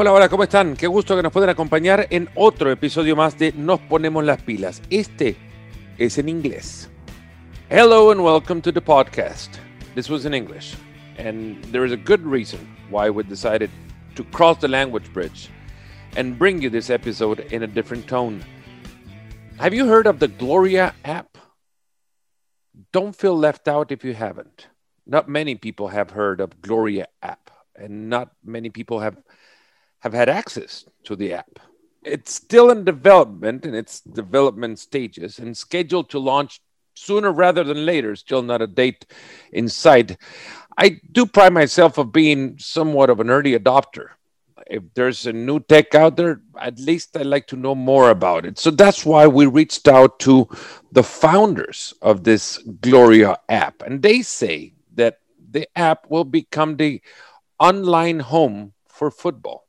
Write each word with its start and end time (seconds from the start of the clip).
Hola, 0.00 0.12
hola, 0.12 0.28
¿cómo 0.28 0.44
están? 0.44 0.76
Qué 0.76 0.86
gusto 0.86 1.16
que 1.16 1.24
nos 1.24 1.32
puedan 1.32 1.50
acompañar 1.50 2.06
en 2.10 2.28
otro 2.36 2.70
episodio 2.70 3.16
más 3.16 3.36
de 3.36 3.50
Nos 3.50 3.80
Ponemos 3.80 4.24
las 4.24 4.40
Pilas. 4.40 4.80
Este 4.90 5.34
es 5.98 6.18
en 6.18 6.28
inglés. 6.28 6.88
Hello 7.68 8.12
and 8.12 8.20
welcome 8.20 8.62
to 8.62 8.70
the 8.70 8.80
podcast. 8.80 9.58
This 9.96 10.08
was 10.08 10.24
in 10.24 10.34
English, 10.34 10.76
and 11.18 11.60
there 11.72 11.84
is 11.84 11.90
a 11.90 11.96
good 11.96 12.24
reason 12.24 12.60
why 12.90 13.10
we 13.10 13.24
decided 13.24 13.70
to 14.14 14.22
cross 14.22 14.60
the 14.60 14.68
language 14.68 15.12
bridge 15.12 15.50
and 16.16 16.38
bring 16.38 16.62
you 16.62 16.70
this 16.70 16.90
episode 16.90 17.40
in 17.50 17.64
a 17.64 17.66
different 17.66 18.06
tone. 18.06 18.44
Have 19.58 19.74
you 19.74 19.88
heard 19.88 20.06
of 20.06 20.20
the 20.20 20.28
Gloria 20.28 20.94
app? 21.04 21.38
Don't 22.92 23.16
feel 23.16 23.36
left 23.36 23.66
out 23.66 23.90
if 23.90 24.04
you 24.04 24.14
haven't. 24.14 24.68
Not 25.08 25.28
many 25.28 25.56
people 25.56 25.88
have 25.88 26.10
heard 26.12 26.40
of 26.40 26.62
Gloria 26.62 27.08
app, 27.20 27.50
and 27.74 28.08
not 28.08 28.30
many 28.44 28.70
people 28.70 29.00
have 29.00 29.16
have 30.00 30.12
had 30.12 30.28
access 30.28 30.84
to 31.04 31.16
the 31.16 31.32
app. 31.32 31.58
It's 32.02 32.32
still 32.32 32.70
in 32.70 32.84
development 32.84 33.64
in 33.64 33.74
its 33.74 34.00
development 34.00 34.78
stages 34.78 35.38
and 35.38 35.56
scheduled 35.56 36.10
to 36.10 36.18
launch 36.18 36.60
sooner 36.94 37.32
rather 37.32 37.64
than 37.64 37.84
later. 37.84 38.16
Still 38.16 38.42
not 38.42 38.62
a 38.62 38.66
date 38.66 39.06
in 39.52 39.68
sight. 39.68 40.16
I 40.76 41.00
do 41.12 41.26
pride 41.26 41.52
myself 41.52 41.98
of 41.98 42.12
being 42.12 42.58
somewhat 42.58 43.10
of 43.10 43.20
an 43.20 43.30
early 43.30 43.58
adopter. 43.58 44.10
If 44.66 44.82
there's 44.94 45.26
a 45.26 45.32
new 45.32 45.60
tech 45.60 45.94
out 45.94 46.16
there, 46.16 46.40
at 46.60 46.78
least 46.78 47.16
I 47.16 47.22
like 47.22 47.46
to 47.48 47.56
know 47.56 47.74
more 47.74 48.10
about 48.10 48.44
it. 48.44 48.58
So 48.58 48.70
that's 48.70 49.04
why 49.04 49.26
we 49.26 49.46
reached 49.46 49.88
out 49.88 50.18
to 50.20 50.48
the 50.92 51.02
founders 51.02 51.94
of 52.02 52.24
this 52.24 52.58
Gloria 52.80 53.38
app. 53.48 53.82
And 53.82 54.02
they 54.02 54.22
say 54.22 54.74
that 54.94 55.20
the 55.50 55.66
app 55.76 56.10
will 56.10 56.24
become 56.24 56.76
the 56.76 57.00
online 57.58 58.20
home 58.20 58.74
for 58.88 59.10
football. 59.10 59.67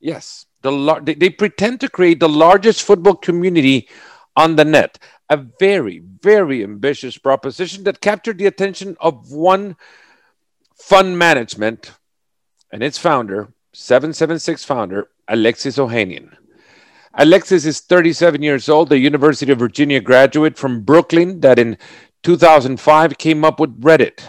Yes, 0.00 0.46
the 0.62 0.72
lar- 0.72 1.00
they, 1.00 1.14
they 1.14 1.30
pretend 1.30 1.80
to 1.80 1.88
create 1.88 2.20
the 2.20 2.28
largest 2.28 2.82
football 2.82 3.14
community 3.14 3.88
on 4.34 4.56
the 4.56 4.64
net. 4.64 4.98
A 5.28 5.36
very, 5.36 5.98
very 5.98 6.64
ambitious 6.64 7.16
proposition 7.18 7.84
that 7.84 8.00
captured 8.00 8.38
the 8.38 8.46
attention 8.46 8.96
of 9.00 9.30
one 9.30 9.76
fund 10.74 11.18
management 11.18 11.92
and 12.72 12.82
its 12.82 12.98
founder, 12.98 13.52
776 13.72 14.64
founder, 14.64 15.08
Alexis 15.28 15.76
Ohanian. 15.76 16.34
Alexis 17.14 17.66
is 17.66 17.80
37 17.80 18.42
years 18.42 18.68
old, 18.68 18.92
a 18.92 18.98
University 18.98 19.52
of 19.52 19.58
Virginia 19.58 20.00
graduate 20.00 20.56
from 20.56 20.82
Brooklyn 20.82 21.40
that 21.40 21.58
in 21.58 21.76
2005 22.22 23.18
came 23.18 23.44
up 23.44 23.60
with 23.60 23.80
Reddit, 23.80 24.20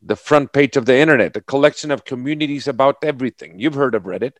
the 0.00 0.16
front 0.16 0.52
page 0.52 0.76
of 0.76 0.86
the 0.86 0.96
internet, 0.96 1.36
a 1.36 1.40
collection 1.40 1.90
of 1.90 2.04
communities 2.04 2.66
about 2.66 2.96
everything. 3.02 3.58
You've 3.58 3.74
heard 3.74 3.94
of 3.94 4.04
Reddit. 4.04 4.32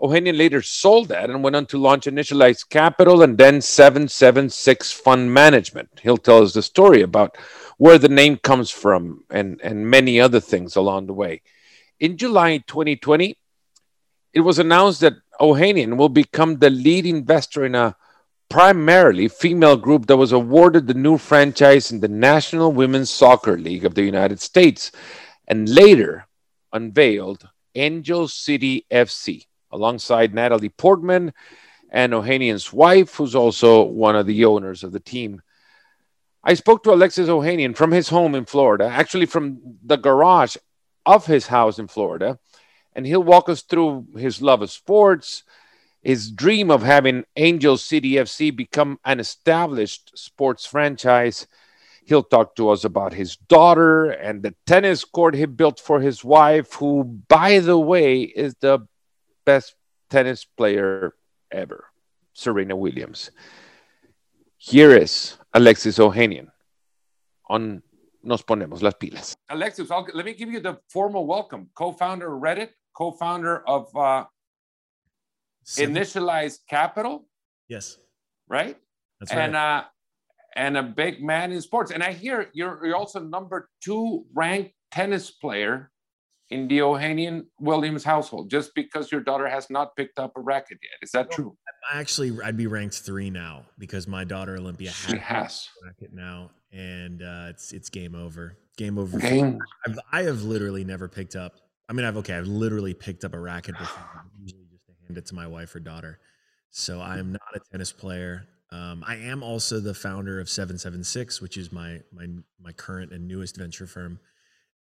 Ohanian 0.00 0.38
later 0.38 0.62
sold 0.62 1.08
that 1.08 1.28
and 1.28 1.42
went 1.42 1.56
on 1.56 1.66
to 1.66 1.78
launch 1.78 2.06
Initialized 2.06 2.68
Capital 2.68 3.22
and 3.22 3.36
then 3.36 3.60
776 3.60 4.92
Fund 4.92 5.34
Management. 5.34 5.88
He'll 6.02 6.16
tell 6.16 6.42
us 6.42 6.52
the 6.52 6.62
story 6.62 7.02
about 7.02 7.36
where 7.78 7.98
the 7.98 8.08
name 8.08 8.36
comes 8.36 8.70
from 8.70 9.24
and, 9.28 9.60
and 9.60 9.90
many 9.90 10.20
other 10.20 10.38
things 10.38 10.76
along 10.76 11.06
the 11.06 11.14
way. 11.14 11.42
In 11.98 12.16
July 12.16 12.58
2020, 12.58 13.36
it 14.34 14.40
was 14.40 14.60
announced 14.60 15.00
that 15.00 15.14
Ohanian 15.40 15.96
will 15.96 16.08
become 16.08 16.58
the 16.58 16.70
lead 16.70 17.04
investor 17.04 17.64
in 17.64 17.74
a 17.74 17.96
primarily 18.48 19.26
female 19.26 19.76
group 19.76 20.06
that 20.06 20.16
was 20.16 20.30
awarded 20.30 20.86
the 20.86 20.94
new 20.94 21.18
franchise 21.18 21.90
in 21.90 21.98
the 21.98 22.08
National 22.08 22.72
Women's 22.72 23.10
Soccer 23.10 23.58
League 23.58 23.84
of 23.84 23.94
the 23.94 24.04
United 24.04 24.40
States 24.40 24.92
and 25.48 25.68
later 25.68 26.26
unveiled 26.72 27.48
Angel 27.74 28.28
City 28.28 28.86
FC 28.92 29.46
alongside 29.70 30.34
Natalie 30.34 30.68
Portman 30.68 31.32
and 31.90 32.12
Ohanian's 32.12 32.72
wife, 32.72 33.14
who's 33.14 33.34
also 33.34 33.82
one 33.82 34.16
of 34.16 34.26
the 34.26 34.44
owners 34.44 34.84
of 34.84 34.92
the 34.92 35.00
team. 35.00 35.42
I 36.44 36.54
spoke 36.54 36.82
to 36.84 36.92
Alexis 36.92 37.28
Ohanian 37.28 37.76
from 37.76 37.90
his 37.90 38.08
home 38.08 38.34
in 38.34 38.44
Florida, 38.44 38.84
actually 38.84 39.26
from 39.26 39.60
the 39.84 39.96
garage 39.96 40.56
of 41.04 41.26
his 41.26 41.48
house 41.48 41.78
in 41.78 41.88
Florida, 41.88 42.38
and 42.94 43.06
he'll 43.06 43.22
walk 43.22 43.48
us 43.48 43.62
through 43.62 44.06
his 44.16 44.42
love 44.42 44.62
of 44.62 44.70
sports, 44.70 45.42
his 46.02 46.30
dream 46.30 46.70
of 46.70 46.82
having 46.82 47.24
Angel 47.36 47.76
City 47.76 48.12
FC 48.12 48.54
become 48.54 48.98
an 49.04 49.20
established 49.20 50.16
sports 50.16 50.64
franchise. 50.64 51.46
He'll 52.04 52.22
talk 52.22 52.56
to 52.56 52.70
us 52.70 52.84
about 52.84 53.12
his 53.12 53.36
daughter 53.36 54.10
and 54.10 54.42
the 54.42 54.54
tennis 54.66 55.04
court 55.04 55.34
he 55.34 55.44
built 55.44 55.80
for 55.80 56.00
his 56.00 56.24
wife, 56.24 56.74
who, 56.74 57.04
by 57.04 57.58
the 57.58 57.78
way, 57.78 58.22
is 58.22 58.54
the 58.60 58.86
best 59.48 59.76
tennis 60.10 60.44
player 60.44 61.14
ever, 61.50 61.80
Serena 62.34 62.76
Williams. 62.76 63.30
Here 64.58 64.92
is 65.04 65.38
Alexis 65.54 65.98
Ohanian 65.98 66.48
on 67.48 67.82
Nos 68.22 68.42
Ponemos 68.42 68.82
las 68.82 68.94
Pilas. 69.00 69.34
Alexis, 69.48 69.90
I'll, 69.90 70.06
let 70.12 70.26
me 70.26 70.34
give 70.34 70.50
you 70.50 70.60
the 70.60 70.74
formal 70.90 71.24
welcome. 71.26 71.70
Co-founder 71.74 72.28
of 72.34 72.42
Reddit, 72.42 72.70
co-founder 72.92 73.66
of 73.66 73.84
uh, 73.96 74.24
Initialized 75.78 76.58
Capital. 76.68 77.24
Yes. 77.68 77.96
Right? 78.48 78.76
That's 79.18 79.32
right. 79.32 79.44
And 79.44 79.56
uh, 79.56 79.84
and 80.56 80.76
a 80.76 80.82
big 80.82 81.22
man 81.22 81.52
in 81.52 81.60
sports. 81.62 81.90
And 81.90 82.02
I 82.02 82.12
hear 82.12 82.50
you're, 82.52 82.84
you're 82.84 82.96
also 82.96 83.20
number 83.20 83.70
two 83.80 84.26
ranked 84.34 84.72
tennis 84.90 85.30
player 85.30 85.90
in 86.50 86.66
the 86.68 86.78
Ohanian 86.78 87.44
Williams 87.60 88.04
household 88.04 88.50
just 88.50 88.74
because 88.74 89.12
your 89.12 89.20
daughter 89.20 89.46
has 89.48 89.68
not 89.68 89.94
picked 89.96 90.18
up 90.18 90.32
a 90.36 90.40
racket 90.40 90.78
yet. 90.82 90.98
Is 91.02 91.10
that 91.12 91.30
true? 91.30 91.56
I 91.92 92.00
actually, 92.00 92.36
I'd 92.42 92.56
be 92.56 92.66
ranked 92.66 92.98
three 93.00 93.30
now 93.30 93.64
because 93.78 94.06
my 94.08 94.24
daughter 94.24 94.56
Olympia 94.56 94.90
She 94.90 95.16
has. 95.18 95.68
a 95.82 95.86
racket 95.86 96.12
now, 96.14 96.50
and 96.72 97.22
uh, 97.22 97.46
it's 97.50 97.72
it's 97.72 97.88
game 97.90 98.14
over. 98.14 98.56
Game 98.76 98.98
over. 98.98 99.18
Game. 99.18 99.58
I've, 99.86 99.98
I 100.12 100.22
have 100.22 100.42
literally 100.42 100.84
never 100.84 101.08
picked 101.08 101.36
up. 101.36 101.56
I 101.88 101.92
mean, 101.92 102.04
I've 102.06 102.16
okay. 102.18 102.34
I've 102.34 102.46
literally 102.46 102.94
picked 102.94 103.24
up 103.24 103.34
a 103.34 103.38
racket 103.40 103.76
before, 103.78 104.24
usually 104.40 104.66
just 104.70 104.86
to 104.86 104.92
hand 105.06 105.18
it 105.18 105.26
to 105.26 105.34
my 105.34 105.46
wife 105.46 105.74
or 105.74 105.80
daughter. 105.80 106.18
So 106.70 107.00
I 107.00 107.18
am 107.18 107.32
not 107.32 107.40
a 107.54 107.60
tennis 107.72 107.92
player. 107.92 108.46
Um, 108.70 109.02
I 109.06 109.16
am 109.16 109.42
also 109.42 109.80
the 109.80 109.94
founder 109.94 110.40
of 110.40 110.48
Seven 110.50 110.76
Seven 110.78 111.02
Six, 111.02 111.40
which 111.40 111.56
is 111.56 111.72
my 111.72 112.00
my 112.12 112.26
my 112.62 112.72
current 112.72 113.12
and 113.12 113.26
newest 113.26 113.56
venture 113.56 113.86
firm 113.86 114.20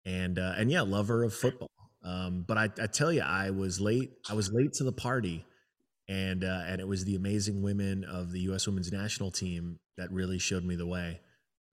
and 0.04 0.38
uh, 0.38 0.54
and 0.56 0.70
yeah, 0.70 0.82
lover 0.82 1.22
of 1.22 1.34
football. 1.34 1.70
Um, 2.04 2.44
but 2.46 2.58
I, 2.58 2.64
I 2.80 2.86
tell 2.86 3.12
you, 3.12 3.22
I 3.22 3.50
was 3.50 3.80
late. 3.80 4.12
I 4.28 4.34
was 4.34 4.52
late 4.52 4.74
to 4.74 4.84
the 4.84 4.92
party, 4.92 5.44
and 6.08 6.44
uh, 6.44 6.62
and 6.66 6.80
it 6.80 6.88
was 6.88 7.04
the 7.04 7.16
amazing 7.16 7.62
women 7.62 8.04
of 8.04 8.32
the 8.32 8.40
U.S. 8.40 8.66
Women's 8.66 8.92
National 8.92 9.30
Team 9.30 9.78
that 9.96 10.10
really 10.12 10.38
showed 10.38 10.64
me 10.64 10.76
the 10.76 10.86
way. 10.86 11.20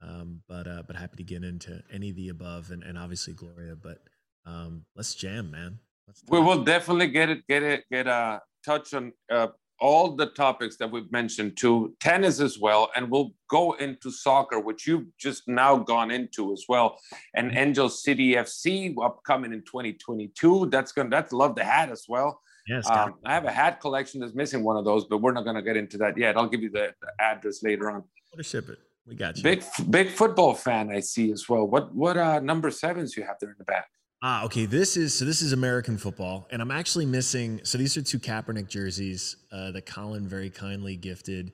Um, 0.01 0.41
but 0.47 0.67
uh, 0.67 0.83
but 0.87 0.95
happy 0.95 1.17
to 1.17 1.23
get 1.23 1.43
into 1.43 1.83
any 1.91 2.09
of 2.09 2.15
the 2.15 2.29
above, 2.29 2.71
and, 2.71 2.83
and 2.83 2.97
obviously 2.97 3.33
Gloria. 3.33 3.75
But 3.75 3.99
um, 4.45 4.85
let's 4.95 5.13
jam, 5.15 5.51
man. 5.51 5.79
Let's 6.07 6.23
We 6.27 6.39
will 6.39 6.63
definitely 6.63 7.09
get 7.09 7.29
it, 7.29 7.45
get 7.47 7.63
it, 7.63 7.83
get 7.91 8.07
a 8.07 8.41
touch 8.65 8.93
on 8.93 9.13
uh, 9.31 9.47
all 9.81 10.15
the 10.15 10.27
topics 10.27 10.77
that 10.77 10.89
we've 10.89 11.11
mentioned 11.11 11.57
to 11.57 11.93
tennis 11.99 12.39
as 12.39 12.59
well, 12.59 12.89
and 12.95 13.09
we'll 13.09 13.33
go 13.49 13.73
into 13.73 14.11
soccer, 14.11 14.59
which 14.59 14.87
you've 14.87 15.07
just 15.17 15.47
now 15.47 15.75
gone 15.75 16.11
into 16.11 16.53
as 16.53 16.65
well, 16.69 16.97
and 17.35 17.57
Angel 17.57 17.89
City 17.89 18.35
FC 18.35 18.95
upcoming 19.03 19.51
in 19.51 19.61
2022. 19.63 20.67
That's 20.67 20.91
gonna, 20.91 21.09
that's 21.09 21.33
love 21.33 21.55
the 21.55 21.63
hat 21.63 21.89
as 21.89 22.05
well. 22.07 22.39
Yes, 22.67 22.87
Um, 22.89 23.15
I 23.25 23.33
have 23.33 23.45
a 23.45 23.51
hat 23.51 23.81
collection 23.81 24.21
that's 24.21 24.35
missing 24.35 24.63
one 24.63 24.77
of 24.77 24.85
those, 24.85 25.05
but 25.05 25.17
we're 25.17 25.33
not 25.33 25.45
gonna 25.45 25.63
get 25.63 25.75
into 25.75 25.97
that 25.97 26.17
yet. 26.17 26.37
I'll 26.37 26.47
give 26.47 26.61
you 26.61 26.69
the, 26.69 26.93
the 27.01 27.11
address 27.19 27.63
later 27.63 27.89
on. 27.89 28.03
to 28.37 28.43
ship 28.43 28.69
it. 28.69 28.77
We 29.07 29.15
got 29.15 29.35
you. 29.35 29.43
Big, 29.43 29.63
big 29.89 30.09
football 30.09 30.53
fan 30.53 30.91
I 30.91 30.99
see 30.99 31.31
as 31.31 31.49
well. 31.49 31.67
What, 31.67 31.93
what 31.93 32.17
uh, 32.17 32.39
number 32.39 32.69
sevens 32.69 33.17
you 33.17 33.23
have 33.23 33.37
there 33.41 33.49
in 33.49 33.55
the 33.57 33.63
back? 33.65 33.87
Ah, 34.23 34.43
okay. 34.45 34.65
This 34.65 34.97
is 34.97 35.17
so. 35.17 35.25
This 35.25 35.41
is 35.41 35.51
American 35.51 35.97
football, 35.97 36.47
and 36.51 36.61
I'm 36.61 36.69
actually 36.71 37.07
missing. 37.07 37.59
So 37.63 37.77
these 37.77 37.97
are 37.97 38.03
two 38.03 38.19
Kaepernick 38.19 38.69
jerseys 38.69 39.35
uh, 39.51 39.71
that 39.71 39.85
Colin 39.87 40.27
very 40.27 40.49
kindly 40.51 40.95
gifted, 40.95 41.51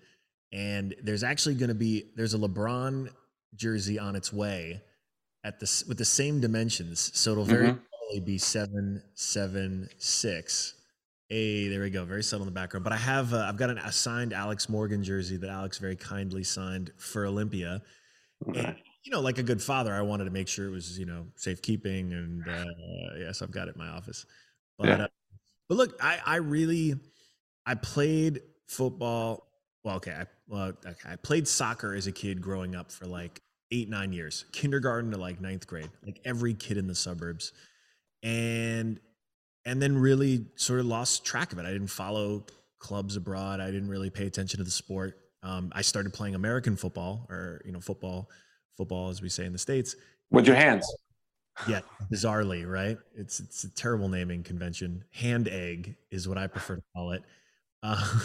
and 0.51 0.93
there's 1.01 1.23
actually 1.23 1.55
going 1.55 1.69
to 1.69 1.75
be 1.75 2.11
there's 2.17 2.33
a 2.33 2.37
LeBron 2.37 3.09
jersey 3.55 3.97
on 3.97 4.15
its 4.17 4.33
way 4.33 4.81
at 5.45 5.59
this 5.61 5.85
with 5.85 5.97
the 5.97 6.05
same 6.05 6.41
dimensions. 6.41 7.11
So 7.17 7.31
it'll 7.31 7.45
very 7.45 7.67
Mhm. 7.69 7.79
probably 7.89 8.19
be 8.25 8.37
seven 8.37 9.01
seven 9.15 9.87
six. 9.97 10.73
Hey, 11.29 11.69
there 11.69 11.81
we 11.81 11.89
go. 11.89 12.03
Very 12.03 12.23
subtle 12.23 12.47
in 12.47 12.53
the 12.53 12.59
background. 12.59 12.83
But 12.83 12.93
I 12.93 12.97
have 12.97 13.33
uh, 13.33 13.45
I've 13.47 13.57
got 13.57 13.69
an 13.69 13.77
assigned 13.77 14.33
Alex 14.33 14.67
Morgan 14.67 15.03
jersey 15.05 15.37
that 15.37 15.49
Alex 15.49 15.77
very 15.77 15.95
kindly 15.95 16.43
signed 16.43 16.91
for 16.97 17.25
Olympia. 17.25 17.81
And, 18.45 18.75
you 19.07 19.12
know, 19.12 19.21
like 19.21 19.38
a 19.38 19.44
good 19.44 19.62
father, 19.62 19.94
I 19.94 20.01
wanted 20.01 20.25
to 20.25 20.31
make 20.31 20.50
sure 20.50 20.68
it 20.68 20.71
was, 20.71 21.00
you 21.00 21.06
know, 21.06 21.27
safekeeping. 21.38 22.12
And 22.12 22.45
uh, 22.45 22.65
yes, 23.18 23.42
I've 23.42 23.51
got 23.51 23.69
it 23.69 23.75
in 23.75 23.80
my 23.80 23.88
office. 23.88 24.25
But, 24.77 24.88
Yeah. 24.88 25.04
uh, 25.04 25.07
but 25.69 25.75
look, 25.75 25.98
I, 26.04 26.19
I 26.25 26.36
really, 26.38 26.95
I 27.65 27.75
played 27.75 28.42
football. 28.68 29.48
Well, 29.86 29.95
okay, 29.95 30.12
I, 30.12 30.25
well, 30.50 30.74
okay, 30.86 31.09
I 31.09 31.15
played 31.15 31.48
soccer 31.48 31.94
as 31.94 32.07
a 32.07 32.12
kid 32.12 32.42
growing 32.42 32.75
up 32.75 32.92
for 32.92 33.06
like 33.06 33.42
eight, 33.71 33.88
nine 33.88 34.12
years, 34.12 34.44
kindergarten 34.51 35.12
to 35.12 35.18
like 35.18 35.39
ninth 35.39 35.68
grade, 35.68 35.89
like 36.06 36.19
every 36.25 36.53
kid 36.53 36.75
in 36.75 36.88
the 36.88 36.95
suburbs. 36.95 37.53
And 38.24 39.00
and 39.65 39.81
then 39.81 39.98
really 39.98 40.48
sort 40.56 40.81
of 40.81 40.86
lost 40.86 41.25
track 41.25 41.53
of 41.53 41.60
it. 41.60 41.65
I 41.65 41.71
didn't 41.71 41.88
follow 41.88 42.45
clubs 42.80 43.15
abroad. 43.15 43.62
I 43.62 43.68
didn't 43.68 43.89
really 43.89 44.10
pay 44.10 44.25
attention 44.27 44.57
to 44.57 44.63
the 44.65 44.71
sport. 44.71 45.18
Um, 45.44 45.71
I 45.74 45.81
started 45.81 46.13
playing 46.13 46.36
American 46.36 46.75
football, 46.75 47.25
or 47.30 47.62
you 47.63 47.71
know, 47.71 47.80
football, 47.80 48.30
football 48.77 49.09
as 49.09 49.21
we 49.21 49.29
say 49.29 49.45
in 49.45 49.51
the 49.51 49.59
states. 49.59 49.95
With 50.31 50.47
your 50.47 50.56
hands. 50.56 50.85
Yeah, 51.68 51.79
bizarrely, 52.12 52.69
right? 52.69 52.97
It's 53.15 53.39
it's 53.39 53.63
a 53.63 53.69
terrible 53.69 54.09
naming 54.09 54.44
convention. 54.44 55.03
Hand 55.12 55.47
egg 55.47 55.95
is 56.12 56.27
what 56.27 56.38
I 56.38 56.47
prefer 56.47 56.75
to 56.75 56.83
call 56.95 57.12
it. 57.12 57.24
Uh, 57.81 58.19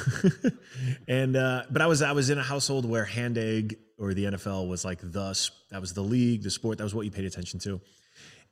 and 1.08 1.36
uh, 1.36 1.62
but 1.70 1.80
I 1.80 1.86
was 1.86 2.02
I 2.02 2.12
was 2.12 2.30
in 2.30 2.38
a 2.38 2.42
household 2.42 2.84
where 2.84 3.04
hand 3.04 3.38
egg 3.38 3.78
or 3.98 4.12
the 4.12 4.24
NFL 4.24 4.68
was 4.68 4.84
like 4.84 5.00
the 5.00 5.50
that 5.70 5.80
was 5.80 5.94
the 5.94 6.02
league, 6.02 6.42
the 6.42 6.50
sport. 6.50 6.78
That 6.78 6.84
was 6.84 6.94
what 6.94 7.04
you 7.06 7.10
paid 7.10 7.24
attention 7.24 7.58
to, 7.60 7.80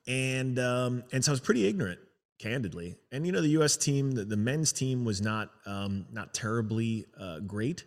and 0.06 0.58
um, 0.58 1.04
and 1.12 1.24
so 1.24 1.32
I 1.32 1.34
was 1.34 1.40
pretty 1.40 1.66
ignorant, 1.66 2.00
candidly. 2.38 2.96
And 3.12 3.26
you 3.26 3.32
know, 3.32 3.40
the 3.40 3.48
U.S. 3.48 3.76
team, 3.76 4.12
the, 4.12 4.24
the 4.24 4.36
men's 4.36 4.72
team 4.72 5.04
was 5.04 5.20
not 5.20 5.50
um, 5.66 6.06
not 6.12 6.32
terribly 6.32 7.06
uh, 7.18 7.40
great. 7.40 7.84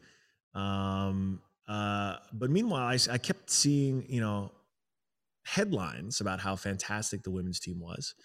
Um, 0.54 1.42
uh, 1.68 2.16
but 2.34 2.50
meanwhile, 2.50 2.88
I, 2.88 2.98
I 3.12 3.18
kept 3.18 3.50
seeing 3.50 4.06
you 4.10 4.22
know 4.22 4.52
headlines 5.46 6.22
about 6.22 6.40
how 6.40 6.56
fantastic 6.56 7.24
the 7.24 7.32
women's 7.32 7.60
team 7.60 7.80
was, 7.80 8.16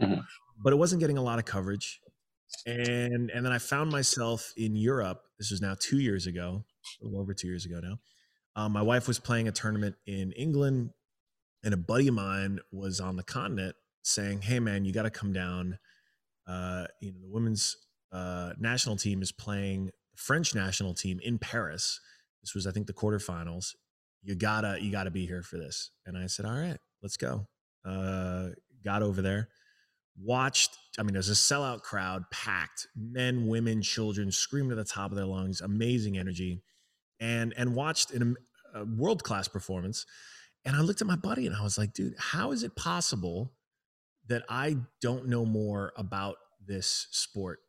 mm-hmm. 0.00 0.20
but 0.62 0.72
it 0.72 0.76
wasn't 0.76 1.00
getting 1.00 1.18
a 1.18 1.22
lot 1.22 1.38
of 1.38 1.44
coverage. 1.44 2.00
And 2.64 3.30
and 3.30 3.44
then 3.44 3.52
I 3.52 3.58
found 3.58 3.90
myself 3.90 4.52
in 4.56 4.76
Europe. 4.76 5.20
This 5.38 5.50
was 5.50 5.60
now 5.60 5.74
two 5.78 5.98
years 5.98 6.26
ago, 6.26 6.64
a 7.00 7.04
little 7.04 7.20
over 7.20 7.34
two 7.34 7.48
years 7.48 7.66
ago 7.66 7.80
now. 7.82 7.98
Um, 8.54 8.72
my 8.72 8.82
wife 8.82 9.06
was 9.06 9.18
playing 9.18 9.48
a 9.48 9.52
tournament 9.52 9.96
in 10.06 10.32
England, 10.32 10.90
and 11.62 11.74
a 11.74 11.76
buddy 11.76 12.08
of 12.08 12.14
mine 12.14 12.60
was 12.72 13.00
on 13.00 13.16
the 13.16 13.22
continent 13.22 13.76
saying, 14.02 14.42
"Hey, 14.42 14.60
man, 14.60 14.84
you 14.84 14.92
got 14.92 15.02
to 15.02 15.10
come 15.10 15.32
down. 15.32 15.78
Uh, 16.46 16.86
you 17.00 17.12
know, 17.12 17.18
the 17.20 17.28
women's 17.28 17.76
uh, 18.12 18.52
national 18.58 18.96
team 18.96 19.20
is 19.20 19.32
playing 19.32 19.86
the 19.86 20.16
French 20.16 20.54
national 20.54 20.94
team 20.94 21.20
in 21.22 21.38
Paris. 21.38 22.00
This 22.42 22.54
was, 22.54 22.66
I 22.66 22.70
think, 22.70 22.86
the 22.86 22.92
quarterfinals. 22.92 23.74
You 24.22 24.34
gotta 24.34 24.78
you 24.80 24.90
gotta 24.90 25.10
be 25.10 25.26
here 25.26 25.42
for 25.42 25.56
this. 25.58 25.90
And 26.04 26.16
i 26.16 26.26
said 26.26 26.46
all 26.46 26.52
right 26.52 26.78
let's 27.02 27.16
go. 27.16 27.46
Uh 27.84 28.48
got 28.84 29.02
over 29.02 29.20
there 29.20 29.48
watched 30.18 30.78
i 30.98 31.02
mean 31.02 31.12
there's 31.12 31.28
a 31.28 31.32
sellout 31.32 31.82
crowd 31.82 32.22
packed 32.30 32.86
men 32.96 33.48
women 33.48 33.82
children 33.82 34.30
screaming 34.32 34.70
at 34.70 34.76
the 34.78 34.84
top 34.84 35.10
of 35.10 35.16
their 35.16 35.26
lungs 35.26 35.60
amazing 35.60 36.16
energy 36.16 36.62
and 37.20 37.52
and 37.58 37.74
watched 37.74 38.12
a 38.14 38.84
world 38.96 39.22
class 39.24 39.48
performance. 39.48 40.06
And 40.64 40.74
i 40.74 40.80
looked 40.80 41.00
at 41.00 41.06
my 41.06 41.16
buddy 41.16 41.46
and 41.46 41.54
i 41.54 41.62
was 41.62 41.76
like 41.76 41.92
dude 41.92 42.14
how 42.18 42.52
is 42.52 42.62
it 42.62 42.74
possible 42.76 43.52
that 44.28 44.44
i 44.48 44.76
don't 45.02 45.26
know 45.26 45.44
more 45.44 45.92
about 45.96 46.36
this 46.66 47.08
sport? 47.10 47.60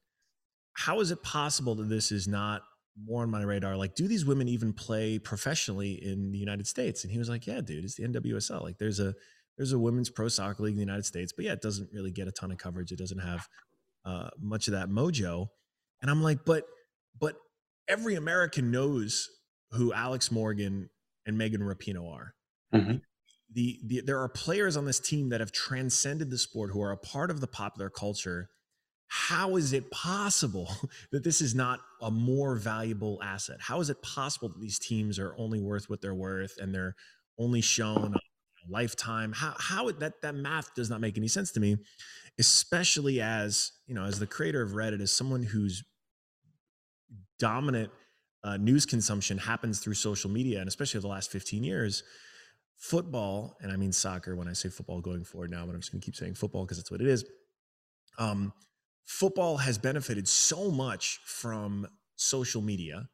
How 0.73 0.99
is 0.99 1.11
it 1.11 1.23
possible 1.23 1.75
that 1.75 1.89
this 1.89 2.11
is 2.11 2.27
not 2.27 2.63
more 3.05 3.23
on 3.23 3.29
my 3.29 3.43
radar 3.43 3.75
like 3.75 3.95
do 3.95 4.07
these 4.07 4.25
women 4.25 4.47
even 4.47 4.73
play 4.73 5.19
professionally 5.19 5.93
in 6.03 6.31
the 6.31 6.37
united 6.37 6.67
states? 6.67 7.03
And 7.03 7.11
he 7.11 7.19
was 7.19 7.29
like 7.29 7.45
yeah 7.45 7.61
dude 7.61 7.83
it's 7.83 7.95
the 7.95 8.03
nwsl 8.03 8.63
like 8.63 8.77
there's 8.77 8.99
a 8.99 9.13
there's 9.57 9.73
a 9.73 9.79
women's 9.79 10.09
pro 10.09 10.27
soccer 10.27 10.63
league 10.63 10.73
in 10.73 10.77
the 10.77 10.83
united 10.83 11.05
states 11.05 11.33
but 11.35 11.45
yeah 11.45 11.53
it 11.53 11.61
doesn't 11.61 11.89
really 11.93 12.11
get 12.11 12.27
a 12.27 12.31
ton 12.31 12.51
of 12.51 12.57
coverage. 12.57 12.91
It 12.91 12.99
doesn't 12.99 13.19
have 13.19 13.47
uh, 14.05 14.29
much 14.39 14.67
of 14.67 14.73
that 14.73 14.89
mojo. 14.89 15.47
And 16.01 16.09
i'm 16.09 16.23
like 16.23 16.39
but 16.45 16.63
but 17.19 17.35
every 17.87 18.15
american 18.15 18.71
knows 18.71 19.27
who 19.71 19.93
alex 19.93 20.31
morgan 20.31 20.89
and 21.25 21.37
megan 21.37 21.61
rapinoe 21.61 22.11
are. 22.11 22.33
Mm-hmm. 22.73 22.97
the, 23.53 23.79
the 23.85 24.01
there 24.01 24.19
are 24.19 24.29
players 24.29 24.75
on 24.75 24.85
this 24.85 24.99
team 24.99 25.29
that 25.29 25.39
have 25.39 25.51
transcended 25.51 26.29
the 26.29 26.37
sport 26.37 26.71
who 26.71 26.81
are 26.81 26.91
a 26.91 26.97
part 26.97 27.31
of 27.31 27.41
the 27.41 27.47
popular 27.47 27.89
culture 27.89 28.49
how 29.07 29.55
is 29.55 29.73
it 29.73 29.89
possible 29.91 30.69
that 31.11 31.23
this 31.23 31.41
is 31.41 31.55
not 31.55 31.79
a 32.01 32.11
more 32.11 32.55
valuable 32.55 33.19
asset? 33.23 33.57
How 33.59 33.79
is 33.79 33.89
it 33.89 34.01
possible 34.01 34.49
that 34.49 34.59
these 34.59 34.79
teams 34.79 35.19
are 35.19 35.33
only 35.37 35.59
worth 35.59 35.89
what 35.89 36.01
they're 36.01 36.15
worth 36.15 36.57
and 36.59 36.73
they're 36.73 36.95
only 37.39 37.61
shown 37.61 38.13
a 38.15 38.71
lifetime? 38.71 39.31
How 39.33 39.55
how 39.57 39.91
that 39.91 40.21
that 40.21 40.35
math 40.35 40.73
does 40.75 40.89
not 40.89 41.01
make 41.01 41.17
any 41.17 41.27
sense 41.27 41.51
to 41.53 41.59
me, 41.59 41.77
especially 42.39 43.21
as 43.21 43.71
you 43.87 43.95
know, 43.95 44.03
as 44.03 44.19
the 44.19 44.27
creator 44.27 44.61
of 44.61 44.71
Reddit, 44.71 45.01
as 45.01 45.11
someone 45.11 45.43
whose 45.43 45.83
dominant 47.39 47.91
uh, 48.43 48.57
news 48.57 48.85
consumption 48.85 49.37
happens 49.37 49.79
through 49.79 49.93
social 49.93 50.29
media, 50.29 50.59
and 50.59 50.67
especially 50.67 50.97
over 50.97 51.03
the 51.03 51.13
last 51.13 51.31
15 51.31 51.63
years, 51.63 52.03
football, 52.77 53.57
and 53.61 53.71
I 53.71 53.75
mean 53.75 53.91
soccer 53.91 54.35
when 54.35 54.47
I 54.47 54.53
say 54.53 54.69
football 54.69 55.01
going 55.01 55.23
forward 55.23 55.51
now, 55.51 55.65
but 55.65 55.73
I'm 55.73 55.81
just 55.81 55.91
going 55.91 56.01
to 56.01 56.05
keep 56.05 56.15
saying 56.15 56.35
football 56.35 56.65
because 56.65 56.77
that's 56.77 56.91
what 56.91 57.01
it 57.01 57.07
is. 57.07 57.25
Um, 58.19 58.53
football 59.07 59.57
has 59.57 59.77
benefited 59.77 60.27
so 60.27 60.69
much 60.69 61.19
from 61.23 61.87
social 62.17 62.61
media 62.61 63.07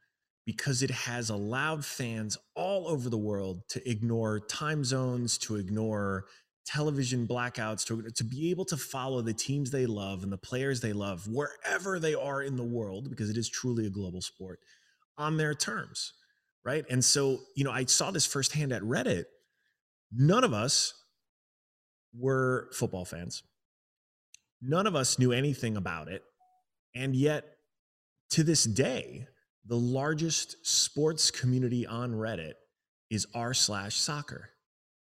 because 0.46 0.82
it 0.82 0.90
has 0.90 1.30
allowed 1.30 1.86
fans 1.86 2.38
all 2.56 2.88
over 2.88 3.10
the 3.10 3.18
world 3.18 3.62
to 3.70 3.90
ignore 3.90 4.40
time 4.40 4.84
zones, 4.84 5.38
to 5.38 5.56
ignore 5.56 6.26
television 6.66 7.28
blackouts, 7.28 7.86
to, 7.86 8.10
to 8.10 8.24
be 8.24 8.50
able 8.50 8.66
to 8.66 8.76
follow 8.76 9.22
the 9.22 9.34
teams 9.34 9.70
they 9.70 9.86
love 9.86 10.24
and 10.24 10.32
the 10.32 10.38
players 10.38 10.82
they 10.82 10.94
love 10.94 11.28
wherever 11.28 12.00
they 12.00 12.16
are 12.16 12.42
in 12.42 12.58
the 12.58 12.64
world, 12.64 13.10
because 13.10 13.30
it 13.30 13.38
is 13.38 13.48
truly 13.48 13.86
a 13.86 13.90
global 13.90 14.22
sport, 14.22 14.60
on 15.18 15.38
their 15.38 15.54
terms. 15.54 16.14
Right. 16.66 16.86
And 16.90 17.04
so, 17.04 17.40
you 17.56 17.64
know, 17.64 17.72
I 17.72 17.86
saw 17.86 18.10
this 18.10 18.26
firsthand 18.26 18.72
at 18.72 18.82
Reddit. 18.82 19.26
None 20.12 20.44
of 20.44 20.54
us 20.54 20.94
were 22.18 22.70
football 22.72 23.06
fans 23.06 23.44
None 24.66 24.88
of 24.88 24.96
us 24.96 25.20
knew 25.20 25.32
anything 25.32 25.76
about 25.76 26.08
it. 26.08 26.24
And 26.96 27.16
yet, 27.16 27.58
to 28.32 28.44
this 28.44 28.64
day, 28.64 29.28
the 29.66 29.78
largest 29.78 30.66
sports 30.66 31.32
community 31.32 31.86
on 31.86 32.14
Reddit 32.14 32.54
is 33.10 33.28
r 33.34 33.54
slash 33.54 33.96
soccer. 33.96 34.50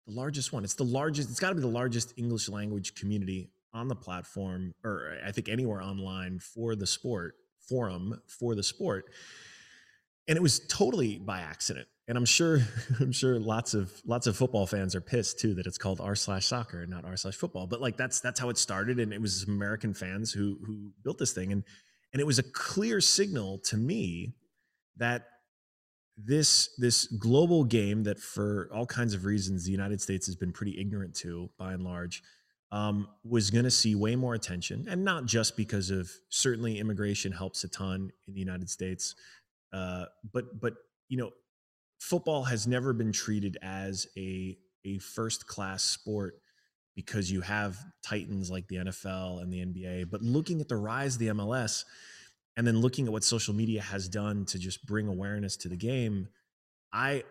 The 0.08 0.14
largest 0.14 0.54
one. 0.54 0.64
It's 0.64 0.76
the 0.76 0.84
largest, 0.84 1.30
it's 1.30 1.40
got 1.40 1.50
to 1.50 1.56
be 1.56 1.62
the 1.62 1.68
largest 1.68 2.14
English 2.18 2.50
language 2.50 2.96
community 2.96 3.52
on 3.74 3.88
the 3.88 3.96
platform, 3.96 4.74
or 4.84 5.18
I 5.26 5.32
think 5.32 5.50
anywhere 5.50 5.82
online 5.82 6.40
for 6.40 6.76
the 6.76 6.88
sport, 6.88 7.36
forum 7.68 8.22
for 8.28 8.56
the 8.56 8.64
sport. 8.64 9.06
And 10.28 10.38
it 10.38 10.42
was 10.42 10.60
totally 10.68 11.20
by 11.20 11.42
accident 11.42 11.88
and 12.10 12.18
I'm 12.18 12.26
sure 12.26 12.60
I'm 13.00 13.14
sure 13.14 13.40
lots 13.40 13.74
of 13.74 13.94
lots 14.06 14.28
of 14.28 14.36
football 14.36 14.68
fans 14.68 14.96
are 14.96 15.02
pissed 15.02 15.40
too 15.40 15.54
that 15.54 15.68
it's 15.68 15.78
called 15.78 16.02
r 16.02 16.16
slash 16.16 16.46
soccer 16.46 16.82
and 16.82 16.90
not 16.90 17.06
r 17.06 17.16
slash 17.16 17.36
football. 17.36 17.68
But 17.68 17.80
like 17.80 17.96
that's 17.96 18.20
that's 18.20 18.40
how 18.42 18.50
it 18.50 18.58
started, 18.58 19.00
and 19.00 19.14
it 19.14 19.22
was 19.22 19.44
American 19.44 19.94
fans 19.94 20.34
who 20.34 20.58
who 20.66 20.92
built 21.04 21.20
this 21.20 21.32
thing, 21.32 21.54
and 21.54 21.64
and 22.12 22.20
it 22.20 22.26
was 22.26 22.40
a 22.40 22.44
clear 22.44 23.00
signal 23.00 23.60
to 23.60 23.78
me 23.78 24.34
that 24.98 25.28
this 26.18 26.76
this 26.78 27.06
global 27.06 27.64
game 27.64 28.04
that 28.04 28.20
for 28.20 28.70
all 28.74 28.86
kinds 28.86 29.14
of 29.14 29.24
reasons 29.24 29.64
the 29.64 29.72
United 29.72 30.02
States 30.02 30.26
has 30.26 30.36
been 30.36 30.52
pretty 30.52 30.78
ignorant 30.82 31.16
to 31.16 31.50
by 31.58 31.72
and 31.72 31.84
large 31.84 32.22
um, 32.72 33.08
was 33.24 33.52
going 33.52 33.64
to 33.64 33.72
see 33.72 33.96
way 33.96 34.16
more 34.16 34.34
attention, 34.34 34.88
and 34.90 35.06
not 35.06 35.26
just 35.26 35.56
because 35.56 35.92
of 35.92 36.10
certainly 36.30 36.80
immigration 36.80 37.32
helps 37.32 37.64
a 37.64 37.70
ton 37.70 38.12
in 38.28 38.34
the 38.34 38.40
United 38.40 38.70
States, 38.70 39.14
uh, 39.72 40.06
but 40.34 40.60
but 40.60 40.74
you 41.08 41.18
know 41.18 41.30
football 42.00 42.44
has 42.46 42.68
never 42.68 42.94
been 42.94 43.12
treated 43.12 43.58
as 43.62 44.08
a 44.18 44.58
a 44.86 44.98
first 45.00 45.46
class 45.46 45.84
sport 45.84 46.36
because 46.96 47.32
you 47.32 47.42
have 47.42 47.78
titans 48.04 48.50
like 48.50 48.68
the 48.68 48.78
NFL 48.78 49.42
and 49.42 49.54
the 49.54 49.60
NBA. 49.60 50.10
But 50.10 50.22
looking 50.22 50.62
at 50.62 50.68
the 50.68 50.76
rise 50.76 51.16
of 51.16 51.20
the 51.20 51.28
MLS 51.28 51.84
and 52.58 52.66
then 52.66 52.80
looking 52.80 53.06
at 53.06 53.12
what 53.14 53.24
social 53.24 53.54
media 53.54 53.82
has 53.82 54.10
done 54.10 54.46
to 54.46 54.60
just 54.60 54.86
bring 54.86 55.08
awareness 55.08 55.56
to 55.58 55.70
the 55.70 55.78
game, 55.78 56.28
I 56.92 57.24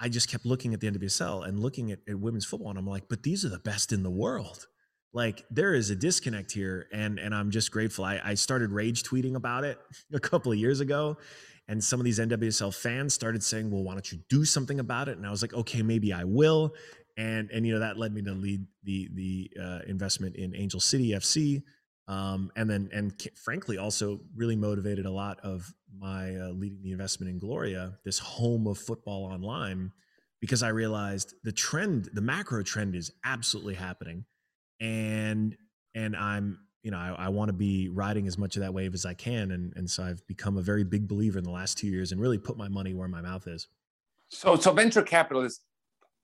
I 0.00 0.08
just 0.08 0.30
kept 0.30 0.46
looking 0.46 0.74
at 0.74 0.80
the 0.80 0.90
NWSL 0.90 1.48
and 1.48 1.58
looking 1.58 1.90
at, 1.90 1.98
at 2.08 2.18
women's 2.18 2.44
football, 2.44 2.70
and 2.70 2.78
I'm 2.78 2.86
like, 2.86 3.08
but 3.08 3.24
these 3.24 3.44
are 3.44 3.48
the 3.48 3.58
best 3.58 3.92
in 3.92 4.04
the 4.04 4.10
world. 4.10 4.68
Like 5.12 5.44
there 5.50 5.74
is 5.74 5.90
a 5.90 5.96
disconnect 5.96 6.52
here, 6.52 6.86
and 6.92 7.18
and 7.18 7.34
I'm 7.34 7.50
just 7.50 7.72
grateful. 7.72 8.04
I, 8.04 8.20
I 8.22 8.34
started 8.34 8.70
rage 8.70 9.02
tweeting 9.02 9.34
about 9.34 9.64
it 9.64 9.78
a 10.12 10.20
couple 10.20 10.52
of 10.52 10.58
years 10.58 10.80
ago, 10.80 11.16
and 11.68 11.84
some 11.84 12.00
of 12.00 12.04
these 12.04 12.18
NWSL 12.18 12.74
fans 12.74 13.12
started 13.14 13.42
saying, 13.42 13.70
"Well, 13.70 13.84
why 13.84 13.92
don't 13.92 14.10
you 14.10 14.18
do 14.28 14.44
something 14.44 14.80
about 14.80 15.08
it?" 15.08 15.18
And 15.18 15.26
I 15.26 15.30
was 15.30 15.42
like, 15.42 15.52
"Okay, 15.52 15.82
maybe 15.82 16.12
I 16.12 16.24
will." 16.24 16.74
And 17.16 17.50
and 17.50 17.66
you 17.66 17.74
know 17.74 17.80
that 17.80 17.98
led 17.98 18.14
me 18.14 18.22
to 18.22 18.32
lead 18.32 18.66
the 18.84 19.08
the 19.12 19.50
uh, 19.60 19.78
investment 19.86 20.36
in 20.36 20.54
Angel 20.54 20.80
City 20.80 21.10
FC, 21.10 21.62
um, 22.06 22.50
and 22.56 22.70
then 22.70 22.88
and 22.92 23.12
frankly 23.36 23.76
also 23.76 24.20
really 24.34 24.56
motivated 24.56 25.04
a 25.04 25.10
lot 25.10 25.38
of 25.40 25.72
my 25.96 26.36
uh, 26.36 26.48
leading 26.50 26.82
the 26.82 26.92
investment 26.92 27.30
in 27.30 27.38
Gloria, 27.38 27.98
this 28.04 28.18
home 28.18 28.66
of 28.66 28.78
football 28.78 29.24
online, 29.24 29.92
because 30.40 30.62
I 30.62 30.68
realized 30.68 31.34
the 31.44 31.52
trend, 31.52 32.08
the 32.14 32.22
macro 32.22 32.62
trend, 32.62 32.94
is 32.94 33.12
absolutely 33.24 33.74
happening, 33.74 34.24
and 34.80 35.54
and 35.94 36.16
I'm 36.16 36.60
you 36.82 36.90
know, 36.90 36.98
I, 36.98 37.14
I 37.18 37.28
want 37.28 37.48
to 37.48 37.52
be 37.52 37.88
riding 37.88 38.26
as 38.26 38.38
much 38.38 38.56
of 38.56 38.62
that 38.62 38.72
wave 38.72 38.94
as 38.94 39.04
I 39.04 39.14
can. 39.14 39.50
And, 39.50 39.72
and 39.76 39.90
so 39.90 40.04
I've 40.04 40.24
become 40.26 40.58
a 40.58 40.62
very 40.62 40.84
big 40.84 41.08
believer 41.08 41.38
in 41.38 41.44
the 41.44 41.50
last 41.50 41.78
two 41.78 41.88
years 41.88 42.12
and 42.12 42.20
really 42.20 42.38
put 42.38 42.56
my 42.56 42.68
money 42.68 42.94
where 42.94 43.08
my 43.08 43.20
mouth 43.20 43.46
is. 43.46 43.68
So, 44.28 44.56
so 44.56 44.72
venture 44.72 45.02
capitalists, 45.02 45.64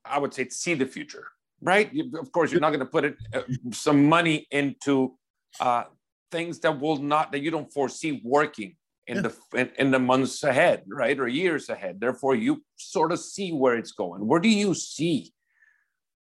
I 0.05 0.19
would 0.19 0.33
say, 0.33 0.49
see 0.49 0.75
the 0.75 0.87
future, 0.87 1.27
right? 1.61 1.93
You, 1.93 2.11
of 2.21 2.31
course, 2.33 2.53
you're 2.53 2.61
not 2.61 2.71
going 2.71 2.81
to 2.81 2.87
put 2.87 3.05
it, 3.05 3.17
uh, 3.33 3.43
some 3.73 4.05
money 4.09 4.47
into 4.51 5.17
uh, 5.61 5.85
things 6.31 6.61
that 6.61 6.81
will 6.81 6.97
not 6.97 7.33
that 7.33 7.41
you 7.41 7.51
don't 7.51 7.73
foresee 7.73 8.21
working 8.25 8.77
in 9.07 9.17
yeah. 9.17 9.23
the 9.23 9.61
in, 9.61 9.71
in, 9.79 9.91
the 9.91 9.99
months 9.99 10.43
ahead, 10.43 10.83
right, 10.87 11.19
or 11.19 11.29
years 11.29 11.69
ahead. 11.69 12.01
Therefore, 12.01 12.35
you 12.35 12.63
sort 12.77 13.13
of 13.13 13.19
see 13.19 13.53
where 13.53 13.77
it's 13.77 13.93
going. 13.93 14.27
Where 14.27 14.41
do 14.41 14.49
you 14.49 14.75
see 14.75 15.33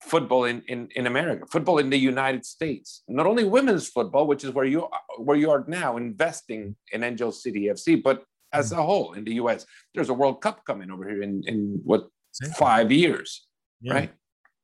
football 0.02 0.44
in, 0.44 0.62
in, 0.68 0.88
in 0.96 1.06
America, 1.06 1.44
football 1.50 1.78
in 1.78 1.90
the 1.90 1.98
United 1.98 2.44
States? 2.44 3.02
Not 3.08 3.26
only 3.26 3.44
women's 3.44 3.88
football, 3.88 4.26
which 4.26 4.44
is 4.44 4.50
where 4.50 4.64
you 4.64 4.88
where 5.18 5.36
you 5.36 5.50
are 5.50 5.64
now 5.68 5.96
investing 5.96 6.76
in 6.92 7.02
Angel 7.04 7.32
City 7.32 7.66
FC, 7.66 8.02
but 8.02 8.24
as 8.52 8.70
mm-hmm. 8.70 8.80
a 8.80 8.82
whole 8.82 9.12
in 9.12 9.24
the 9.24 9.34
U.S. 9.34 9.66
There's 9.94 10.08
a 10.08 10.14
World 10.14 10.40
Cup 10.40 10.64
coming 10.64 10.90
over 10.90 11.08
here 11.08 11.22
in 11.22 11.42
in 11.46 11.80
what 11.84 12.08
five 12.56 12.90
years, 12.90 13.46
yeah. 13.80 13.92
right? 13.92 14.10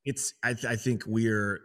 It's 0.04 0.34
I, 0.42 0.54
th- 0.54 0.66
I 0.66 0.76
think 0.76 1.04
we're 1.06 1.60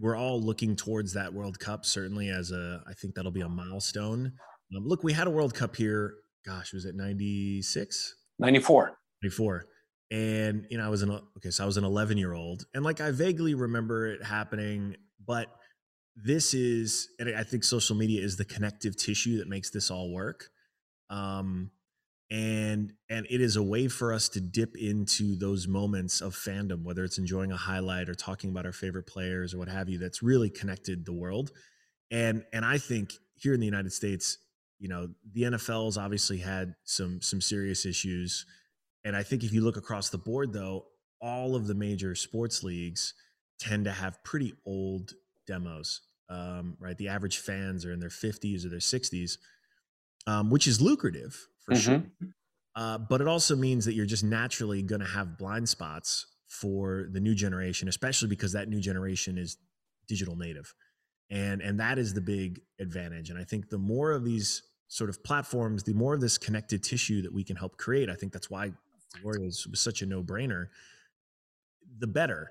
we're 0.00 0.16
all 0.16 0.40
looking 0.40 0.74
towards 0.74 1.12
that 1.14 1.32
World 1.32 1.58
Cup 1.58 1.84
certainly 1.84 2.30
as 2.30 2.50
a 2.50 2.82
I 2.86 2.92
think 2.94 3.14
that'll 3.14 3.30
be 3.30 3.42
a 3.42 3.48
milestone. 3.48 4.32
Um, 4.76 4.86
look, 4.86 5.04
we 5.04 5.12
had 5.12 5.26
a 5.26 5.30
World 5.30 5.54
Cup 5.54 5.76
here. 5.76 6.16
Gosh, 6.44 6.72
was 6.72 6.84
it 6.84 6.94
96? 6.94 8.16
94. 8.38 8.98
94. 9.22 9.66
And 10.10 10.66
you 10.70 10.78
know, 10.78 10.86
I 10.86 10.88
was 10.88 11.02
an 11.02 11.10
okay, 11.38 11.50
so 11.50 11.64
I 11.64 11.66
was 11.66 11.76
an 11.76 11.84
11 11.84 12.18
year 12.18 12.32
old, 12.32 12.66
and 12.74 12.84
like 12.84 13.00
I 13.00 13.10
vaguely 13.10 13.54
remember 13.54 14.06
it 14.06 14.22
happening, 14.22 14.96
but 15.24 15.48
this 16.16 16.54
is, 16.54 17.08
and 17.18 17.34
I 17.34 17.42
think 17.42 17.64
social 17.64 17.96
media 17.96 18.22
is 18.22 18.36
the 18.36 18.44
connective 18.44 18.96
tissue 18.96 19.38
that 19.38 19.48
makes 19.48 19.70
this 19.70 19.90
all 19.90 20.12
work. 20.12 20.50
Um, 21.10 21.70
and 22.30 22.92
and 23.10 23.26
it 23.28 23.40
is 23.40 23.56
a 23.56 23.62
way 23.62 23.86
for 23.86 24.12
us 24.12 24.28
to 24.30 24.40
dip 24.40 24.76
into 24.76 25.36
those 25.36 25.68
moments 25.68 26.20
of 26.20 26.34
fandom 26.34 26.82
whether 26.82 27.04
it's 27.04 27.18
enjoying 27.18 27.52
a 27.52 27.56
highlight 27.56 28.08
or 28.08 28.14
talking 28.14 28.50
about 28.50 28.64
our 28.64 28.72
favorite 28.72 29.06
players 29.06 29.52
or 29.52 29.58
what 29.58 29.68
have 29.68 29.88
you 29.88 29.98
that's 29.98 30.22
really 30.22 30.48
connected 30.48 31.04
the 31.04 31.12
world 31.12 31.50
and 32.10 32.42
and 32.52 32.64
i 32.64 32.78
think 32.78 33.12
here 33.36 33.52
in 33.52 33.60
the 33.60 33.66
united 33.66 33.92
states 33.92 34.38
you 34.78 34.88
know 34.88 35.08
the 35.32 35.42
nfl's 35.42 35.98
obviously 35.98 36.38
had 36.38 36.74
some 36.84 37.20
some 37.20 37.42
serious 37.42 37.84
issues 37.84 38.46
and 39.04 39.16
i 39.16 39.22
think 39.22 39.42
if 39.42 39.52
you 39.52 39.62
look 39.62 39.76
across 39.76 40.10
the 40.10 40.18
board 40.18 40.52
though 40.52 40.86
all 41.20 41.54
of 41.54 41.66
the 41.66 41.74
major 41.74 42.14
sports 42.14 42.62
leagues 42.62 43.14
tend 43.58 43.84
to 43.84 43.92
have 43.92 44.22
pretty 44.24 44.52
old 44.66 45.12
demos 45.46 46.02
um, 46.28 46.76
right 46.80 46.96
the 46.98 47.08
average 47.08 47.38
fans 47.38 47.84
are 47.84 47.92
in 47.92 48.00
their 48.00 48.08
50s 48.08 48.64
or 48.64 48.68
their 48.68 48.78
60s 48.78 49.36
um, 50.26 50.50
which 50.50 50.66
is 50.66 50.80
lucrative 50.80 51.48
for 51.64 51.72
mm-hmm. 51.72 51.80
sure. 51.80 52.02
Uh, 52.76 52.98
but 52.98 53.20
it 53.20 53.28
also 53.28 53.54
means 53.54 53.84
that 53.84 53.94
you're 53.94 54.06
just 54.06 54.24
naturally 54.24 54.82
going 54.82 55.00
to 55.00 55.06
have 55.06 55.38
blind 55.38 55.68
spots 55.68 56.26
for 56.48 57.06
the 57.12 57.20
new 57.20 57.34
generation, 57.34 57.88
especially 57.88 58.28
because 58.28 58.52
that 58.52 58.68
new 58.68 58.80
generation 58.80 59.38
is 59.38 59.56
digital 60.08 60.36
native, 60.36 60.74
and 61.30 61.62
and 61.62 61.78
that 61.78 61.98
is 61.98 62.14
the 62.14 62.20
big 62.20 62.60
advantage. 62.80 63.30
And 63.30 63.38
I 63.38 63.44
think 63.44 63.70
the 63.70 63.78
more 63.78 64.10
of 64.10 64.24
these 64.24 64.62
sort 64.88 65.08
of 65.08 65.22
platforms, 65.22 65.84
the 65.84 65.94
more 65.94 66.14
of 66.14 66.20
this 66.20 66.36
connected 66.36 66.82
tissue 66.82 67.22
that 67.22 67.32
we 67.32 67.44
can 67.44 67.56
help 67.56 67.76
create. 67.76 68.10
I 68.10 68.14
think 68.14 68.32
that's 68.32 68.50
why 68.50 68.72
Gloria 69.20 69.46
was 69.46 69.66
such 69.74 70.02
a 70.02 70.06
no 70.06 70.22
brainer. 70.22 70.68
The 71.98 72.06
better, 72.06 72.50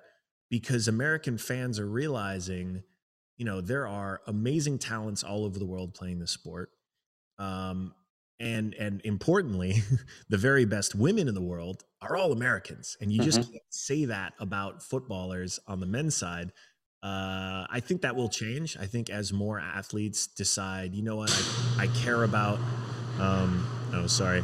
because 0.50 0.88
American 0.88 1.38
fans 1.38 1.80
are 1.80 1.90
realizing, 1.90 2.84
you 3.38 3.46
know, 3.46 3.62
there 3.62 3.88
are 3.88 4.22
amazing 4.28 4.80
talents 4.80 5.24
all 5.24 5.46
over 5.46 5.60
the 5.60 5.66
world 5.66 5.94
playing 5.94 6.20
the 6.20 6.28
sport. 6.28 6.70
Um, 7.38 7.94
and 8.40 8.74
and 8.76 9.02
importantly 9.04 9.82
the 10.30 10.38
very 10.38 10.66
best 10.66 10.96
women 10.96 11.28
in 11.28 11.34
the 11.34 11.42
world 11.42 11.84
are 12.02 12.16
all 12.16 12.32
americans 12.32 12.98
and 13.00 13.12
you 13.12 13.22
just 13.22 13.40
mm-hmm. 13.40 13.52
can't 13.52 13.64
say 13.70 14.06
that 14.06 14.34
about 14.40 14.84
footballers 14.84 15.60
on 15.68 15.80
the 15.80 15.86
men's 15.86 16.16
side 16.16 16.52
uh, 17.04 17.66
i 17.70 17.80
think 17.80 18.02
that 18.02 18.16
will 18.16 18.30
change 18.30 18.78
i 18.78 18.86
think 18.86 19.10
as 19.10 19.32
more 19.32 19.60
athletes 19.60 20.28
decide 20.28 20.94
you 20.94 21.04
know 21.04 21.16
what 21.16 21.32
i, 21.78 21.84
I 21.84 21.88
care 21.88 22.24
about 22.24 22.60
um, 23.20 23.92
oh 23.94 24.08
sorry 24.08 24.44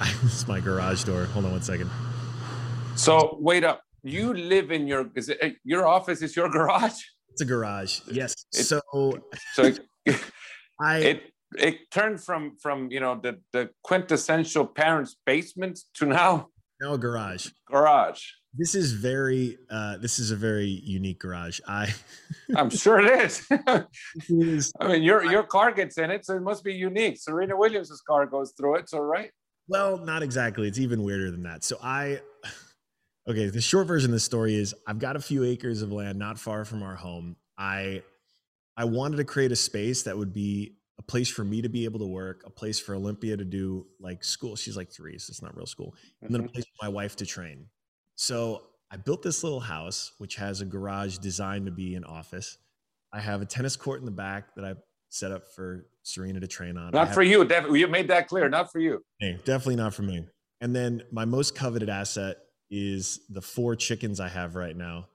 it's 0.00 0.46
my 0.52 0.60
garage 0.60 1.04
door 1.04 1.24
hold 1.26 1.44
on 1.44 1.52
one 1.52 1.62
second 1.62 1.90
so 2.96 3.36
wait 3.40 3.64
up 3.64 3.82
you 4.02 4.34
live 4.34 4.70
in 4.70 4.86
your 4.86 5.10
is 5.14 5.28
it 5.28 5.38
eh, 5.40 5.50
your 5.64 5.86
office 5.86 6.22
is 6.22 6.34
your 6.34 6.48
garage 6.48 6.98
it's 7.30 7.42
a 7.42 7.44
garage 7.44 8.00
yes 8.10 8.34
it, 8.52 8.64
so 8.64 8.80
so 9.54 9.72
I 10.80 10.98
it 10.98 11.22
it 11.56 11.90
turned 11.90 12.22
from 12.22 12.56
from 12.60 12.90
you 12.90 13.00
know 13.00 13.18
the 13.20 13.40
the 13.52 13.70
quintessential 13.82 14.66
parents' 14.66 15.16
basement 15.26 15.78
to 15.94 16.06
now 16.06 16.48
now 16.80 16.94
a 16.94 16.98
garage. 16.98 17.48
Garage. 17.66 18.22
This 18.54 18.74
is 18.74 18.92
very 18.92 19.58
uh 19.70 19.98
this 19.98 20.18
is 20.18 20.30
a 20.30 20.36
very 20.36 20.66
unique 20.66 21.20
garage. 21.20 21.60
I 21.68 21.94
I'm 22.56 22.70
sure 22.70 23.00
it 23.00 23.24
is. 23.24 23.46
is 24.28 24.72
I 24.80 24.88
mean 24.88 25.02
your 25.02 25.24
your 25.24 25.42
car 25.44 25.72
gets 25.72 25.98
in 25.98 26.10
it, 26.10 26.24
so 26.24 26.36
it 26.36 26.42
must 26.42 26.64
be 26.64 26.74
unique. 26.74 27.18
Serena 27.18 27.56
Williams's 27.56 28.00
car 28.00 28.26
goes 28.26 28.52
through 28.56 28.76
it, 28.76 28.88
so 28.88 28.98
right? 28.98 29.30
Well, 29.70 29.98
not 29.98 30.24
exactly. 30.24 30.66
It's 30.66 30.80
even 30.80 31.04
weirder 31.04 31.30
than 31.30 31.44
that. 31.44 31.62
So 31.62 31.78
I 31.80 32.20
okay, 33.28 33.48
the 33.48 33.60
short 33.60 33.86
version 33.86 34.10
of 34.10 34.14
the 34.14 34.20
story 34.20 34.56
is 34.56 34.74
I've 34.84 34.98
got 34.98 35.14
a 35.14 35.20
few 35.20 35.44
acres 35.44 35.80
of 35.80 35.92
land 35.92 36.18
not 36.18 36.40
far 36.40 36.64
from 36.64 36.82
our 36.82 36.96
home. 36.96 37.36
I 37.56 38.02
I 38.76 38.84
wanted 38.84 39.18
to 39.18 39.24
create 39.24 39.52
a 39.52 39.56
space 39.56 40.02
that 40.02 40.18
would 40.18 40.32
be 40.32 40.76
a 40.98 41.02
place 41.02 41.30
for 41.30 41.44
me 41.44 41.62
to 41.62 41.68
be 41.68 41.84
able 41.84 42.00
to 42.00 42.06
work, 42.06 42.42
a 42.44 42.50
place 42.50 42.80
for 42.80 42.96
Olympia 42.96 43.36
to 43.36 43.44
do 43.44 43.86
like 44.00 44.24
school. 44.24 44.56
She's 44.56 44.76
like 44.76 44.90
three, 44.90 45.16
so 45.18 45.30
it's 45.30 45.40
not 45.40 45.56
real 45.56 45.66
school. 45.66 45.94
And 46.20 46.34
then 46.34 46.40
a 46.40 46.44
mm-hmm. 46.44 46.52
place 46.52 46.64
for 46.64 46.86
my 46.86 46.88
wife 46.88 47.14
to 47.16 47.26
train. 47.26 47.66
So 48.16 48.62
I 48.90 48.96
built 48.96 49.22
this 49.22 49.44
little 49.44 49.60
house, 49.60 50.12
which 50.18 50.34
has 50.34 50.60
a 50.60 50.64
garage 50.64 51.18
designed 51.18 51.66
to 51.66 51.72
be 51.72 51.94
an 51.94 52.02
office. 52.02 52.58
I 53.12 53.20
have 53.20 53.40
a 53.40 53.46
tennis 53.46 53.76
court 53.76 54.00
in 54.00 54.04
the 54.04 54.10
back 54.10 54.56
that 54.56 54.64
I 54.64 54.74
set 55.10 55.32
up 55.32 55.44
for 55.54 55.86
Serena 56.02 56.40
to 56.40 56.46
train 56.46 56.76
on. 56.76 56.92
Not 56.92 57.12
for 57.12 57.22
you, 57.22 57.44
definitely. 57.44 57.80
You 57.80 57.88
made 57.88 58.08
that 58.08 58.28
clear. 58.28 58.48
Not 58.48 58.72
for 58.72 58.78
you. 58.78 59.04
Hey, 59.18 59.38
definitely 59.44 59.76
not 59.76 59.92
for 59.92 60.02
me. 60.02 60.24
And 60.60 60.74
then 60.74 61.02
my 61.10 61.24
most 61.24 61.54
coveted 61.54 61.88
asset 61.88 62.38
is 62.70 63.20
the 63.28 63.42
four 63.42 63.76
chickens 63.76 64.20
I 64.20 64.28
have 64.28 64.54
right 64.54 64.76
now 64.76 65.08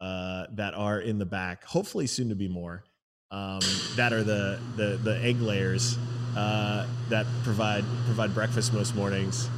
uh, 0.00 0.46
that 0.52 0.74
are 0.74 1.00
in 1.00 1.18
the 1.18 1.26
back. 1.26 1.64
Hopefully, 1.64 2.06
soon 2.06 2.28
to 2.30 2.34
be 2.34 2.48
more 2.48 2.84
um, 3.30 3.60
that 3.96 4.12
are 4.12 4.22
the 4.22 4.60
the, 4.76 4.98
the 5.02 5.18
egg 5.22 5.40
layers 5.40 5.98
uh, 6.36 6.86
that 7.08 7.26
provide 7.42 7.84
provide 8.06 8.32
breakfast 8.34 8.72
most 8.72 8.94
mornings, 8.94 9.48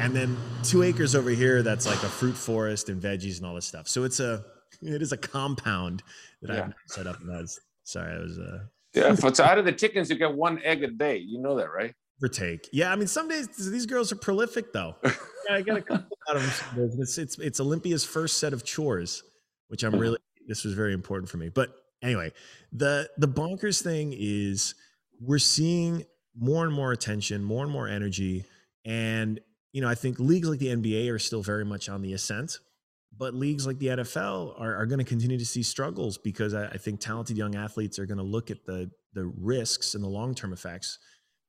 and 0.00 0.14
then 0.14 0.36
two 0.62 0.82
acres 0.82 1.14
over 1.14 1.30
here 1.30 1.62
that's 1.62 1.86
like 1.86 2.02
a 2.02 2.08
fruit 2.08 2.36
forest 2.36 2.88
and 2.88 3.00
veggies 3.00 3.38
and 3.38 3.46
all 3.46 3.54
this 3.54 3.66
stuff. 3.66 3.86
So 3.86 4.04
it's 4.04 4.20
a 4.20 4.44
it 4.82 5.02
is 5.02 5.12
a 5.12 5.16
compound 5.16 6.02
that 6.42 6.54
yeah. 6.54 6.64
I've 6.64 6.74
set 6.86 7.06
up. 7.06 7.20
And 7.20 7.28
that's 7.28 7.60
sorry, 7.84 8.14
I 8.14 8.18
was 8.18 8.38
uh, 8.38 8.60
yeah. 8.94 9.14
So 9.14 9.44
out 9.44 9.58
of 9.58 9.64
the 9.64 9.72
chickens, 9.72 10.10
you 10.10 10.16
get 10.16 10.34
one 10.34 10.60
egg 10.64 10.82
a 10.82 10.88
day. 10.88 11.18
You 11.18 11.40
know 11.40 11.56
that, 11.56 11.72
right? 11.72 11.94
For 12.20 12.28
take. 12.28 12.68
Yeah, 12.72 12.92
I 12.92 12.96
mean, 12.96 13.06
some 13.06 13.28
days 13.28 13.48
these 13.48 13.86
girls 13.86 14.10
are 14.10 14.16
prolific 14.16 14.72
though. 14.72 14.96
yeah, 15.04 15.10
I 15.50 15.62
got 15.62 15.78
a 15.78 15.82
couple 15.82 16.18
out 16.28 16.36
of 16.36 16.64
them. 16.74 16.90
It's, 17.00 17.18
it's 17.18 17.38
it's 17.38 17.60
Olympia's 17.60 18.04
first 18.04 18.38
set 18.38 18.52
of 18.52 18.64
chores, 18.64 19.22
which 19.68 19.84
I'm 19.84 19.96
really. 19.96 20.18
This 20.48 20.64
was 20.64 20.74
very 20.74 20.94
important 20.94 21.28
for 21.28 21.36
me, 21.36 21.50
but 21.50 21.70
anyway, 22.02 22.32
the 22.72 23.08
the 23.18 23.28
bonkers 23.28 23.82
thing 23.82 24.14
is 24.16 24.74
we're 25.20 25.38
seeing 25.38 26.04
more 26.36 26.64
and 26.64 26.74
more 26.74 26.92
attention, 26.92 27.44
more 27.44 27.62
and 27.62 27.72
more 27.72 27.86
energy, 27.86 28.44
and 28.84 29.40
you 29.72 29.80
know 29.80 29.88
I 29.88 29.94
think 29.94 30.18
leagues 30.18 30.48
like 30.48 30.58
the 30.58 30.68
NBA 30.68 31.12
are 31.12 31.18
still 31.18 31.42
very 31.42 31.64
much 31.64 31.88
on 31.88 32.02
the 32.02 32.14
ascent, 32.14 32.58
but 33.16 33.34
leagues 33.34 33.66
like 33.66 33.78
the 33.78 33.88
NFL 33.88 34.60
are, 34.60 34.76
are 34.76 34.86
going 34.86 34.98
to 34.98 35.04
continue 35.04 35.38
to 35.38 35.46
see 35.46 35.62
struggles 35.62 36.18
because 36.18 36.54
I, 36.54 36.66
I 36.66 36.76
think 36.76 37.00
talented 37.00 37.36
young 37.36 37.56
athletes 37.56 37.98
are 37.98 38.06
going 38.06 38.18
to 38.18 38.24
look 38.24 38.50
at 38.50 38.64
the 38.64 38.90
the 39.14 39.26
risks 39.36 39.94
and 39.94 40.04
the 40.04 40.08
long 40.08 40.34
term 40.34 40.52
effects, 40.52 40.98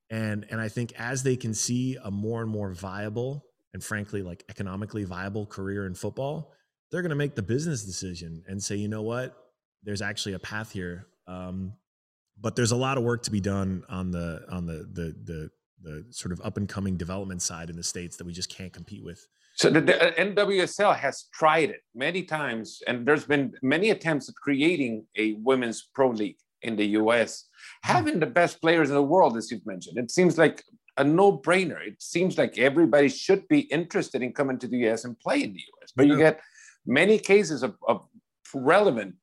and 0.09 0.45
and 0.49 0.59
I 0.59 0.69
think 0.69 0.93
as 0.97 1.23
they 1.23 1.35
can 1.35 1.53
see 1.53 1.97
a 2.03 2.11
more 2.11 2.41
and 2.41 2.49
more 2.49 2.73
viable 2.73 3.45
and 3.73 3.83
frankly 3.83 4.23
like 4.23 4.43
economically 4.49 5.03
viable 5.03 5.45
career 5.45 5.85
in 5.85 5.93
football, 5.93 6.53
they're 6.91 7.01
going 7.01 7.09
to 7.09 7.15
make 7.15 7.35
the 7.35 7.43
business 7.43 7.83
decision 7.83 8.43
and 8.47 8.61
say, 8.61 8.75
you 8.75 8.87
know 8.87 9.03
what, 9.03 9.35
there's 9.83 10.01
actually 10.01 10.33
a 10.33 10.39
path 10.39 10.71
here. 10.71 11.07
Um, 11.27 11.73
but 12.41 12.55
there's 12.55 12.71
a 12.71 12.75
lot 12.75 12.97
of 12.97 13.03
work 13.03 13.23
to 13.23 13.31
be 13.31 13.41
done 13.41 13.83
on 13.89 14.11
the 14.11 14.45
on 14.49 14.65
the 14.65 14.87
the 14.91 15.15
the, 15.23 15.49
the 15.81 16.05
sort 16.11 16.31
of 16.31 16.41
up 16.41 16.57
and 16.57 16.67
coming 16.67 16.97
development 16.97 17.41
side 17.41 17.69
in 17.69 17.75
the 17.75 17.83
states 17.83 18.17
that 18.17 18.25
we 18.25 18.33
just 18.33 18.49
can't 18.49 18.73
compete 18.73 19.03
with. 19.03 19.27
So 19.59 19.69
the, 19.69 19.81
the, 19.81 20.01
uh, 20.01 20.11
NWSL 20.13 20.95
has 20.95 21.25
tried 21.33 21.69
it 21.69 21.81
many 21.93 22.23
times, 22.23 22.81
and 22.87 23.05
there's 23.05 23.25
been 23.25 23.53
many 23.61 23.89
attempts 23.89 24.29
at 24.29 24.35
creating 24.35 25.05
a 25.17 25.33
women's 25.33 25.89
pro 25.93 26.11
league 26.11 26.37
in 26.61 26.77
the 26.77 26.85
U.S. 27.01 27.49
Hmm. 27.83 27.91
Having 27.91 28.19
the 28.21 28.25
best 28.25 28.61
players 28.61 28.87
in 28.87 28.95
the 28.95 29.03
world, 29.03 29.35
as 29.35 29.51
you've 29.51 29.65
mentioned, 29.65 29.97
it 29.97 30.11
seems 30.11 30.37
like 30.37 30.63
a 30.95 31.03
no-brainer. 31.03 31.85
It 31.85 32.01
seems 32.01 32.37
like 32.37 32.57
everybody 32.57 33.09
should 33.09 33.45
be 33.49 33.61
interested 33.79 34.21
in 34.21 34.31
coming 34.31 34.59
to 34.59 34.67
the 34.67 34.77
U.S. 34.87 35.03
and 35.03 35.19
play 35.19 35.43
in 35.43 35.51
the 35.51 35.63
U.S. 35.73 35.91
But 35.93 36.07
yeah. 36.07 36.13
you 36.13 36.19
get 36.19 36.39
many 36.85 37.19
cases 37.19 37.61
of, 37.61 37.75
of 37.85 38.07
relevant 38.53 39.15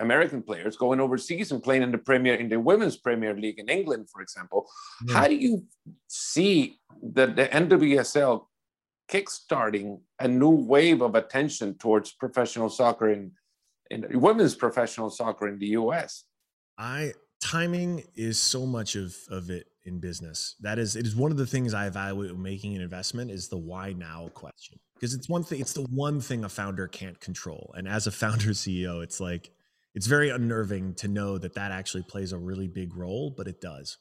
American 0.00 0.42
players 0.42 0.78
going 0.78 0.98
overseas 0.98 1.52
and 1.52 1.62
playing 1.62 1.82
in 1.82 1.92
the 1.92 1.98
Premier, 1.98 2.36
in 2.36 2.48
the 2.48 2.58
Women's 2.58 2.96
Premier 2.96 3.36
League 3.36 3.58
in 3.58 3.68
England, 3.68 4.08
for 4.10 4.22
example. 4.22 4.66
Yeah. 5.06 5.14
How 5.14 5.28
do 5.28 5.34
you 5.34 5.64
see 6.08 6.78
the, 7.02 7.26
the 7.26 7.48
NWSL 7.48 8.46
kickstarting 9.10 10.00
a 10.18 10.28
new 10.28 10.50
wave 10.50 11.02
of 11.02 11.14
attention 11.14 11.76
towards 11.78 12.12
professional 12.12 12.68
soccer 12.68 13.10
in, 13.10 13.32
in 13.90 14.06
women's 14.20 14.54
professional 14.54 15.10
soccer 15.10 15.48
in 15.48 15.58
the 15.58 15.68
US? 15.68 16.24
I 16.78 17.12
timing 17.40 18.04
is 18.16 18.40
so 18.40 18.64
much 18.66 18.96
of 18.96 19.14
of 19.30 19.50
it 19.50 19.66
in 19.84 20.00
business. 20.00 20.56
That 20.60 20.78
is, 20.78 20.96
it 20.96 21.06
is 21.06 21.14
one 21.14 21.30
of 21.30 21.36
the 21.36 21.46
things 21.46 21.74
I 21.74 21.86
evaluate 21.86 22.32
when 22.32 22.42
making 22.42 22.74
an 22.74 22.82
investment 22.82 23.30
is 23.30 23.48
the 23.48 23.58
why 23.58 23.92
now 23.92 24.28
question. 24.32 24.78
Because 24.94 25.14
it's 25.14 25.28
one 25.28 25.42
thing, 25.42 25.60
it's 25.60 25.74
the 25.74 25.86
one 25.90 26.20
thing 26.20 26.44
a 26.44 26.48
founder 26.48 26.88
can't 26.88 27.20
control. 27.20 27.72
And 27.76 27.86
as 27.86 28.06
a 28.06 28.10
founder 28.10 28.50
CEO, 28.50 29.02
it's 29.02 29.20
like 29.20 29.50
it's 29.94 30.06
very 30.06 30.30
unnerving 30.30 30.94
to 30.96 31.08
know 31.08 31.38
that 31.38 31.54
that 31.54 31.70
actually 31.70 32.02
plays 32.02 32.32
a 32.32 32.38
really 32.38 32.66
big 32.66 32.96
role, 32.96 33.30
but 33.36 33.46
it 33.46 33.60
does. 33.60 33.98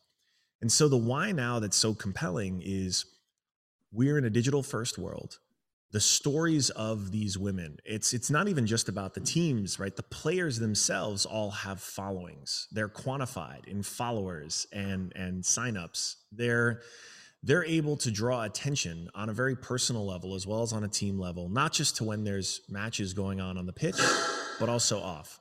And 0.61 0.71
so 0.71 0.87
the 0.87 0.97
why 0.97 1.33
now 1.33 1.59
that's 1.59 1.77
so 1.77 1.93
compelling 1.93 2.61
is 2.63 3.05
we're 3.93 4.17
in 4.17 4.25
a 4.25 4.29
digital 4.29 4.63
first 4.63 4.97
world. 4.97 5.39
The 5.91 5.99
stories 5.99 6.71
of 6.71 7.11
these 7.11 7.37
women, 7.37 7.77
it's 7.85 8.13
it's 8.13 8.31
not 8.31 8.47
even 8.47 8.65
just 8.65 8.89
about 8.89 9.13
the 9.13 9.19
teams, 9.19 9.79
right? 9.79 9.95
The 9.95 10.01
players 10.01 10.57
themselves 10.57 11.25
all 11.25 11.51
have 11.51 11.79
followings. 11.79 12.67
They're 12.71 12.89
quantified 12.89 13.67
in 13.67 13.83
followers 13.83 14.65
and 14.73 15.13
and 15.15 15.43
signups. 15.43 16.15
They're 16.31 16.81
they're 17.43 17.65
able 17.65 17.97
to 17.97 18.09
draw 18.09 18.43
attention 18.43 19.09
on 19.13 19.29
a 19.29 19.33
very 19.33 19.55
personal 19.55 20.05
level 20.05 20.33
as 20.33 20.47
well 20.47 20.63
as 20.63 20.73
on 20.73 20.83
a 20.83 20.87
team 20.87 21.19
level, 21.19 21.47
not 21.49 21.73
just 21.73 21.97
to 21.97 22.05
when 22.05 22.23
there's 22.23 22.61
matches 22.69 23.13
going 23.13 23.39
on 23.39 23.57
on 23.57 23.67
the 23.67 23.73
pitch, 23.73 23.99
but 24.59 24.69
also 24.69 24.99
off. 24.99 25.39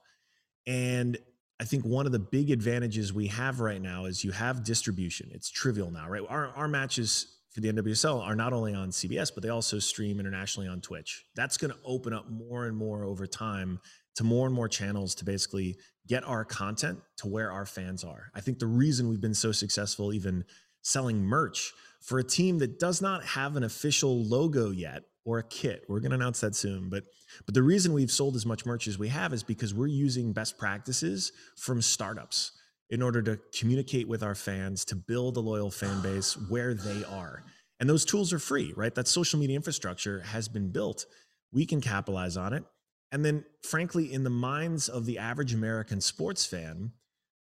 And 0.66 1.16
I 1.60 1.64
think 1.64 1.84
one 1.84 2.06
of 2.06 2.12
the 2.12 2.18
big 2.18 2.50
advantages 2.50 3.12
we 3.12 3.28
have 3.28 3.60
right 3.60 3.80
now 3.80 4.06
is 4.06 4.24
you 4.24 4.32
have 4.32 4.64
distribution. 4.64 5.30
It's 5.32 5.48
trivial 5.48 5.92
now, 5.92 6.08
right? 6.08 6.22
Our, 6.28 6.48
our 6.48 6.66
matches 6.66 7.38
for 7.52 7.60
the 7.60 7.72
NWSL 7.72 8.20
are 8.22 8.34
not 8.34 8.52
only 8.52 8.74
on 8.74 8.90
CBS, 8.90 9.30
but 9.32 9.42
they 9.42 9.50
also 9.50 9.78
stream 9.78 10.18
internationally 10.18 10.68
on 10.68 10.80
Twitch. 10.80 11.24
That's 11.36 11.56
going 11.56 11.72
to 11.72 11.78
open 11.84 12.12
up 12.12 12.30
more 12.30 12.66
and 12.66 12.76
more 12.76 13.04
over 13.04 13.26
time 13.26 13.80
to 14.16 14.24
more 14.24 14.46
and 14.46 14.54
more 14.54 14.68
channels 14.68 15.14
to 15.16 15.24
basically 15.24 15.76
get 16.06 16.24
our 16.24 16.44
content 16.44 16.98
to 17.18 17.28
where 17.28 17.52
our 17.52 17.66
fans 17.66 18.04
are. 18.04 18.30
I 18.34 18.40
think 18.40 18.58
the 18.58 18.66
reason 18.66 19.08
we've 19.08 19.20
been 19.20 19.34
so 19.34 19.52
successful, 19.52 20.12
even 20.12 20.44
selling 20.82 21.22
merch 21.22 21.72
for 22.00 22.18
a 22.18 22.24
team 22.24 22.58
that 22.58 22.78
does 22.78 23.00
not 23.00 23.24
have 23.24 23.56
an 23.56 23.62
official 23.62 24.24
logo 24.24 24.70
yet 24.70 25.04
or 25.24 25.38
a 25.38 25.44
kit. 25.44 25.84
We're 25.88 26.00
going 26.00 26.10
to 26.10 26.16
announce 26.16 26.40
that 26.40 26.56
soon, 26.56 26.88
but 26.88 27.04
but 27.46 27.54
the 27.54 27.62
reason 27.62 27.92
we've 27.92 28.10
sold 28.10 28.34
as 28.36 28.44
much 28.44 28.66
merch 28.66 28.88
as 28.88 28.98
we 28.98 29.08
have 29.08 29.32
is 29.32 29.42
because 29.42 29.72
we're 29.72 29.86
using 29.86 30.32
best 30.32 30.58
practices 30.58 31.32
from 31.56 31.80
startups 31.80 32.52
in 32.92 33.00
order 33.00 33.22
to 33.22 33.40
communicate 33.58 34.06
with 34.06 34.22
our 34.22 34.34
fans 34.34 34.84
to 34.84 34.94
build 34.94 35.38
a 35.38 35.40
loyal 35.40 35.70
fan 35.70 36.02
base 36.02 36.34
where 36.50 36.74
they 36.74 37.02
are. 37.04 37.42
And 37.80 37.88
those 37.88 38.04
tools 38.04 38.34
are 38.34 38.38
free, 38.38 38.74
right? 38.76 38.94
That 38.94 39.08
social 39.08 39.40
media 39.40 39.56
infrastructure 39.56 40.20
has 40.20 40.46
been 40.46 40.70
built. 40.70 41.06
We 41.52 41.64
can 41.64 41.80
capitalize 41.80 42.36
on 42.36 42.52
it. 42.52 42.64
And 43.10 43.24
then 43.24 43.46
frankly 43.62 44.12
in 44.12 44.24
the 44.24 44.30
minds 44.30 44.90
of 44.90 45.06
the 45.06 45.18
average 45.18 45.54
American 45.54 46.02
sports 46.02 46.44
fan, 46.44 46.92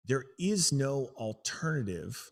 there 0.07 0.25
is 0.39 0.73
no 0.73 1.11
alternative 1.17 2.31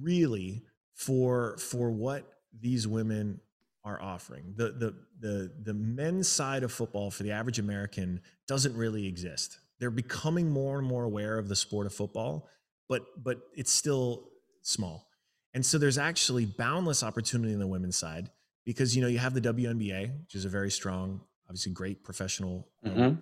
really 0.00 0.62
for 0.94 1.56
for 1.58 1.90
what 1.90 2.24
these 2.60 2.86
women 2.86 3.40
are 3.84 4.00
offering. 4.00 4.54
The 4.56 4.70
the 4.70 4.94
the 5.18 5.52
the 5.64 5.74
men's 5.74 6.28
side 6.28 6.62
of 6.62 6.70
football 6.70 7.10
for 7.10 7.24
the 7.24 7.32
average 7.32 7.58
American 7.58 8.20
doesn't 8.46 8.76
really 8.76 9.06
exist. 9.06 9.58
They're 9.82 9.90
becoming 9.90 10.48
more 10.48 10.78
and 10.78 10.86
more 10.86 11.02
aware 11.02 11.38
of 11.38 11.48
the 11.48 11.56
sport 11.56 11.86
of 11.86 11.92
football, 11.92 12.48
but 12.88 13.02
but 13.20 13.40
it's 13.56 13.72
still 13.72 14.28
small. 14.62 15.08
And 15.54 15.66
so 15.66 15.76
there's 15.76 15.98
actually 15.98 16.46
boundless 16.46 17.02
opportunity 17.02 17.52
in 17.52 17.58
the 17.58 17.66
women's 17.66 17.96
side 17.96 18.30
because 18.64 18.94
you 18.94 19.02
know 19.02 19.08
you 19.08 19.18
have 19.18 19.34
the 19.34 19.40
WNBA, 19.40 20.20
which 20.22 20.36
is 20.36 20.44
a 20.44 20.48
very 20.48 20.70
strong, 20.70 21.22
obviously 21.48 21.72
great 21.72 22.04
professional, 22.04 22.68
mm-hmm. 22.86 23.16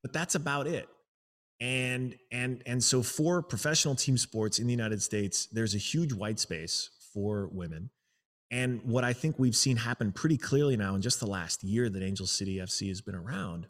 but 0.00 0.12
that's 0.12 0.36
about 0.36 0.68
it 0.68 0.88
and 1.60 2.16
and 2.32 2.62
and 2.64 2.82
so 2.82 3.02
for 3.02 3.42
professional 3.42 3.94
team 3.94 4.16
sports 4.16 4.58
in 4.58 4.66
the 4.66 4.72
united 4.72 5.02
states 5.02 5.46
there's 5.52 5.74
a 5.74 5.78
huge 5.78 6.12
white 6.12 6.40
space 6.40 6.88
for 7.12 7.48
women 7.52 7.90
and 8.50 8.80
what 8.82 9.04
i 9.04 9.12
think 9.12 9.38
we've 9.38 9.56
seen 9.56 9.76
happen 9.76 10.10
pretty 10.10 10.38
clearly 10.38 10.76
now 10.76 10.94
in 10.94 11.02
just 11.02 11.20
the 11.20 11.26
last 11.26 11.62
year 11.62 11.90
that 11.90 12.02
angel 12.02 12.26
city 12.26 12.56
fc 12.56 12.88
has 12.88 13.02
been 13.02 13.14
around 13.14 13.66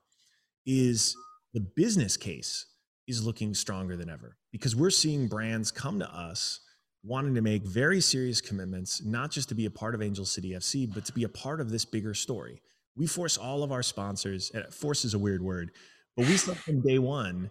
is 0.64 1.16
the 1.52 1.60
business 1.60 2.16
case 2.16 2.66
is 3.06 3.24
looking 3.24 3.54
stronger 3.54 3.96
than 3.96 4.08
ever 4.08 4.36
because 4.52 4.76
we're 4.76 4.90
seeing 4.90 5.26
brands 5.26 5.70
come 5.70 5.98
to 5.98 6.08
us 6.14 6.60
wanting 7.02 7.34
to 7.34 7.40
make 7.40 7.62
very 7.62 8.00
serious 8.00 8.40
commitments 8.40 9.02
not 9.04 9.30
just 9.30 9.48
to 9.48 9.54
be 9.54 9.64
a 9.64 9.70
part 9.70 9.94
of 9.94 10.02
angel 10.02 10.24
city 10.24 10.50
fc 10.50 10.92
but 10.92 11.04
to 11.04 11.12
be 11.12 11.24
a 11.24 11.28
part 11.28 11.60
of 11.60 11.70
this 11.70 11.84
bigger 11.84 12.14
story. 12.14 12.62
We 12.96 13.06
force 13.06 13.38
all 13.38 13.62
of 13.62 13.72
our 13.72 13.82
sponsors 13.82 14.50
and 14.52 14.72
force 14.72 15.04
is 15.04 15.14
a 15.14 15.18
weird 15.18 15.42
word 15.42 15.70
but 16.16 16.26
we 16.26 16.36
said 16.36 16.56
from 16.56 16.80
day 16.82 16.98
one 16.98 17.50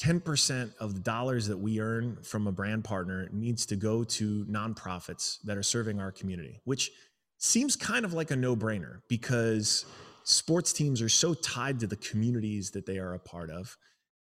10% 0.00 0.72
of 0.80 0.94
the 0.94 1.00
dollars 1.00 1.46
that 1.46 1.58
we 1.58 1.78
earn 1.78 2.16
from 2.22 2.46
a 2.46 2.52
brand 2.52 2.84
partner 2.84 3.28
needs 3.32 3.66
to 3.66 3.76
go 3.76 4.02
to 4.02 4.46
nonprofits 4.46 5.38
that 5.44 5.58
are 5.58 5.62
serving 5.62 6.00
our 6.00 6.10
community, 6.10 6.58
which 6.64 6.90
seems 7.38 7.76
kind 7.76 8.04
of 8.04 8.14
like 8.14 8.30
a 8.30 8.36
no 8.36 8.56
brainer 8.56 9.00
because 9.08 9.84
sports 10.24 10.72
teams 10.72 11.02
are 11.02 11.08
so 11.08 11.34
tied 11.34 11.80
to 11.80 11.86
the 11.86 11.96
communities 11.96 12.70
that 12.72 12.86
they 12.86 12.98
are 12.98 13.14
a 13.14 13.18
part 13.18 13.50
of. 13.50 13.76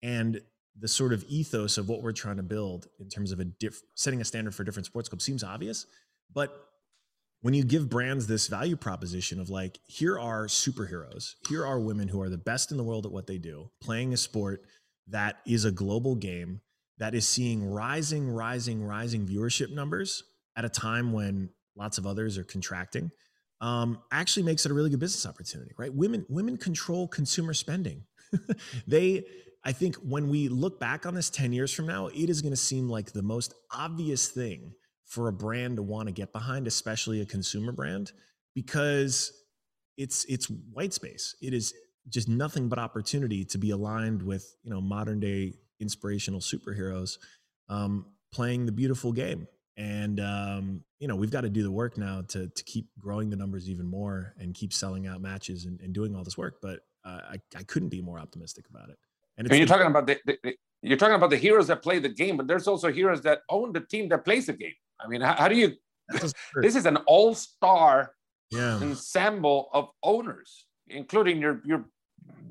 And 0.03 0.41
the 0.77 0.87
sort 0.87 1.13
of 1.13 1.23
ethos 1.29 1.77
of 1.77 1.87
what 1.87 2.01
we're 2.01 2.11
trying 2.11 2.37
to 2.37 2.43
build 2.43 2.87
in 2.99 3.07
terms 3.07 3.31
of 3.31 3.39
a 3.39 3.45
diff- 3.45 3.81
setting 3.95 4.21
a 4.21 4.25
standard 4.25 4.53
for 4.53 4.63
different 4.63 4.85
sports 4.85 5.07
clubs 5.07 5.23
seems 5.23 5.43
obvious. 5.43 5.85
But 6.33 6.53
when 7.41 7.53
you 7.53 7.63
give 7.63 7.89
brands 7.89 8.27
this 8.27 8.47
value 8.47 8.75
proposition 8.75 9.39
of 9.39 9.49
like, 9.49 9.79
here 9.87 10.19
are 10.19 10.47
superheroes, 10.47 11.35
here 11.47 11.65
are 11.65 11.79
women 11.79 12.07
who 12.07 12.21
are 12.21 12.29
the 12.29 12.37
best 12.37 12.71
in 12.71 12.77
the 12.77 12.83
world 12.83 13.05
at 13.05 13.11
what 13.11 13.27
they 13.27 13.37
do, 13.37 13.69
playing 13.81 14.13
a 14.13 14.17
sport 14.17 14.63
that 15.07 15.37
is 15.45 15.63
a 15.63 15.71
global 15.71 16.15
game 16.15 16.61
that 16.97 17.13
is 17.13 17.27
seeing 17.27 17.63
rising, 17.63 18.29
rising, 18.29 18.83
rising 18.83 19.27
viewership 19.27 19.71
numbers 19.71 20.23
at 20.57 20.65
a 20.65 20.69
time 20.69 21.11
when 21.11 21.49
lots 21.75 21.97
of 21.97 22.07
others 22.07 22.37
are 22.37 22.43
contracting, 22.43 23.11
um, 23.65 23.97
actually 24.11 24.43
makes 24.43 24.63
it 24.63 24.71
a 24.71 24.75
really 24.75 24.91
good 24.91 24.99
business 24.99 25.25
opportunity, 25.25 25.71
right? 25.75 25.91
Women 25.91 26.23
women 26.29 26.55
control 26.55 27.07
consumer 27.07 27.55
spending. 27.55 28.03
they, 28.87 29.25
I 29.63 29.71
think, 29.71 29.95
when 29.95 30.29
we 30.29 30.49
look 30.49 30.79
back 30.79 31.07
on 31.07 31.15
this 31.15 31.31
ten 31.31 31.51
years 31.51 31.73
from 31.73 31.87
now, 31.87 32.07
it 32.07 32.29
is 32.29 32.43
going 32.43 32.51
to 32.51 32.57
seem 32.57 32.87
like 32.87 33.11
the 33.11 33.23
most 33.23 33.55
obvious 33.73 34.27
thing 34.27 34.71
for 35.07 35.29
a 35.29 35.33
brand 35.33 35.77
to 35.77 35.81
want 35.81 36.07
to 36.07 36.13
get 36.13 36.31
behind, 36.31 36.67
especially 36.67 37.21
a 37.21 37.25
consumer 37.25 37.71
brand, 37.71 38.11
because 38.53 39.31
it's 39.97 40.25
it's 40.25 40.45
white 40.71 40.93
space. 40.93 41.35
It 41.41 41.55
is 41.55 41.73
just 42.07 42.29
nothing 42.29 42.69
but 42.69 42.77
opportunity 42.77 43.43
to 43.45 43.57
be 43.57 43.71
aligned 43.71 44.21
with 44.21 44.55
you 44.63 44.69
know 44.69 44.79
modern 44.79 45.19
day 45.19 45.53
inspirational 45.79 46.39
superheroes 46.39 47.17
um, 47.69 48.05
playing 48.31 48.67
the 48.67 48.71
beautiful 48.71 49.11
game 49.11 49.47
and 49.77 50.19
um, 50.19 50.83
you 50.99 51.07
know 51.07 51.15
we've 51.15 51.31
got 51.31 51.41
to 51.41 51.49
do 51.49 51.63
the 51.63 51.71
work 51.71 51.97
now 51.97 52.21
to 52.27 52.47
to 52.47 52.63
keep 52.63 52.87
growing 52.99 53.29
the 53.29 53.35
numbers 53.35 53.69
even 53.69 53.85
more 53.85 54.33
and 54.39 54.53
keep 54.53 54.73
selling 54.73 55.07
out 55.07 55.21
matches 55.21 55.65
and, 55.65 55.79
and 55.81 55.93
doing 55.93 56.15
all 56.15 56.23
this 56.23 56.37
work 56.37 56.57
but 56.61 56.79
uh, 57.03 57.21
I, 57.31 57.37
I 57.55 57.63
couldn't 57.63 57.89
be 57.89 58.01
more 58.01 58.19
optimistic 58.19 58.65
about 58.69 58.89
it 58.89 58.97
and, 59.37 59.47
and 59.47 59.57
you're 59.57 59.67
talking 59.67 59.87
about 59.87 60.07
the, 60.07 60.17
the, 60.25 60.37
the, 60.43 60.55
you're 60.81 60.97
talking 60.97 61.15
about 61.15 61.29
the 61.29 61.37
heroes 61.37 61.67
that 61.67 61.81
play 61.81 61.99
the 61.99 62.09
game 62.09 62.37
but 62.37 62.47
there's 62.47 62.67
also 62.67 62.91
heroes 62.91 63.21
that 63.21 63.41
own 63.49 63.73
the 63.73 63.81
team 63.81 64.09
that 64.09 64.23
plays 64.23 64.45
the 64.45 64.53
game 64.53 64.73
i 64.99 65.07
mean 65.07 65.21
how, 65.21 65.33
how 65.33 65.47
do 65.47 65.55
you 65.55 65.73
this 66.61 66.75
is 66.75 66.85
an 66.85 66.97
all-star 67.07 68.13
yeah. 68.51 68.75
ensemble 68.75 69.69
of 69.73 69.89
owners 70.03 70.65
including 70.87 71.41
your 71.41 71.61
your 71.65 71.85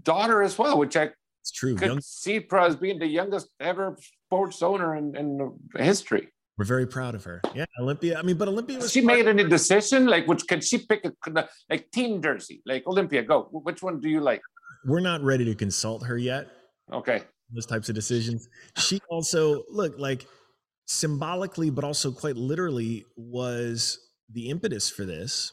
daughter 0.03 0.43
as 0.43 0.59
well, 0.59 0.79
which 0.79 0.97
I 0.97 1.11
it's 1.43 1.51
true. 1.51 1.75
could 1.75 1.89
Young- 1.89 2.01
see 2.01 2.45
as 2.53 2.77
being 2.77 2.99
the 2.99 3.07
youngest 3.07 3.49
ever 3.61 3.97
sports 4.27 4.63
owner 4.63 4.97
in, 4.97 5.17
in 5.17 5.59
history. 5.77 6.29
We're 6.57 6.65
very 6.65 6.87
proud 6.87 7.15
of 7.15 7.25
her. 7.25 7.43
Yeah, 7.55 7.65
Olympia. 7.81 8.19
I 8.19 8.23
mean, 8.23 8.37
but 8.37 8.47
Olympia 8.47 8.79
was. 8.79 8.93
She 8.93 9.01
made 9.01 9.27
any 9.27 9.43
decision? 9.45 10.07
Like, 10.07 10.29
which 10.29 10.47
can 10.47 10.61
she 10.61 10.79
pick 10.79 11.05
a 11.05 11.49
like 11.69 11.91
team 11.91 12.23
jersey? 12.23 12.63
Like 12.65 12.87
Olympia, 12.87 13.23
go. 13.23 13.49
Which 13.51 13.83
one 13.83 14.01
do 14.01 14.09
you 14.09 14.21
like? 14.21 14.41
We're 14.87 15.01
not 15.01 15.23
ready 15.23 15.45
to 15.47 15.55
consult 15.55 16.07
her 16.07 16.17
yet. 16.17 16.49
Okay. 16.93 17.23
Those 17.53 17.67
types 17.67 17.89
of 17.89 17.95
decisions. 17.95 18.49
She 18.77 19.01
also 19.11 19.65
look 19.69 19.99
like 19.99 20.27
symbolically, 20.87 21.71
but 21.71 21.83
also 21.83 22.13
quite 22.13 22.37
literally 22.37 23.05
was 23.17 23.99
the 24.31 24.49
impetus 24.51 24.91
for 24.91 25.05
this 25.05 25.53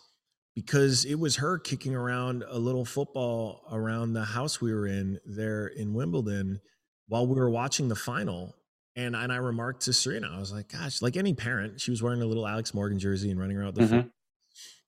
because 0.55 1.05
it 1.05 1.15
was 1.15 1.37
her 1.37 1.57
kicking 1.57 1.95
around 1.95 2.43
a 2.49 2.59
little 2.59 2.85
football 2.85 3.61
around 3.71 4.13
the 4.13 4.25
house 4.25 4.61
we 4.61 4.73
were 4.73 4.87
in 4.87 5.19
there 5.25 5.67
in 5.67 5.93
Wimbledon 5.93 6.59
while 7.07 7.25
we 7.25 7.35
were 7.35 7.49
watching 7.49 7.87
the 7.87 7.95
final. 7.95 8.53
And, 8.95 9.15
and 9.15 9.31
I 9.31 9.37
remarked 9.37 9.83
to 9.83 9.93
Serena, 9.93 10.29
I 10.33 10.39
was 10.39 10.51
like, 10.51 10.69
gosh, 10.69 11.01
like 11.01 11.15
any 11.15 11.33
parent, 11.33 11.79
she 11.79 11.91
was 11.91 12.03
wearing 12.03 12.21
a 12.21 12.25
little 12.25 12.45
Alex 12.45 12.73
Morgan 12.73 12.99
jersey 12.99 13.31
and 13.31 13.39
running 13.39 13.57
around 13.57 13.75
the 13.75 13.81
mm-hmm. 13.81 14.07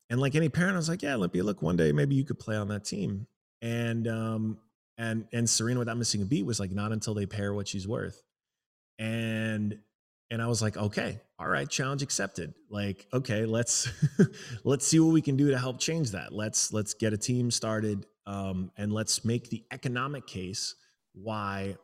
And 0.09 0.19
like 0.19 0.35
any 0.35 0.49
parent, 0.49 0.75
I 0.75 0.77
was 0.77 0.89
like, 0.89 1.01
yeah, 1.01 1.15
Olympia, 1.15 1.43
look, 1.43 1.61
one 1.61 1.77
day 1.77 1.91
maybe 1.91 2.15
you 2.15 2.23
could 2.23 2.37
play 2.37 2.55
on 2.55 2.67
that 2.67 2.83
team. 2.83 3.27
And 3.61 4.07
um, 4.07 4.57
and 4.97 5.25
and 5.31 5.49
Serena, 5.49 5.79
without 5.79 5.97
missing 5.97 6.21
a 6.21 6.25
beat, 6.25 6.45
was 6.45 6.59
like, 6.59 6.71
not 6.71 6.91
until 6.91 7.13
they 7.13 7.25
pair 7.25 7.53
what 7.53 7.67
she's 7.67 7.87
worth. 7.87 8.21
And 8.99 9.79
and 10.29 10.41
I 10.41 10.47
was 10.47 10.61
like, 10.61 10.77
okay, 10.77 11.19
all 11.39 11.47
right, 11.47 11.69
challenge 11.69 12.01
accepted. 12.01 12.53
Like, 12.69 13.07
okay, 13.13 13.45
let's 13.45 13.89
let's 14.63 14.85
see 14.85 14.99
what 14.99 15.13
we 15.13 15.21
can 15.21 15.35
do 15.35 15.51
to 15.51 15.57
help 15.57 15.79
change 15.79 16.11
that. 16.11 16.33
Let's 16.33 16.73
let's 16.73 16.93
get 16.93 17.13
a 17.13 17.17
team 17.17 17.49
started 17.49 18.05
um, 18.25 18.71
and 18.77 18.91
let's 18.91 19.25
make 19.25 19.49
the 19.49 19.63
economic 19.71 20.27
case 20.27 20.75
why 21.13 21.77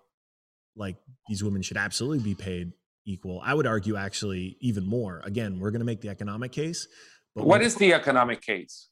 like 0.80 0.96
these 1.28 1.44
women 1.44 1.62
should 1.62 1.78
absolutely 1.78 2.24
be 2.24 2.34
paid 2.34 2.72
equal. 3.06 3.42
I 3.44 3.54
would 3.54 3.68
argue 3.68 3.96
actually 3.96 4.58
even 4.62 4.86
more. 4.86 5.22
Again, 5.26 5.60
we're 5.60 5.72
going 5.72 5.82
to 5.82 5.86
make 5.86 6.02
the 6.02 6.10
economic 6.10 6.52
case. 6.52 6.88
But 7.36 7.46
what 7.46 7.62
is 7.62 7.76
the 7.76 7.94
economic 7.94 8.42
case? 8.42 8.90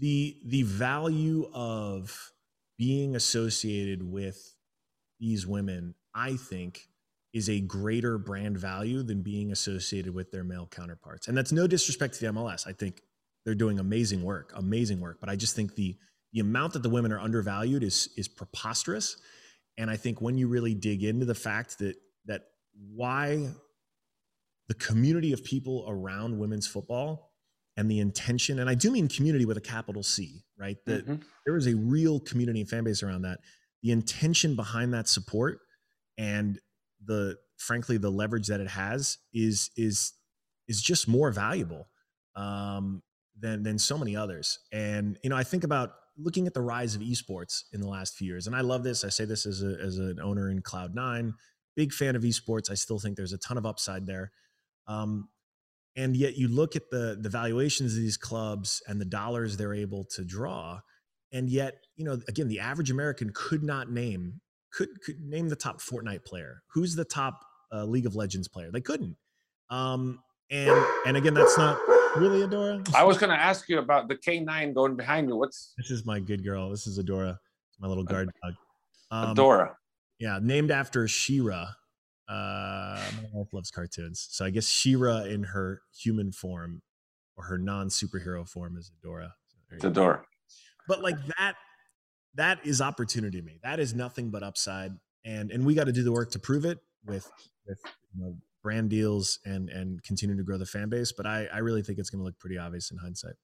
The 0.00 0.36
the 0.46 0.62
value 0.62 1.48
of 1.52 2.32
being 2.78 3.16
associated 3.16 4.02
with 4.02 4.54
these 5.18 5.46
women, 5.46 5.94
I 6.14 6.36
think, 6.36 6.88
is 7.32 7.48
a 7.48 7.60
greater 7.60 8.18
brand 8.18 8.58
value 8.58 9.02
than 9.02 9.22
being 9.22 9.52
associated 9.52 10.14
with 10.14 10.30
their 10.30 10.44
male 10.44 10.66
counterparts. 10.70 11.28
And 11.28 11.36
that's 11.36 11.52
no 11.52 11.66
disrespect 11.66 12.14
to 12.14 12.20
the 12.20 12.32
MLS. 12.32 12.66
I 12.66 12.72
think 12.72 13.02
they're 13.44 13.54
doing 13.54 13.78
amazing 13.78 14.22
work, 14.22 14.52
amazing 14.54 15.00
work. 15.00 15.18
But 15.20 15.28
I 15.28 15.36
just 15.36 15.56
think 15.56 15.74
the 15.74 15.96
the 16.32 16.40
amount 16.40 16.74
that 16.74 16.82
the 16.82 16.90
women 16.90 17.12
are 17.12 17.20
undervalued 17.20 17.82
is 17.82 18.08
is 18.16 18.28
preposterous. 18.28 19.16
And 19.78 19.90
I 19.90 19.96
think 19.96 20.20
when 20.20 20.38
you 20.38 20.48
really 20.48 20.74
dig 20.74 21.04
into 21.04 21.26
the 21.26 21.34
fact 21.34 21.78
that 21.78 21.96
that 22.26 22.42
why 22.94 23.48
the 24.68 24.74
community 24.74 25.32
of 25.32 25.44
people 25.44 25.84
around 25.88 26.38
women's 26.38 26.66
football 26.66 27.32
and 27.76 27.90
the 27.90 28.00
intention, 28.00 28.58
and 28.58 28.68
I 28.68 28.74
do 28.74 28.90
mean 28.90 29.08
community 29.08 29.44
with 29.44 29.56
a 29.56 29.60
capital 29.60 30.02
C, 30.02 30.44
right? 30.58 30.78
That 30.86 31.06
mm-hmm. 31.06 31.22
there 31.44 31.56
is 31.56 31.66
a 31.66 31.76
real 31.76 32.20
community 32.20 32.60
and 32.60 32.68
fan 32.68 32.84
base 32.84 33.02
around 33.02 33.22
that. 33.22 33.38
The 33.82 33.92
intention 33.92 34.56
behind 34.56 34.94
that 34.94 35.08
support 35.08 35.60
and 36.18 36.58
the 37.04 37.36
frankly 37.58 37.98
the 37.98 38.10
leverage 38.10 38.48
that 38.48 38.60
it 38.60 38.68
has 38.68 39.18
is 39.32 39.70
is 39.76 40.14
is 40.68 40.82
just 40.82 41.06
more 41.08 41.30
valuable 41.30 41.88
um, 42.34 43.02
than 43.38 43.62
than 43.62 43.78
so 43.78 43.98
many 43.98 44.16
others. 44.16 44.58
And 44.72 45.18
you 45.22 45.30
know, 45.30 45.36
I 45.36 45.44
think 45.44 45.64
about 45.64 45.92
looking 46.18 46.46
at 46.46 46.54
the 46.54 46.62
rise 46.62 46.94
of 46.94 47.02
esports 47.02 47.64
in 47.72 47.80
the 47.80 47.88
last 47.88 48.16
few 48.16 48.28
years, 48.28 48.46
and 48.46 48.56
I 48.56 48.60
love 48.60 48.82
this. 48.84 49.04
I 49.04 49.08
say 49.08 49.24
this 49.24 49.46
as 49.46 49.62
a 49.62 49.76
as 49.80 49.98
an 49.98 50.18
owner 50.20 50.50
in 50.50 50.62
Cloud 50.62 50.94
Nine, 50.94 51.34
big 51.74 51.92
fan 51.92 52.16
of 52.16 52.22
esports. 52.22 52.70
I 52.70 52.74
still 52.74 52.98
think 52.98 53.16
there's 53.16 53.32
a 53.32 53.38
ton 53.38 53.58
of 53.58 53.66
upside 53.66 54.06
there. 54.06 54.32
Um, 54.86 55.28
and 55.96 56.16
yet, 56.16 56.36
you 56.36 56.48
look 56.48 56.76
at 56.76 56.90
the 56.90 57.18
the 57.20 57.28
valuations 57.28 57.94
of 57.94 58.00
these 58.00 58.16
clubs 58.16 58.82
and 58.86 59.00
the 59.00 59.06
dollars 59.06 59.56
they're 59.56 59.74
able 59.74 60.04
to 60.16 60.24
draw, 60.24 60.80
and 61.32 61.48
yet, 61.48 61.74
you 61.96 62.04
know, 62.04 62.20
again, 62.28 62.48
the 62.48 62.60
average 62.60 62.90
American 62.90 63.30
could 63.34 63.62
not 63.62 63.90
name 63.90 64.40
could 64.72 64.88
could 65.02 65.20
name 65.20 65.48
the 65.48 65.56
top 65.56 65.80
Fortnite 65.80 66.24
player. 66.24 66.62
Who's 66.74 66.94
the 66.96 67.04
top 67.04 67.40
uh, 67.72 67.84
League 67.84 68.06
of 68.06 68.14
Legends 68.14 68.48
player? 68.48 68.70
They 68.70 68.80
couldn't. 68.80 69.16
Um, 69.70 70.20
and 70.50 70.84
and 71.06 71.16
again, 71.16 71.34
that's 71.34 71.56
not 71.58 71.78
really 72.16 72.46
Adora? 72.46 72.94
I 72.94 73.04
was 73.04 73.18
going 73.18 73.30
to 73.30 73.40
ask 73.40 73.68
you 73.68 73.78
about 73.78 74.08
the 74.08 74.16
K9 74.16 74.74
going 74.74 74.96
behind 74.96 75.28
you. 75.28 75.36
What's 75.36 75.74
this? 75.76 75.90
Is 75.90 76.06
my 76.06 76.20
good 76.20 76.44
girl. 76.44 76.70
This 76.70 76.86
is 76.86 76.98
Adora. 76.98 77.38
My 77.78 77.88
little 77.88 78.04
guard 78.04 78.30
dog. 78.42 78.54
Um, 79.10 79.34
Adora. 79.34 79.74
Yeah, 80.18 80.38
named 80.42 80.70
after 80.70 81.06
She-Ra. 81.06 81.68
Uh, 82.28 82.98
my 83.22 83.28
wife 83.32 83.52
loves 83.52 83.70
cartoons, 83.70 84.26
so 84.30 84.44
I 84.44 84.50
guess 84.50 84.66
She-Ra 84.66 85.18
in 85.24 85.44
her 85.44 85.82
human 85.96 86.32
form 86.32 86.82
or 87.36 87.44
her 87.44 87.58
non 87.58 87.88
superhero 87.88 88.48
form 88.48 88.76
is 88.76 88.90
Adora. 88.90 89.30
So 89.68 89.76
it's 89.76 89.84
Adora. 89.84 90.22
But 90.88 91.02
like 91.02 91.16
that, 91.38 91.54
that 92.34 92.64
is 92.64 92.80
opportunity 92.80 93.40
to 93.40 93.44
me. 93.44 93.58
That 93.62 93.78
is 93.78 93.94
nothing 93.94 94.30
but 94.30 94.42
upside, 94.42 94.92
and 95.24 95.50
and 95.50 95.64
we 95.64 95.74
got 95.74 95.84
to 95.84 95.92
do 95.92 96.02
the 96.02 96.12
work 96.12 96.30
to 96.32 96.38
prove 96.38 96.64
it 96.64 96.78
with 97.04 97.30
with 97.66 97.78
you 98.16 98.24
know, 98.24 98.36
brand 98.66 98.88
deals 98.90 99.38
and 99.52 99.64
and 99.78 100.02
continue 100.02 100.36
to 100.36 100.46
grow 100.48 100.58
the 100.64 100.70
fan 100.74 100.88
base. 100.94 101.12
But 101.18 101.26
I, 101.36 101.38
I 101.58 101.58
really 101.66 101.82
think 101.84 101.96
it's 102.00 102.10
going 102.10 102.22
to 102.22 102.26
look 102.28 102.38
pretty 102.44 102.58
obvious 102.66 102.90
in 102.90 102.96
hindsight. 103.06 103.36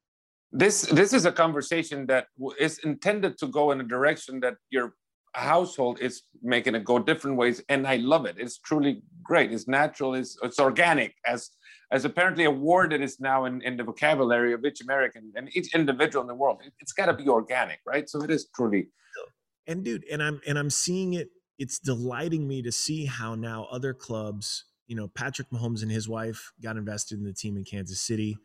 This 0.63 0.77
this 1.01 1.11
is 1.19 1.25
a 1.33 1.35
conversation 1.45 1.99
that 2.13 2.25
is 2.67 2.75
intended 2.91 3.33
to 3.39 3.47
go 3.59 3.65
in 3.73 3.81
a 3.81 3.89
direction 3.97 4.41
that 4.41 4.57
your 4.77 4.87
household 5.35 5.97
is 6.01 6.15
making 6.55 6.75
it 6.75 6.85
go 6.93 6.99
different 6.99 7.37
ways, 7.43 7.63
and 7.69 7.87
I 7.95 7.97
love 8.13 8.25
it. 8.31 8.37
It's 8.45 8.59
truly 8.59 9.03
great. 9.31 9.49
It's 9.53 9.69
natural. 9.81 10.11
It's 10.21 10.33
it's 10.47 10.59
organic. 10.69 11.13
As 11.35 11.41
as 11.95 12.05
apparently 12.11 12.45
a 12.45 12.51
word 12.71 12.91
that 12.93 13.03
is 13.09 13.15
now 13.31 13.39
in, 13.49 13.55
in 13.69 13.77
the 13.77 13.85
vocabulary 13.85 14.53
of 14.57 14.65
each 14.65 14.81
American 14.87 15.23
and 15.37 15.45
each 15.57 15.69
individual 15.81 16.23
in 16.27 16.29
the 16.33 16.39
world. 16.43 16.59
It, 16.67 16.73
it's 16.83 16.95
got 16.99 17.07
to 17.07 17.17
be 17.23 17.29
organic, 17.29 17.81
right? 17.93 18.07
So 18.13 18.17
it 18.27 18.31
is 18.31 18.49
truly. 18.57 18.89
And 19.69 19.85
dude, 19.85 20.05
and 20.13 20.21
I'm 20.27 20.41
and 20.49 20.59
I'm 20.59 20.71
seeing 20.85 21.15
it. 21.21 21.29
It's 21.63 21.79
delighting 21.79 22.49
me 22.53 22.59
to 22.63 22.73
see 22.73 23.05
how 23.19 23.37
now 23.37 23.69
other 23.77 23.95
clubs 23.95 24.47
you 24.93 24.97
know, 24.97 25.09
Patrick 25.09 25.49
Mahomes 25.49 25.81
and 25.81 25.91
his 25.91 26.07
wife 26.07 26.53
got 26.63 26.77
invested 26.77 27.19
in 27.19 27.25
the 27.25 27.33
team 27.33 27.57
in 27.57 27.65
Kansas 27.65 27.99
City. 27.99 28.37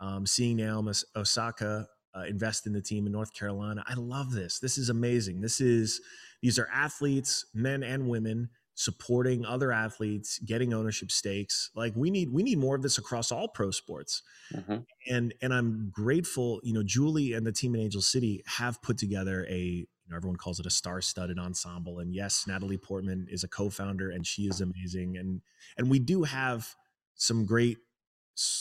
Um, 0.00 0.24
seeing 0.24 0.56
Naomi 0.56 0.94
Osaka 1.14 1.86
uh, 2.16 2.22
invest 2.22 2.66
in 2.66 2.72
the 2.72 2.80
team 2.80 3.04
in 3.04 3.12
North 3.12 3.34
Carolina. 3.34 3.84
I 3.86 3.92
love 3.96 4.32
this. 4.32 4.58
This 4.58 4.78
is 4.78 4.88
amazing. 4.88 5.42
This 5.42 5.60
is 5.60 6.00
these 6.40 6.58
are 6.58 6.66
athletes, 6.72 7.44
men 7.52 7.82
and 7.82 8.08
women, 8.08 8.48
supporting 8.76 9.44
other 9.44 9.72
athletes, 9.72 10.38
getting 10.38 10.72
ownership 10.72 11.10
stakes. 11.10 11.68
Like 11.74 11.92
we 11.94 12.08
need 12.08 12.32
we 12.32 12.42
need 12.42 12.56
more 12.56 12.74
of 12.74 12.80
this 12.80 12.96
across 12.96 13.30
all 13.30 13.48
pro 13.48 13.70
sports. 13.70 14.22
Mm-hmm. 14.54 14.76
And 15.10 15.34
and 15.42 15.52
I'm 15.52 15.90
grateful. 15.92 16.60
You 16.62 16.72
know, 16.72 16.82
Julie 16.82 17.34
and 17.34 17.46
the 17.46 17.52
team 17.52 17.74
in 17.74 17.82
Angel 17.82 18.00
City 18.00 18.42
have 18.46 18.80
put 18.80 18.96
together 18.96 19.46
a 19.50 19.86
know, 20.10 20.16
everyone 20.16 20.36
calls 20.36 20.60
it 20.60 20.66
a 20.66 20.70
star-studded 20.70 21.38
ensemble. 21.38 22.00
And 22.00 22.14
yes, 22.14 22.46
Natalie 22.46 22.78
Portman 22.78 23.26
is 23.30 23.44
a 23.44 23.48
co-founder, 23.48 24.10
and 24.10 24.26
she 24.26 24.42
is 24.42 24.60
amazing. 24.60 25.16
And 25.16 25.40
and 25.76 25.90
we 25.90 25.98
do 25.98 26.24
have 26.24 26.74
some 27.14 27.44
great, 27.44 27.78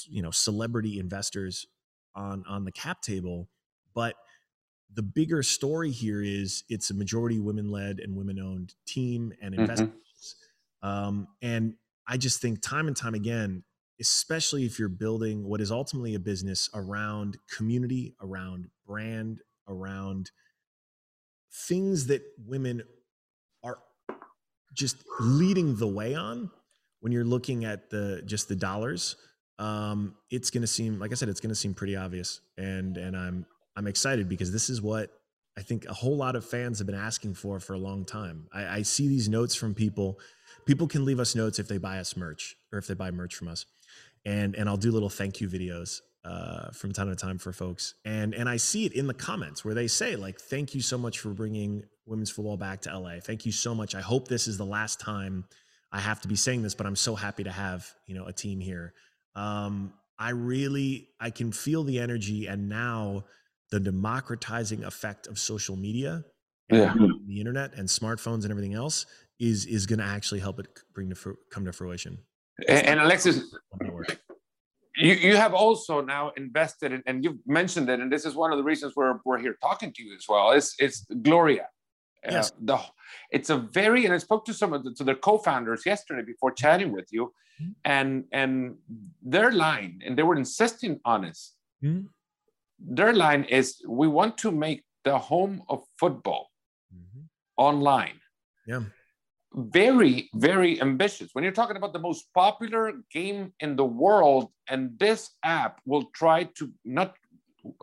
you 0.07 0.21
know, 0.21 0.31
celebrity 0.31 0.99
investors 0.99 1.67
on 2.15 2.43
on 2.47 2.65
the 2.65 2.71
cap 2.71 3.01
table, 3.01 3.49
but 3.93 4.15
the 4.91 5.03
bigger 5.03 5.43
story 5.43 5.91
here 5.91 6.23
is 6.23 6.63
it's 6.67 6.89
a 6.89 6.95
majority 6.95 7.39
women-led 7.39 7.99
and 7.99 8.15
women-owned 8.15 8.73
team 8.87 9.31
and 9.39 9.53
investors. 9.53 9.89
Mm-hmm. 10.83 10.89
Um, 10.89 11.27
and 11.41 11.75
I 12.07 12.17
just 12.17 12.41
think 12.41 12.61
time 12.61 12.87
and 12.87 12.97
time 12.97 13.13
again, 13.13 13.63
especially 14.01 14.65
if 14.65 14.79
you're 14.79 14.89
building 14.89 15.47
what 15.47 15.61
is 15.61 15.71
ultimately 15.71 16.15
a 16.15 16.19
business 16.19 16.69
around 16.73 17.37
community, 17.55 18.15
around 18.19 18.69
brand, 18.87 19.41
around 19.67 20.31
things 21.51 22.07
that 22.07 22.21
women 22.45 22.83
are 23.63 23.79
just 24.73 24.97
leading 25.19 25.75
the 25.75 25.87
way 25.87 26.15
on 26.15 26.49
when 27.01 27.11
you're 27.11 27.23
looking 27.23 27.65
at 27.65 27.89
the 27.89 28.21
just 28.25 28.47
the 28.47 28.55
dollars 28.55 29.15
um, 29.59 30.15
it's 30.31 30.49
going 30.49 30.61
to 30.61 30.67
seem 30.67 30.99
like 30.99 31.11
i 31.11 31.15
said 31.15 31.29
it's 31.29 31.41
going 31.41 31.49
to 31.49 31.55
seem 31.55 31.73
pretty 31.73 31.95
obvious. 31.95 32.39
And 32.57 32.97
and 32.97 33.15
i'm 33.15 33.45
i'm 33.75 33.87
excited 33.87 34.27
because 34.29 34.51
this 34.51 34.69
is 34.69 34.81
what 34.81 35.11
i 35.57 35.61
think 35.61 35.85
a 35.85 35.93
whole 35.93 36.15
lot 36.15 36.35
of 36.35 36.45
fans 36.45 36.79
have 36.79 36.87
been 36.87 36.95
asking 36.95 37.35
for 37.35 37.59
for 37.59 37.73
a 37.73 37.77
long 37.77 38.05
time. 38.05 38.47
I, 38.53 38.77
I 38.77 38.81
see 38.81 39.07
these 39.07 39.29
notes 39.29 39.55
from 39.55 39.75
people. 39.75 40.19
People 40.65 40.87
can 40.87 41.05
leave 41.05 41.19
us 41.19 41.35
notes 41.35 41.59
if 41.59 41.67
they 41.67 41.77
buy 41.77 41.99
us 41.99 42.15
merch 42.15 42.55
or 42.71 42.79
if 42.79 42.87
they 42.87 42.93
buy 42.93 43.11
merch 43.11 43.35
from 43.35 43.49
us. 43.49 43.65
And 44.25 44.55
and 44.55 44.69
i'll 44.69 44.77
do 44.77 44.91
little 44.91 45.09
thank 45.09 45.41
you 45.41 45.49
videos 45.49 45.99
uh, 46.25 46.71
from 46.71 46.91
time 46.91 47.09
to 47.09 47.15
time 47.15 47.37
for 47.37 47.53
folks, 47.53 47.95
and 48.05 48.33
and 48.33 48.49
I 48.49 48.57
see 48.57 48.85
it 48.85 48.93
in 48.93 49.07
the 49.07 49.13
comments 49.13 49.63
where 49.63 49.73
they 49.73 49.87
say 49.87 50.15
like, 50.15 50.39
"Thank 50.39 50.75
you 50.75 50.81
so 50.81 50.97
much 50.97 51.19
for 51.19 51.29
bringing 51.29 51.83
women's 52.09 52.31
football 52.31 52.57
back 52.57 52.81
to 52.81 52.97
LA. 52.97 53.19
Thank 53.21 53.45
you 53.45 53.51
so 53.51 53.75
much. 53.75 53.95
I 53.95 54.01
hope 54.01 54.27
this 54.27 54.47
is 54.47 54.57
the 54.57 54.65
last 54.65 54.99
time 54.99 55.45
I 55.91 55.99
have 55.99 56.21
to 56.21 56.27
be 56.27 56.35
saying 56.35 56.63
this, 56.63 56.73
but 56.73 56.85
I'm 56.85 56.95
so 56.95 57.15
happy 57.15 57.43
to 57.43 57.51
have 57.51 57.87
you 58.07 58.15
know 58.15 58.25
a 58.25 58.33
team 58.33 58.59
here. 58.59 58.93
Um, 59.35 59.93
I 60.17 60.31
really 60.31 61.09
I 61.19 61.29
can 61.29 61.51
feel 61.51 61.83
the 61.83 61.99
energy, 61.99 62.47
and 62.47 62.67
now 62.67 63.25
the 63.71 63.79
democratizing 63.79 64.83
effect 64.83 65.27
of 65.27 65.37
social 65.39 65.75
media, 65.75 66.23
yeah. 66.69 66.93
the 67.27 67.39
internet, 67.39 67.75
and 67.75 67.87
smartphones 67.87 68.43
and 68.43 68.51
everything 68.51 68.73
else 68.73 69.05
is 69.39 69.65
is 69.65 69.85
going 69.85 69.99
to 69.99 70.05
actually 70.05 70.41
help 70.41 70.59
it 70.59 70.67
bring 70.93 71.09
to 71.09 71.37
come 71.51 71.65
to 71.65 71.71
fruition. 71.71 72.19
And, 72.67 72.85
and 72.85 72.99
Alexis, 72.99 73.55
you, 74.99 75.13
you 75.13 75.35
have 75.35 75.53
also 75.53 76.01
now 76.01 76.31
invested 76.37 76.91
in, 76.91 77.01
and 77.05 77.23
you've 77.23 77.37
mentioned 77.45 77.89
it, 77.89 77.99
and 77.99 78.11
this 78.11 78.25
is 78.25 78.35
one 78.35 78.51
of 78.51 78.57
the 78.57 78.63
reasons 78.63 78.93
we're, 78.95 79.19
we're 79.25 79.39
here 79.39 79.55
talking 79.61 79.91
to 79.93 80.03
you 80.03 80.15
as 80.15 80.25
well. 80.27 80.51
It's, 80.51 80.75
it's 80.79 81.05
Gloria. 81.21 81.67
Uh, 82.27 82.31
yes. 82.31 82.51
Uh, 82.51 82.55
the, 82.61 82.79
it's 83.31 83.49
a 83.49 83.57
very, 83.57 84.05
and 84.05 84.13
I 84.13 84.17
spoke 84.17 84.45
to 84.45 84.53
some 84.53 84.73
of 84.73 84.83
the, 84.83 84.93
to 84.95 85.03
their 85.03 85.15
co-founders 85.15 85.85
yesterday 85.85 86.23
before 86.23 86.51
chatting 86.51 86.91
with 86.91 87.07
you, 87.11 87.33
mm-hmm. 87.61 87.71
and 87.85 88.25
and 88.33 88.75
their 89.23 89.51
line, 89.51 90.01
and 90.05 90.17
they 90.17 90.23
were 90.23 90.35
insisting 90.35 90.99
on 91.05 91.21
this. 91.21 91.55
Mm-hmm. 91.83 92.07
Their 92.79 93.13
line 93.13 93.45
is, 93.45 93.81
we 93.87 94.07
want 94.07 94.37
to 94.39 94.51
make 94.51 94.83
the 95.05 95.17
home 95.17 95.63
of 95.69 95.83
football 95.97 96.49
mm-hmm. 96.93 97.21
online. 97.57 98.19
Yeah 98.67 98.81
very, 99.53 100.29
very 100.35 100.79
ambitious. 100.81 101.29
When 101.33 101.43
you're 101.43 101.53
talking 101.53 101.77
about 101.77 101.93
the 101.93 101.99
most 101.99 102.25
popular 102.33 102.93
game 103.11 103.53
in 103.59 103.75
the 103.75 103.85
world, 103.85 104.51
and 104.67 104.97
this 104.99 105.31
app 105.43 105.79
will 105.85 106.05
try 106.13 106.43
to 106.55 106.71
not, 106.85 107.15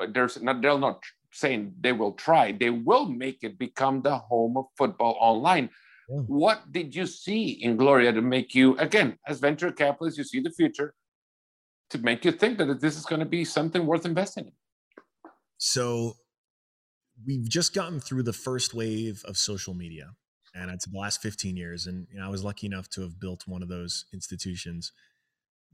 there's 0.09 0.41
not, 0.41 0.63
they're 0.63 0.79
not 0.79 1.03
saying 1.33 1.75
they 1.81 1.93
will 1.93 2.13
try, 2.13 2.53
they 2.53 2.71
will 2.71 3.07
make 3.07 3.39
it 3.43 3.59
become 3.59 4.01
the 4.03 4.17
home 4.17 4.57
of 4.57 4.67
football 4.79 5.17
online. 5.21 5.71
Yeah. 6.09 6.21
What 6.27 6.71
did 6.71 6.95
you 6.95 7.05
see 7.07 7.51
in 7.51 7.77
Gloria 7.77 8.13
to 8.13 8.23
make 8.23 8.55
you, 8.55 8.77
again, 8.79 9.19
as 9.27 9.41
venture 9.41 9.73
capitalists, 9.73 10.19
you 10.19 10.25
see 10.25 10.41
the 10.41 10.51
future, 10.51 10.95
to 11.91 11.99
make 11.99 12.25
you 12.25 12.33
think 12.33 12.59
that 12.59 12.81
this 12.81 12.97
is 12.97 13.05
going 13.05 13.21
to 13.21 13.27
be 13.27 13.45
something 13.45 13.87
worth 13.87 14.07
investing 14.07 14.47
in? 14.47 14.53
So 15.59 16.17
we've 17.27 17.49
just 17.49 17.75
gotten 17.75 17.99
through 17.99 18.23
the 18.23 18.33
first 18.33 18.73
wave 18.73 19.25
of 19.25 19.37
social 19.37 19.75
media 19.75 20.13
and 20.57 20.71
it's 20.71 20.87
the 20.87 20.99
last 20.99 21.23
15 21.23 21.57
years. 21.57 21.87
And 21.87 22.07
you 22.11 22.19
know, 22.19 22.27
I 22.27 22.29
was 22.29 22.43
lucky 22.43 22.67
enough 22.67 22.89
to 22.91 23.03
have 23.03 23.21
built 23.21 23.45
one 23.47 23.63
of 23.63 23.69
those 23.69 24.07
institutions. 24.13 24.93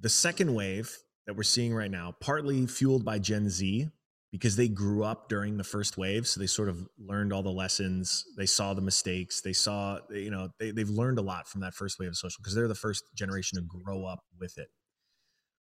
The 0.00 0.08
second 0.08 0.54
wave 0.54 0.96
that 1.26 1.36
we're 1.36 1.42
seeing 1.44 1.74
right 1.74 1.90
now, 1.90 2.14
partly 2.20 2.66
fueled 2.66 3.04
by 3.04 3.18
Gen 3.18 3.48
Z, 3.48 3.88
because 4.32 4.56
they 4.56 4.66
grew 4.66 5.04
up 5.04 5.28
during 5.28 5.58
the 5.58 5.64
first 5.64 5.98
wave, 5.98 6.26
so 6.26 6.40
they 6.40 6.46
sort 6.46 6.70
of 6.70 6.88
learned 6.98 7.32
all 7.32 7.42
the 7.42 7.50
lessons. 7.50 8.24
They 8.36 8.46
saw 8.46 8.72
the 8.72 8.80
mistakes. 8.80 9.42
They 9.42 9.52
saw, 9.52 9.98
you 10.10 10.30
know, 10.30 10.48
they, 10.58 10.70
they've 10.70 10.88
learned 10.88 11.18
a 11.18 11.22
lot 11.22 11.46
from 11.46 11.60
that 11.60 11.74
first 11.74 11.98
wave 11.98 12.08
of 12.08 12.16
social 12.16 12.38
because 12.40 12.54
they're 12.54 12.66
the 12.66 12.74
first 12.74 13.04
generation 13.14 13.58
to 13.58 13.82
grow 13.84 14.06
up 14.06 14.24
with 14.40 14.56
it. 14.56 14.68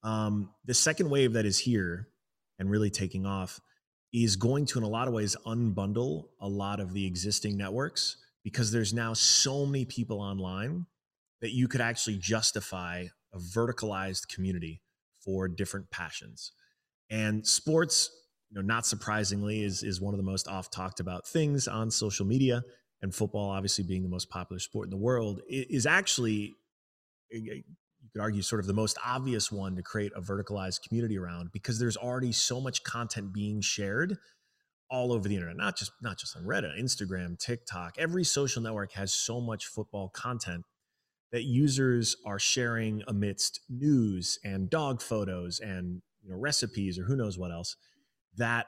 Um, 0.04 0.50
the 0.66 0.74
second 0.74 1.10
wave 1.10 1.34
that 1.34 1.46
is 1.46 1.60
here 1.60 2.08
and 2.58 2.70
really 2.70 2.90
taking 2.90 3.26
off 3.26 3.60
is 4.12 4.36
going 4.36 4.66
to, 4.66 4.80
in 4.80 4.84
a 4.84 4.90
lot 4.90 5.08
of 5.08 5.14
ways, 5.14 5.36
unbundle 5.46 6.26
a 6.42 6.48
lot 6.48 6.80
of 6.80 6.94
the 6.94 7.06
existing 7.06 7.58
networks 7.58 8.18
because 8.46 8.72
there's 8.72 8.94
now 8.94 9.12
so 9.12 9.66
many 9.66 9.84
people 9.84 10.22
online 10.22 10.86
that 11.42 11.52
you 11.52 11.68
could 11.68 11.82
actually 11.82 12.18
justify 12.18 13.06
a 13.34 13.40
verticalized 13.40 14.30
community 14.30 14.84
for 15.20 15.48
different 15.48 15.90
passions. 15.90 16.52
And 17.10 17.46
sports, 17.46 18.12
you 18.52 18.56
know, 18.56 18.62
not 18.62 18.86
surprisingly, 18.86 19.64
is 19.64 19.82
is 19.82 20.00
one 20.00 20.14
of 20.14 20.20
the 20.20 20.24
most 20.24 20.48
oft 20.48 20.72
talked 20.72 21.00
about 21.00 21.28
things 21.28 21.68
on 21.68 21.90
social 21.90 22.26
media. 22.26 22.64
And 23.02 23.14
football, 23.14 23.50
obviously 23.50 23.84
being 23.84 24.04
the 24.04 24.10
most 24.10 24.30
popular 24.30 24.60
sport 24.60 24.86
in 24.86 24.92
the 24.92 24.98
world, 24.98 25.42
is 25.50 25.86
actually 25.86 26.56
eh, 27.34 27.38
eh, 27.38 27.54
you 27.56 28.10
could 28.14 28.22
argue 28.22 28.44
sort 28.44 28.60
of 28.60 28.68
the 28.68 28.74
most 28.74 29.00
obvious 29.04 29.52
one 29.52 29.76
to 29.76 29.82
create 29.82 30.12
a 30.16 30.22
verticalized 30.22 30.88
community 30.88 31.18
around 31.18 31.52
because 31.52 31.80
there's 31.80 31.98
already 31.98 32.32
so 32.32 32.62
much 32.62 32.84
content 32.84 33.34
being 33.34 33.60
shared 33.60 34.18
all 34.90 35.12
over 35.12 35.28
the 35.28 35.36
internet 35.36 35.58
not 35.58 35.78
just 35.78 35.92
not 36.02 36.18
just 36.18 36.36
on 36.38 36.44
reddit 36.44 36.80
instagram 36.80 37.38
tiktok. 37.40 37.96
Every 37.98 38.24
social 38.24 38.62
network 38.62 38.94
has 38.94 39.14
so 39.14 39.42
much 39.42 39.66
football 39.66 40.10
content 40.10 40.64
that 41.32 41.44
users 41.44 42.16
are 42.26 42.40
sharing 42.40 43.04
amidst 43.08 43.62
news 43.70 44.40
and 44.44 44.70
dog 44.70 45.02
photos 45.02 45.60
and 45.60 46.02
you 46.24 46.30
know 46.30 46.38
recipes 46.38 47.00
or 47.00 47.04
who 47.04 47.16
knows 47.16 47.38
what 47.38 47.52
else 47.52 47.76
that 48.38 48.68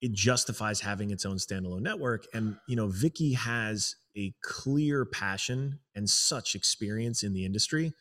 it 0.00 0.12
justifies 0.12 0.80
having 0.80 1.10
its 1.10 1.24
own 1.24 1.36
standalone 1.36 1.80
network. 1.80 2.26
And 2.34 2.56
you 2.68 2.76
know 2.76 2.88
vicky 2.88 3.32
has 3.34 3.96
a 4.16 4.34
clear 4.42 5.04
passion 5.04 5.80
and 5.94 6.08
such 6.08 6.54
experience 6.54 7.22
in 7.22 7.32
the 7.32 7.44
industry 7.44 7.92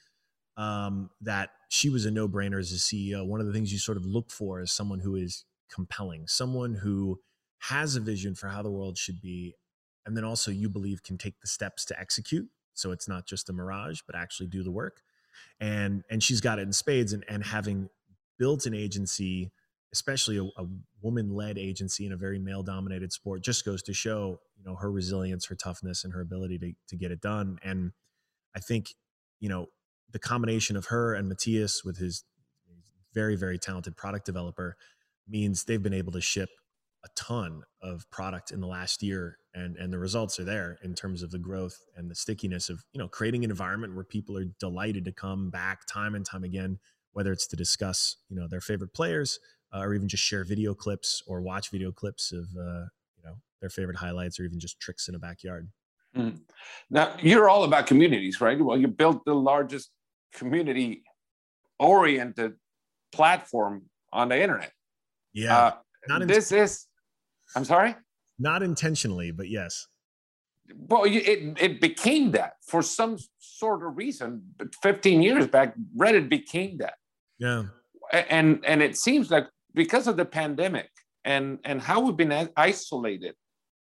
um, 0.57 1.09
that 1.21 1.49
she 1.69 1.89
was 1.89 2.05
a 2.05 2.11
no-brainer 2.11 2.59
as 2.59 2.71
a 2.71 2.75
ceo 2.75 3.25
one 3.25 3.39
of 3.39 3.47
the 3.47 3.53
things 3.53 3.71
you 3.71 3.79
sort 3.79 3.97
of 3.97 4.05
look 4.05 4.29
for 4.29 4.61
is 4.61 4.71
someone 4.71 4.99
who 4.99 5.15
is 5.15 5.45
compelling 5.71 6.27
someone 6.27 6.75
who 6.75 7.19
has 7.69 7.95
a 7.95 7.99
vision 7.99 8.35
for 8.35 8.47
how 8.47 8.61
the 8.61 8.71
world 8.71 8.97
should 8.97 9.21
be 9.21 9.55
and 10.05 10.17
then 10.17 10.23
also 10.23 10.51
you 10.51 10.69
believe 10.69 11.01
can 11.03 11.17
take 11.17 11.39
the 11.39 11.47
steps 11.47 11.85
to 11.85 11.99
execute 11.99 12.49
so 12.73 12.91
it's 12.91 13.07
not 13.07 13.25
just 13.25 13.49
a 13.49 13.53
mirage 13.53 14.01
but 14.05 14.15
actually 14.15 14.47
do 14.47 14.63
the 14.63 14.71
work. 14.71 15.01
And 15.59 16.03
and 16.09 16.21
she's 16.21 16.41
got 16.41 16.59
it 16.59 16.63
in 16.63 16.73
spades 16.73 17.13
and 17.13 17.23
and 17.27 17.43
having 17.43 17.89
built 18.37 18.65
an 18.65 18.73
agency 18.73 19.51
especially 19.93 20.37
a, 20.37 20.43
a 20.43 20.65
woman-led 21.01 21.57
agency 21.57 22.05
in 22.05 22.11
a 22.11 22.17
very 22.17 22.39
male-dominated 22.39 23.13
sport 23.13 23.43
just 23.43 23.63
goes 23.63 23.83
to 23.83 23.93
show 23.93 24.39
you 24.57 24.63
know 24.63 24.75
her 24.75 24.91
resilience 24.91 25.45
her 25.45 25.55
toughness 25.55 26.03
and 26.03 26.13
her 26.13 26.21
ability 26.21 26.57
to, 26.57 26.73
to 26.87 26.95
get 26.95 27.11
it 27.11 27.21
done. 27.21 27.57
And 27.63 27.91
i 28.55 28.59
think 28.59 28.93
you 29.39 29.49
know 29.49 29.67
the 30.11 30.19
combination 30.19 30.75
of 30.75 30.87
her 30.87 31.13
and 31.13 31.29
matthias 31.29 31.83
with 31.83 31.97
his 31.97 32.23
very 33.13 33.35
very 33.35 33.57
talented 33.57 33.95
product 33.95 34.25
developer 34.25 34.75
means 35.27 35.63
they've 35.63 35.81
been 35.81 35.93
able 35.93 36.11
to 36.11 36.21
ship 36.21 36.49
a 37.03 37.09
ton 37.15 37.63
of 37.81 38.09
product 38.11 38.51
in 38.51 38.61
the 38.61 38.67
last 38.67 39.03
year 39.03 39.37
and 39.53 39.75
and 39.77 39.91
the 39.91 39.99
results 39.99 40.39
are 40.39 40.43
there 40.43 40.77
in 40.83 40.93
terms 40.93 41.21
of 41.21 41.31
the 41.31 41.37
growth 41.37 41.77
and 41.97 42.09
the 42.09 42.15
stickiness 42.15 42.69
of 42.69 42.83
you 42.93 42.99
know 42.99 43.07
creating 43.07 43.43
an 43.43 43.51
environment 43.51 43.93
where 43.93 44.03
people 44.03 44.37
are 44.37 44.45
delighted 44.59 45.03
to 45.05 45.11
come 45.11 45.49
back 45.49 45.85
time 45.85 46.15
and 46.15 46.25
time 46.25 46.43
again 46.43 46.79
whether 47.11 47.31
it's 47.31 47.47
to 47.47 47.55
discuss 47.55 48.17
you 48.29 48.35
know 48.35 48.47
their 48.47 48.61
favorite 48.61 48.93
players 48.93 49.39
uh, 49.73 49.79
or 49.79 49.93
even 49.93 50.07
just 50.07 50.23
share 50.23 50.43
video 50.43 50.73
clips 50.73 51.21
or 51.27 51.41
watch 51.41 51.71
video 51.71 51.91
clips 51.91 52.31
of 52.31 52.45
uh, 52.57 52.85
you 53.17 53.23
know 53.23 53.35
their 53.59 53.69
favorite 53.69 53.97
highlights 53.97 54.39
or 54.39 54.43
even 54.43 54.59
just 54.59 54.79
tricks 54.79 55.07
in 55.07 55.15
a 55.15 55.19
backyard. 55.19 55.67
Mm. 56.15 56.41
now 56.91 57.15
you're 57.23 57.49
all 57.49 57.63
about 57.63 57.87
communities 57.87 58.39
right? 58.39 58.59
Well 58.59 58.77
you 58.77 58.87
built 58.87 59.25
the 59.25 59.33
largest 59.33 59.89
community 60.33 61.03
oriented 61.79 62.53
platform 63.11 63.83
on 64.11 64.29
the 64.29 64.39
internet. 64.39 64.71
Yeah. 65.33 65.71
Uh, 66.09 66.19
this 66.19 66.51
is 66.51 66.85
I'm 67.55 67.65
sorry? 67.65 67.95
Not 68.39 68.63
intentionally, 68.63 69.31
but 69.31 69.49
yes. 69.49 69.87
Well, 70.75 71.03
it, 71.03 71.57
it 71.59 71.81
became 71.81 72.31
that 72.31 72.53
for 72.65 72.81
some 72.81 73.17
sort 73.39 73.85
of 73.85 73.97
reason. 73.97 74.43
But 74.57 74.73
15 74.81 75.21
years 75.21 75.47
back, 75.47 75.75
Reddit 75.97 76.29
became 76.29 76.77
that. 76.77 76.95
Yeah. 77.37 77.65
And 78.11 78.63
and 78.65 78.81
it 78.81 78.97
seems 78.97 79.31
like 79.31 79.47
because 79.73 80.07
of 80.07 80.17
the 80.17 80.25
pandemic 80.25 80.89
and 81.25 81.59
and 81.63 81.81
how 81.81 81.99
we've 82.01 82.17
been 82.17 82.49
isolated 82.55 83.35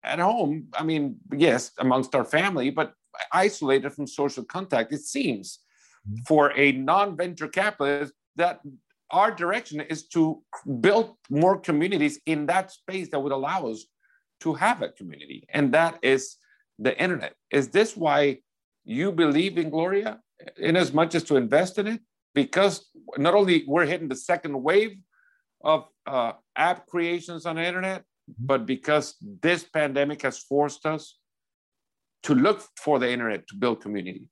at 0.03 0.19
home. 0.19 0.67
I 0.73 0.83
mean, 0.83 1.17
yes, 1.35 1.71
amongst 1.79 2.15
our 2.15 2.25
family, 2.25 2.69
but 2.69 2.93
isolated 3.31 3.91
from 3.91 4.07
social 4.07 4.43
contact. 4.43 4.93
It 4.93 5.01
seems 5.01 5.59
mm-hmm. 6.07 6.23
for 6.27 6.57
a 6.57 6.71
non-venture 6.73 7.47
capitalist 7.47 8.13
that 8.35 8.61
our 9.11 9.31
direction 9.31 9.81
is 9.81 10.07
to 10.09 10.41
build 10.81 11.15
more 11.29 11.57
communities 11.59 12.19
in 12.25 12.45
that 12.47 12.71
space 12.71 13.09
that 13.09 13.19
would 13.19 13.31
allow 13.31 13.67
us 13.67 13.85
to 14.41 14.53
have 14.53 14.81
a 14.81 14.89
community. 14.89 15.45
And 15.49 15.73
that 15.73 15.99
is 16.01 16.37
the 16.77 16.97
internet. 17.01 17.33
Is 17.51 17.69
this 17.69 17.97
why 17.97 18.39
you 18.85 19.11
believe 19.11 19.57
in 19.57 19.69
Gloria 19.69 20.19
in 20.57 20.75
as 20.75 20.93
much 20.93 21.15
as 21.15 21.23
to 21.25 21.35
invest 21.35 21.77
in 21.77 21.87
it? 21.87 22.01
Because 22.33 22.87
not 23.17 23.33
only 23.33 23.65
we're 23.67 23.85
hitting 23.85 24.07
the 24.07 24.15
second 24.15 24.61
wave 24.61 24.97
of 25.63 25.87
uh, 26.05 26.33
app 26.55 26.87
creations 26.87 27.45
on 27.45 27.55
the 27.57 27.65
internet, 27.65 28.01
mm-hmm. 28.01 28.45
but 28.45 28.65
because 28.65 29.15
this 29.41 29.63
pandemic 29.63 30.21
has 30.21 30.39
forced 30.39 30.85
us 30.85 31.17
to 32.23 32.35
look 32.35 32.63
for 32.77 32.99
the 32.99 33.09
internet 33.11 33.47
to 33.47 33.55
build 33.55 33.81
community. 33.81 34.27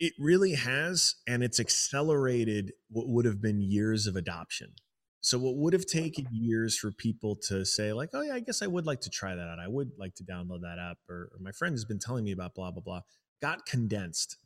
It 0.00 0.14
really 0.18 0.54
has, 0.54 1.16
and 1.28 1.44
it's 1.44 1.60
accelerated 1.60 2.72
what 2.88 3.08
would 3.08 3.26
have 3.26 3.40
been 3.40 3.60
years 3.60 4.06
of 4.06 4.16
adoption. 4.16 4.72
So, 5.20 5.38
what 5.38 5.56
would 5.56 5.74
have 5.74 5.84
taken 5.84 6.26
years 6.32 6.78
for 6.78 6.90
people 6.90 7.36
to 7.48 7.66
say, 7.66 7.92
like, 7.92 8.08
oh, 8.14 8.22
yeah, 8.22 8.34
I 8.34 8.40
guess 8.40 8.62
I 8.62 8.66
would 8.66 8.86
like 8.86 9.02
to 9.02 9.10
try 9.10 9.34
that 9.34 9.48
out. 9.48 9.58
I 9.58 9.68
would 9.68 9.90
like 9.98 10.14
to 10.14 10.24
download 10.24 10.62
that 10.62 10.78
app, 10.78 10.96
or, 11.08 11.30
or 11.32 11.38
my 11.40 11.52
friend 11.52 11.74
has 11.74 11.84
been 11.84 11.98
telling 11.98 12.24
me 12.24 12.32
about 12.32 12.54
blah, 12.54 12.70
blah, 12.70 12.82
blah, 12.82 13.02
got 13.42 13.66
condensed 13.66 14.38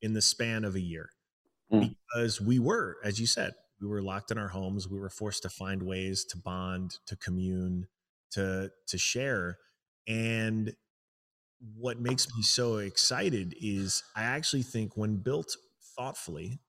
in 0.00 0.14
the 0.14 0.22
span 0.22 0.64
of 0.64 0.76
a 0.76 0.80
year 0.80 1.10
mm. 1.72 1.94
because 2.12 2.40
we 2.40 2.58
were, 2.60 2.98
as 3.04 3.18
you 3.18 3.26
said, 3.26 3.54
we 3.80 3.88
were 3.88 4.02
locked 4.02 4.30
in 4.30 4.38
our 4.38 4.48
homes. 4.48 4.88
We 4.88 5.00
were 5.00 5.10
forced 5.10 5.42
to 5.42 5.48
find 5.48 5.82
ways 5.82 6.24
to 6.26 6.38
bond, 6.38 6.98
to 7.06 7.16
commune, 7.16 7.88
to, 8.32 8.70
to 8.86 8.98
share. 8.98 9.58
And 10.06 10.74
what 11.76 12.00
makes 12.00 12.26
me 12.34 12.42
so 12.42 12.78
excited 12.78 13.54
is 13.60 14.02
I 14.16 14.22
actually 14.22 14.62
think 14.62 14.96
when 14.96 15.16
built 15.16 15.56
thoughtfully, 15.96 16.60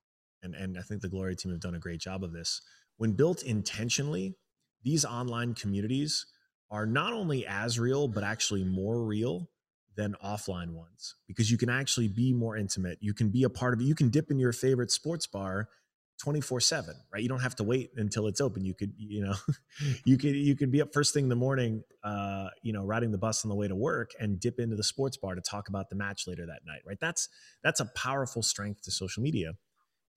and, 0.43 0.53
and 0.55 0.77
I 0.77 0.81
think 0.81 1.01
the 1.01 1.07
Gloria 1.07 1.35
team 1.35 1.51
have 1.51 1.61
done 1.61 1.75
a 1.75 1.79
great 1.79 1.99
job 1.99 2.23
of 2.23 2.33
this, 2.33 2.61
when 2.97 3.13
built 3.13 3.43
intentionally, 3.43 4.35
these 4.83 5.05
online 5.05 5.53
communities 5.53 6.25
are 6.69 6.85
not 6.85 7.13
only 7.13 7.45
as 7.45 7.79
real, 7.79 8.07
but 8.07 8.23
actually 8.23 8.63
more 8.63 9.03
real 9.03 9.49
than 9.95 10.15
offline 10.23 10.71
ones 10.71 11.15
because 11.27 11.51
you 11.51 11.57
can 11.57 11.69
actually 11.69 12.07
be 12.07 12.33
more 12.33 12.57
intimate. 12.57 12.97
You 13.01 13.13
can 13.13 13.29
be 13.29 13.43
a 13.43 13.49
part 13.49 13.73
of 13.73 13.81
it. 13.81 13.83
You 13.83 13.95
can 13.95 14.09
dip 14.09 14.31
in 14.31 14.39
your 14.39 14.53
favorite 14.53 14.91
sports 14.91 15.27
bar 15.27 15.67
24 16.21 16.59
7 16.59 16.95
right? 17.11 17.23
You 17.23 17.29
don't 17.29 17.41
have 17.41 17.55
to 17.55 17.63
wait 17.63 17.89
until 17.95 18.27
it's 18.27 18.39
open. 18.39 18.63
You 18.63 18.75
could 18.75 18.93
you 18.97 19.23
know 19.23 19.33
you 20.05 20.17
could 20.17 20.35
you 20.35 20.55
could 20.55 20.71
be 20.71 20.81
up 20.81 20.93
first 20.93 21.13
thing 21.13 21.23
in 21.23 21.29
the 21.29 21.35
morning 21.35 21.83
uh 22.03 22.49
you 22.61 22.71
know 22.73 22.85
riding 22.85 23.11
the 23.11 23.17
bus 23.17 23.43
on 23.43 23.49
the 23.49 23.55
way 23.55 23.67
to 23.67 23.75
work 23.75 24.11
and 24.19 24.39
dip 24.39 24.59
into 24.59 24.75
the 24.75 24.83
sports 24.83 25.17
bar 25.17 25.33
to 25.33 25.41
talk 25.41 25.67
about 25.67 25.89
the 25.89 25.95
match 25.95 26.27
later 26.27 26.45
that 26.45 26.61
night 26.65 26.81
right? 26.85 26.99
That's 27.01 27.27
that's 27.63 27.79
a 27.79 27.85
powerful 27.85 28.43
strength 28.43 28.83
to 28.83 28.91
social 28.91 29.23
media. 29.23 29.53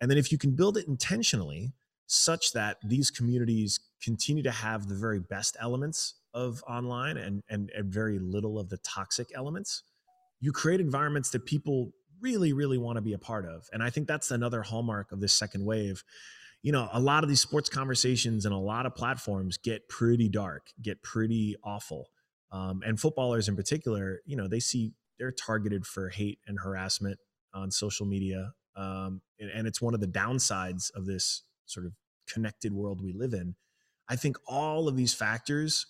And 0.00 0.10
then 0.10 0.18
if 0.18 0.30
you 0.30 0.36
can 0.36 0.50
build 0.50 0.76
it 0.76 0.86
intentionally 0.86 1.72
such 2.06 2.52
that 2.52 2.76
these 2.84 3.10
communities 3.10 3.80
continue 4.02 4.42
to 4.42 4.50
have 4.50 4.88
the 4.88 4.94
very 4.94 5.20
best 5.20 5.56
elements 5.58 6.16
of 6.34 6.62
online 6.68 7.16
and 7.16 7.42
and, 7.48 7.70
and 7.74 7.92
very 7.92 8.18
little 8.18 8.58
of 8.58 8.68
the 8.68 8.76
toxic 8.78 9.28
elements 9.34 9.82
you 10.44 10.52
create 10.52 10.78
environments 10.78 11.30
that 11.30 11.46
people 11.46 11.92
really, 12.24 12.54
really 12.54 12.78
want 12.78 12.96
to 12.96 13.02
be 13.02 13.12
a 13.12 13.18
part 13.18 13.44
of. 13.44 13.68
And 13.72 13.82
I 13.82 13.90
think 13.90 14.08
that's 14.08 14.30
another 14.30 14.62
hallmark 14.62 15.12
of 15.12 15.20
this 15.20 15.34
second 15.34 15.64
wave. 15.66 16.02
You 16.62 16.72
know, 16.72 16.88
a 16.90 16.98
lot 16.98 17.22
of 17.22 17.28
these 17.28 17.42
sports 17.42 17.68
conversations 17.68 18.46
and 18.46 18.54
a 18.54 18.58
lot 18.58 18.86
of 18.86 18.94
platforms 18.94 19.58
get 19.58 19.86
pretty 19.90 20.30
dark, 20.30 20.68
get 20.80 21.02
pretty 21.02 21.54
awful. 21.62 22.08
Um, 22.50 22.80
and 22.86 22.98
footballers 22.98 23.46
in 23.46 23.56
particular, 23.56 24.20
you 24.24 24.36
know, 24.36 24.48
they 24.48 24.60
see 24.60 24.94
they're 25.18 25.32
targeted 25.32 25.84
for 25.86 26.08
hate 26.08 26.38
and 26.46 26.58
harassment 26.58 27.18
on 27.52 27.70
social 27.70 28.06
media. 28.06 28.52
Um, 28.74 29.20
and, 29.38 29.50
and 29.50 29.66
it's 29.66 29.82
one 29.82 29.92
of 29.92 30.00
the 30.00 30.06
downsides 30.06 30.90
of 30.94 31.04
this 31.04 31.42
sort 31.66 31.84
of 31.84 31.92
connected 32.26 32.72
world 32.72 33.02
we 33.02 33.12
live 33.12 33.34
in. 33.34 33.54
I 34.08 34.16
think 34.16 34.38
all 34.46 34.88
of 34.88 34.96
these 34.96 35.12
factors 35.12 35.86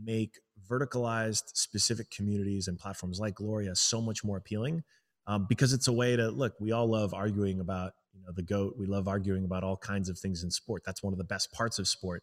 make 0.00 0.38
verticalized 0.70 1.54
specific 1.54 2.10
communities 2.10 2.68
and 2.68 2.78
platforms 2.78 3.18
like 3.18 3.34
Gloria 3.34 3.74
so 3.74 4.00
much 4.00 4.22
more 4.22 4.36
appealing 4.36 4.84
um, 5.26 5.46
because 5.48 5.72
it's 5.72 5.88
a 5.88 5.92
way 5.92 6.16
to 6.16 6.28
look. 6.30 6.54
We 6.60 6.72
all 6.72 6.86
love 6.86 7.14
arguing 7.14 7.60
about 7.60 7.92
you 8.12 8.20
know 8.22 8.32
the 8.34 8.42
goat. 8.42 8.74
We 8.78 8.86
love 8.86 9.08
arguing 9.08 9.44
about 9.44 9.64
all 9.64 9.76
kinds 9.76 10.08
of 10.08 10.18
things 10.18 10.42
in 10.42 10.50
sport. 10.50 10.82
That's 10.84 11.02
one 11.02 11.12
of 11.12 11.18
the 11.18 11.24
best 11.24 11.52
parts 11.52 11.78
of 11.78 11.88
sport. 11.88 12.22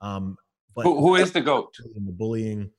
Um, 0.00 0.36
but 0.74 0.84
who, 0.84 0.98
who 1.00 1.14
is 1.16 1.32
the 1.32 1.40
goat? 1.40 1.74
The 1.78 2.12
bullying. 2.12 2.70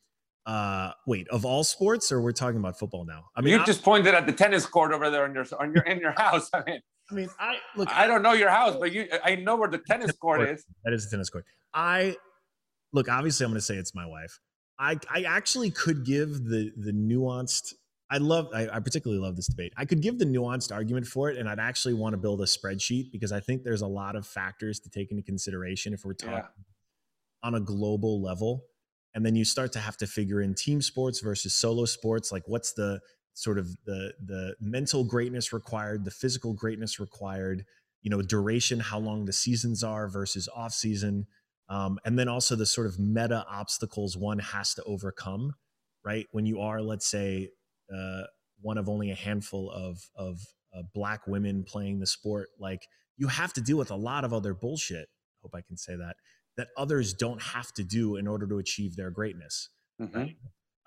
Uh, 0.45 0.91
wait, 1.05 1.27
of 1.27 1.45
all 1.45 1.63
sports, 1.63 2.11
or 2.11 2.19
we're 2.19 2.31
talking 2.31 2.59
about 2.59 2.77
football 2.77 3.05
now? 3.05 3.25
I 3.35 3.41
mean, 3.41 3.53
you 3.53 3.63
just 3.63 3.83
pointed 3.83 4.15
at 4.15 4.25
the 4.25 4.31
tennis 4.31 4.65
court 4.65 4.91
over 4.91 5.09
there 5.11 5.25
in 5.25 5.35
your 5.35 5.45
on 5.59 5.73
your 5.73 5.83
in 5.83 5.99
your 5.99 6.11
house. 6.17 6.49
I 6.53 6.63
mean, 6.65 6.79
I 7.11 7.13
mean, 7.13 7.29
I 7.39 7.57
look. 7.75 7.89
I 7.89 8.07
don't 8.07 8.23
know 8.23 8.33
your 8.33 8.49
house, 8.49 8.75
but 8.75 8.91
you, 8.91 9.07
I 9.23 9.35
know 9.35 9.55
where 9.55 9.69
the 9.69 9.77
tennis 9.77 10.11
court, 10.13 10.39
court 10.39 10.49
is. 10.49 10.65
That 10.83 10.93
is 10.93 11.05
the 11.05 11.15
tennis 11.15 11.29
court. 11.29 11.45
I 11.73 12.15
look. 12.91 13.07
Obviously, 13.07 13.43
I'm 13.43 13.51
going 13.51 13.59
to 13.59 13.65
say 13.65 13.75
it's 13.75 13.93
my 13.93 14.05
wife. 14.05 14.39
I 14.79 14.97
I 15.13 15.23
actually 15.23 15.69
could 15.69 16.05
give 16.05 16.45
the 16.45 16.71
the 16.75 16.91
nuanced. 16.91 17.73
I 18.11 18.17
love. 18.17 18.49
I, 18.53 18.67
I 18.67 18.79
particularly 18.79 19.21
love 19.21 19.35
this 19.37 19.47
debate. 19.47 19.73
I 19.77 19.85
could 19.85 20.01
give 20.01 20.19
the 20.19 20.25
nuanced 20.25 20.71
argument 20.71 21.07
for 21.07 21.29
it, 21.29 21.37
and 21.37 21.47
I'd 21.47 21.59
actually 21.59 21.93
want 21.93 22.13
to 22.13 22.17
build 22.17 22.41
a 22.41 22.45
spreadsheet 22.45 23.11
because 23.11 23.31
I 23.31 23.39
think 23.39 23.63
there's 23.63 23.81
a 23.81 23.87
lot 23.87 24.15
of 24.15 24.27
factors 24.27 24.79
to 24.81 24.89
take 24.89 25.11
into 25.11 25.23
consideration 25.23 25.93
if 25.93 26.03
we're 26.03 26.13
talking 26.13 26.35
yeah. 26.35 27.47
on 27.47 27.55
a 27.55 27.59
global 27.59 28.21
level 28.21 28.65
and 29.13 29.25
then 29.25 29.35
you 29.35 29.45
start 29.45 29.71
to 29.73 29.79
have 29.79 29.97
to 29.97 30.07
figure 30.07 30.41
in 30.41 30.53
team 30.53 30.81
sports 30.81 31.19
versus 31.19 31.53
solo 31.53 31.85
sports 31.85 32.31
like 32.31 32.43
what's 32.47 32.73
the 32.73 32.99
sort 33.33 33.57
of 33.57 33.67
the 33.85 34.13
the 34.25 34.55
mental 34.59 35.03
greatness 35.03 35.53
required 35.53 36.05
the 36.05 36.11
physical 36.11 36.53
greatness 36.53 36.99
required 36.99 37.65
you 38.01 38.09
know 38.09 38.21
duration 38.21 38.79
how 38.79 38.99
long 38.99 39.25
the 39.25 39.33
seasons 39.33 39.83
are 39.83 40.07
versus 40.07 40.49
off 40.55 40.73
season 40.73 41.25
um, 41.69 41.99
and 42.03 42.19
then 42.19 42.27
also 42.27 42.55
the 42.55 42.65
sort 42.65 42.87
of 42.87 42.99
meta 42.99 43.45
obstacles 43.49 44.17
one 44.17 44.39
has 44.39 44.73
to 44.73 44.83
overcome 44.83 45.53
right 46.03 46.27
when 46.31 46.45
you 46.45 46.59
are 46.59 46.81
let's 46.81 47.07
say 47.07 47.49
uh, 47.93 48.23
one 48.61 48.77
of 48.77 48.89
only 48.89 49.11
a 49.11 49.15
handful 49.15 49.71
of 49.71 49.99
of 50.15 50.39
uh, 50.75 50.81
black 50.93 51.27
women 51.27 51.63
playing 51.63 51.99
the 51.99 52.07
sport 52.07 52.49
like 52.59 52.81
you 53.17 53.27
have 53.27 53.53
to 53.53 53.61
deal 53.61 53.77
with 53.77 53.91
a 53.91 53.95
lot 53.95 54.23
of 54.23 54.33
other 54.33 54.53
bullshit 54.53 55.07
hope 55.41 55.53
i 55.55 55.61
can 55.61 55.77
say 55.77 55.95
that 55.95 56.15
that 56.57 56.67
others 56.77 57.13
don't 57.13 57.41
have 57.41 57.71
to 57.73 57.83
do 57.83 58.17
in 58.17 58.27
order 58.27 58.47
to 58.47 58.57
achieve 58.57 58.95
their 58.95 59.09
greatness. 59.09 59.69
Mm-hmm. 60.01 60.17
Right? 60.17 60.35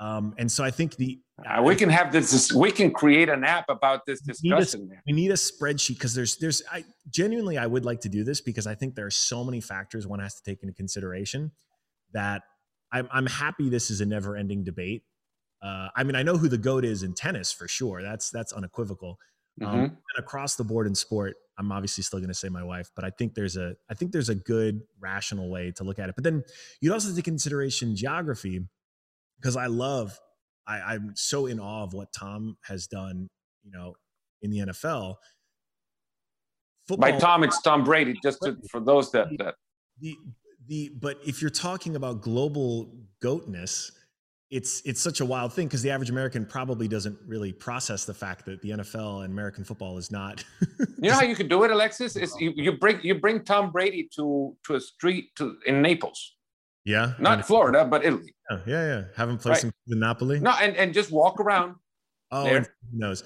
Um, 0.01 0.35
and 0.38 0.51
so 0.51 0.64
I 0.64 0.71
think 0.73 0.97
the 0.97 1.21
uh, 1.49 1.62
we 1.62 1.77
can 1.77 1.88
have 1.88 2.12
this. 2.12 2.53
We 2.53 2.73
can 2.73 2.90
create 2.90 3.29
an 3.29 3.45
app 3.45 3.67
about 3.69 4.07
this 4.07 4.21
discussion. 4.21 4.81
We 4.81 4.87
need 4.87 4.93
a, 4.93 5.03
we 5.07 5.12
need 5.12 5.31
a 5.31 5.35
spreadsheet 5.35 5.95
because 5.95 6.14
there's 6.14 6.37
there's 6.37 6.62
I 6.71 6.85
genuinely 7.11 7.59
I 7.59 7.67
would 7.67 7.85
like 7.85 8.01
to 8.01 8.09
do 8.09 8.25
this 8.25 8.40
because 8.40 8.67
I 8.67 8.75
think 8.75 8.97
there 8.97 9.07
are 9.07 9.11
so 9.11 9.45
many 9.45 9.61
factors 9.61 10.07
one 10.07 10.19
has 10.19 10.35
to 10.35 10.43
take 10.43 10.62
into 10.62 10.75
consideration 10.75 11.53
that 12.12 12.43
I'm 12.93 13.09
I'm 13.12 13.27
happy 13.27 13.69
this 13.69 13.88
is 13.88 14.01
a 14.01 14.07
never 14.07 14.37
ending 14.37 14.64
debate. 14.64 15.05
Uh, 15.64 15.88
I 15.96 16.05
mean 16.05 16.14
I 16.14 16.22
know 16.22 16.37
who 16.37 16.48
the 16.48 16.59
goat 16.59 16.85
is 16.85 17.03
in 17.03 17.14
tennis 17.14 17.53
for 17.53 17.66
sure. 17.68 18.03
That's 18.03 18.31
that's 18.31 18.53
unequivocal. 18.53 19.18
Um, 19.62 19.68
mm-hmm. 19.68 19.83
and 19.85 19.94
across 20.18 20.57
the 20.57 20.64
board 20.64 20.87
in 20.88 20.96
sport, 20.96 21.37
I'm 21.59 21.70
obviously 21.70 22.03
still 22.03 22.18
going 22.18 22.29
to 22.29 22.35
say 22.35 22.48
my 22.48 22.64
wife, 22.64 22.90
but 22.96 23.05
I 23.05 23.11
think 23.11 23.35
there's 23.35 23.57
a 23.57 23.77
I 23.88 23.94
think 23.94 24.12
there's 24.12 24.29
a 24.29 24.35
good 24.35 24.83
rational 25.00 25.50
way 25.50 25.72
to 25.77 25.85
look 25.85 25.98
at 25.98 26.09
it. 26.09 26.16
But 26.16 26.24
then 26.24 26.42
you'd 26.81 26.92
also 26.92 27.14
take 27.14 27.24
consideration 27.24 27.94
geography 27.94 28.61
because 29.40 29.57
I 29.57 29.66
love 29.66 30.18
I, 30.66 30.81
I'm 30.81 31.12
so 31.14 31.46
in 31.46 31.61
awe 31.61 31.85
of 31.85 31.92
what 31.92 32.12
Tom 32.12 32.57
has 32.62 32.87
done, 32.87 33.29
you 33.62 33.70
know, 33.70 33.94
in 34.42 34.50
the 34.50 34.59
NFL. 34.59 35.16
Football, 36.88 37.12
By 37.12 37.18
Tom, 37.18 37.44
it's 37.44 37.61
Tom 37.62 37.85
Brady. 37.85 38.14
Just 38.22 38.40
to, 38.42 38.57
for 38.70 38.81
those 38.81 39.11
that 39.12 39.29
that 39.38 39.55
the 40.00 40.16
the 40.66 40.90
but 41.00 41.18
if 41.27 41.40
you're 41.40 41.50
talking 41.50 41.96
about 41.96 42.20
global 42.20 42.92
goatness, 43.22 43.92
it's 44.55 44.83
it's 44.85 45.01
such 45.01 45.21
a 45.21 45.25
wild 45.25 45.53
thing 45.53 45.67
because 45.67 45.83
the 45.83 45.90
average 45.90 46.11
American 46.11 46.47
probably 46.47 46.87
doesn't 46.87 47.19
really 47.27 47.53
process 47.53 48.05
the 48.05 48.14
fact 48.14 48.45
that 48.45 48.62
the 48.62 48.71
NFL 48.71 49.25
and 49.25 49.33
American 49.33 49.64
football 49.64 49.99
is 49.99 50.12
not. 50.12 50.45
you 50.79 51.11
know 51.11 51.14
how 51.14 51.25
you 51.25 51.35
can 51.35 51.49
do 51.49 51.64
it, 51.64 51.73
Alexis? 51.73 52.14
Is 52.14 52.33
you, 52.38 52.53
you 52.55 52.79
bring 52.79 53.01
you 53.03 53.17
bring 53.17 53.43
Tom 53.43 53.73
Brady 53.73 54.09
to 54.14 54.57
to 54.64 54.77
a 54.77 54.81
street 54.81 55.35
to 55.37 55.57
in 55.67 55.83
Naples. 55.83 56.37
Yeah, 56.85 57.14
not 57.19 57.45
Florida, 57.45 57.85
but 57.85 58.05
Italy. 58.05 58.33
Yeah, 58.49 58.61
yeah, 58.64 58.87
yeah. 58.87 59.03
Have 59.17 59.29
him 59.29 59.38
play 59.38 59.53
right. 59.53 59.61
some 59.61 59.73
Napoli. 59.88 60.38
No, 60.38 60.53
and, 60.61 60.77
and 60.77 60.95
just 60.95 61.11
walk 61.11 61.40
around. 61.40 61.75
Oh, 62.31 62.45
there. 62.45 62.61
who 62.61 62.99
knows? 62.99 63.25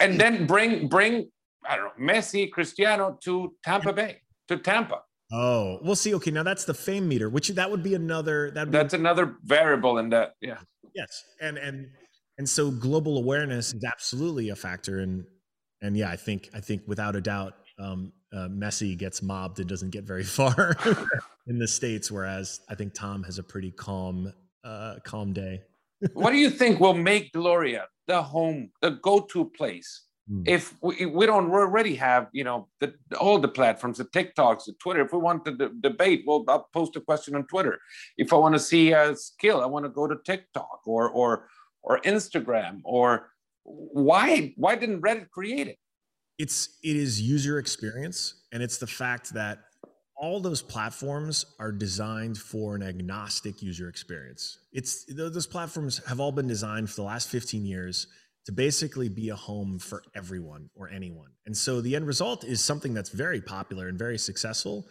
And 0.00 0.20
then 0.20 0.46
bring 0.46 0.88
bring 0.88 1.30
I 1.66 1.76
don't 1.76 1.98
know 1.98 2.12
Messi, 2.12 2.50
Cristiano 2.50 3.18
to 3.24 3.54
Tampa 3.64 3.94
Bay 3.94 4.20
to 4.48 4.58
Tampa. 4.58 5.00
Oh, 5.32 5.78
we'll 5.82 5.96
see. 5.96 6.14
Okay, 6.14 6.30
now 6.30 6.42
that's 6.42 6.64
the 6.64 6.74
fame 6.74 7.08
meter, 7.08 7.28
which 7.28 7.48
that 7.48 7.70
would 7.70 7.82
be 7.82 7.94
another. 7.94 8.50
That 8.50 8.70
that's 8.70 8.94
another 8.94 9.36
variable 9.44 9.98
in 9.98 10.10
that. 10.10 10.34
Yeah. 10.40 10.58
Yes, 10.94 11.24
and 11.40 11.58
and 11.58 11.88
and 12.38 12.48
so 12.48 12.70
global 12.70 13.18
awareness 13.18 13.72
is 13.72 13.84
absolutely 13.84 14.50
a 14.50 14.56
factor, 14.56 15.00
and 15.00 15.24
and 15.82 15.96
yeah, 15.96 16.10
I 16.10 16.16
think 16.16 16.50
I 16.54 16.60
think 16.60 16.82
without 16.86 17.16
a 17.16 17.20
doubt, 17.20 17.54
um, 17.78 18.12
uh, 18.32 18.48
Messi 18.48 18.96
gets 18.96 19.22
mobbed 19.22 19.58
and 19.60 19.68
doesn't 19.68 19.90
get 19.90 20.04
very 20.04 20.24
far 20.24 20.76
in 21.46 21.58
the 21.58 21.68
states, 21.68 22.10
whereas 22.10 22.60
I 22.68 22.74
think 22.74 22.94
Tom 22.94 23.22
has 23.24 23.38
a 23.38 23.42
pretty 23.42 23.70
calm, 23.70 24.32
uh, 24.62 24.96
calm 25.04 25.32
day. 25.32 25.62
what 26.12 26.32
do 26.32 26.38
you 26.38 26.50
think 26.50 26.80
will 26.80 26.94
make 26.94 27.32
Gloria 27.32 27.86
the 28.06 28.22
home, 28.22 28.70
the 28.82 28.90
go-to 28.90 29.50
place 29.56 30.03
Mm. 30.30 30.44
If 30.46 30.74
we, 30.82 31.06
we 31.06 31.26
don't 31.26 31.50
already 31.50 31.94
have, 31.96 32.28
you 32.32 32.44
know, 32.44 32.68
the, 32.80 32.94
all 33.20 33.38
the 33.38 33.48
platforms, 33.48 33.98
the 33.98 34.04
TikToks, 34.06 34.64
the 34.64 34.72
Twitter. 34.80 35.02
If 35.02 35.12
we 35.12 35.18
want 35.18 35.44
to 35.44 35.52
d- 35.52 35.68
debate, 35.80 36.24
well, 36.26 36.44
I'll 36.48 36.68
post 36.72 36.96
a 36.96 37.00
question 37.00 37.34
on 37.34 37.46
Twitter. 37.46 37.78
If 38.16 38.32
I 38.32 38.36
want 38.36 38.54
to 38.54 38.58
see 38.58 38.92
a 38.92 39.14
skill, 39.16 39.60
I 39.60 39.66
want 39.66 39.84
to 39.84 39.90
go 39.90 40.06
to 40.06 40.16
TikTok 40.24 40.80
or 40.86 41.10
or 41.10 41.48
or 41.82 42.00
Instagram. 42.00 42.80
Or 42.84 43.30
why 43.64 44.54
why 44.56 44.76
didn't 44.76 45.02
Reddit 45.02 45.30
create 45.30 45.68
it? 45.68 45.78
It's 46.38 46.78
it 46.82 46.96
is 46.96 47.20
user 47.20 47.58
experience, 47.58 48.44
and 48.52 48.62
it's 48.62 48.78
the 48.78 48.86
fact 48.86 49.34
that 49.34 49.58
all 50.16 50.40
those 50.40 50.62
platforms 50.62 51.44
are 51.58 51.72
designed 51.72 52.38
for 52.38 52.76
an 52.76 52.82
agnostic 52.82 53.60
user 53.60 53.88
experience. 53.88 54.58
It's 54.72 55.04
those 55.04 55.46
platforms 55.46 56.00
have 56.06 56.20
all 56.20 56.32
been 56.32 56.46
designed 56.46 56.88
for 56.88 56.96
the 56.96 57.02
last 57.02 57.28
15 57.28 57.66
years 57.66 58.06
to 58.46 58.52
basically 58.52 59.08
be 59.08 59.30
a 59.30 59.36
home 59.36 59.78
for 59.78 60.02
everyone 60.14 60.68
or 60.74 60.88
anyone. 60.88 61.30
And 61.46 61.56
so 61.56 61.80
the 61.80 61.96
end 61.96 62.06
result 62.06 62.44
is 62.44 62.62
something 62.62 62.92
that's 62.92 63.10
very 63.10 63.40
popular 63.40 63.88
and 63.88 63.98
very 63.98 64.18
successful, 64.18 64.86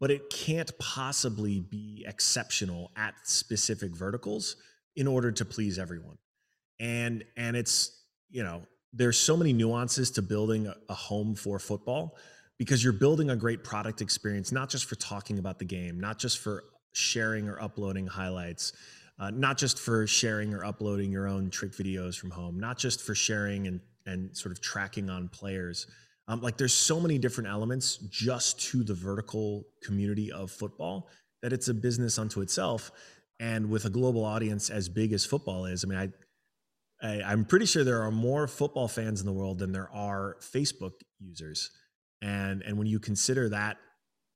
but 0.00 0.10
it 0.10 0.30
can't 0.30 0.76
possibly 0.78 1.60
be 1.60 2.04
exceptional 2.08 2.90
at 2.96 3.14
specific 3.22 3.94
verticals 3.94 4.56
in 4.96 5.06
order 5.06 5.30
to 5.30 5.44
please 5.44 5.78
everyone. 5.78 6.18
And 6.80 7.24
and 7.36 7.56
it's, 7.56 8.02
you 8.30 8.42
know, 8.42 8.62
there's 8.92 9.18
so 9.18 9.36
many 9.36 9.52
nuances 9.52 10.10
to 10.12 10.22
building 10.22 10.66
a, 10.66 10.74
a 10.88 10.94
home 10.94 11.34
for 11.34 11.58
football 11.58 12.16
because 12.58 12.82
you're 12.82 12.92
building 12.92 13.30
a 13.30 13.36
great 13.36 13.62
product 13.62 14.00
experience 14.00 14.50
not 14.50 14.68
just 14.68 14.86
for 14.86 14.96
talking 14.96 15.38
about 15.38 15.58
the 15.58 15.64
game, 15.64 16.00
not 16.00 16.18
just 16.18 16.38
for 16.38 16.64
sharing 16.92 17.48
or 17.48 17.62
uploading 17.62 18.06
highlights, 18.06 18.72
uh, 19.18 19.30
not 19.30 19.58
just 19.58 19.78
for 19.78 20.06
sharing 20.06 20.54
or 20.54 20.64
uploading 20.64 21.10
your 21.10 21.26
own 21.28 21.50
trick 21.50 21.72
videos 21.72 22.16
from 22.18 22.30
home, 22.30 22.58
not 22.58 22.78
just 22.78 23.02
for 23.02 23.14
sharing 23.14 23.66
and, 23.66 23.80
and 24.06 24.36
sort 24.36 24.52
of 24.52 24.60
tracking 24.60 25.10
on 25.10 25.28
players. 25.28 25.86
Um, 26.28 26.40
like 26.40 26.56
there's 26.56 26.74
so 26.74 27.00
many 27.00 27.18
different 27.18 27.48
elements 27.48 27.96
just 28.10 28.60
to 28.70 28.84
the 28.84 28.94
vertical 28.94 29.64
community 29.82 30.30
of 30.30 30.50
football 30.50 31.08
that 31.42 31.52
it's 31.52 31.68
a 31.68 31.74
business 31.74 32.18
unto 32.18 32.40
itself. 32.40 32.90
And 33.40 33.70
with 33.70 33.84
a 33.84 33.90
global 33.90 34.24
audience 34.24 34.70
as 34.70 34.88
big 34.88 35.12
as 35.12 35.24
football 35.24 35.64
is, 35.66 35.84
I 35.84 35.88
mean, 35.88 35.98
I, 35.98 36.10
I 37.02 37.32
am 37.32 37.44
pretty 37.44 37.66
sure 37.66 37.84
there 37.84 38.02
are 38.02 38.10
more 38.10 38.46
football 38.48 38.88
fans 38.88 39.20
in 39.20 39.26
the 39.26 39.32
world 39.32 39.58
than 39.58 39.72
there 39.72 39.90
are 39.92 40.36
Facebook 40.40 40.92
users. 41.20 41.70
And 42.20 42.62
and 42.62 42.76
when 42.76 42.88
you 42.88 42.98
consider 42.98 43.48
that, 43.50 43.76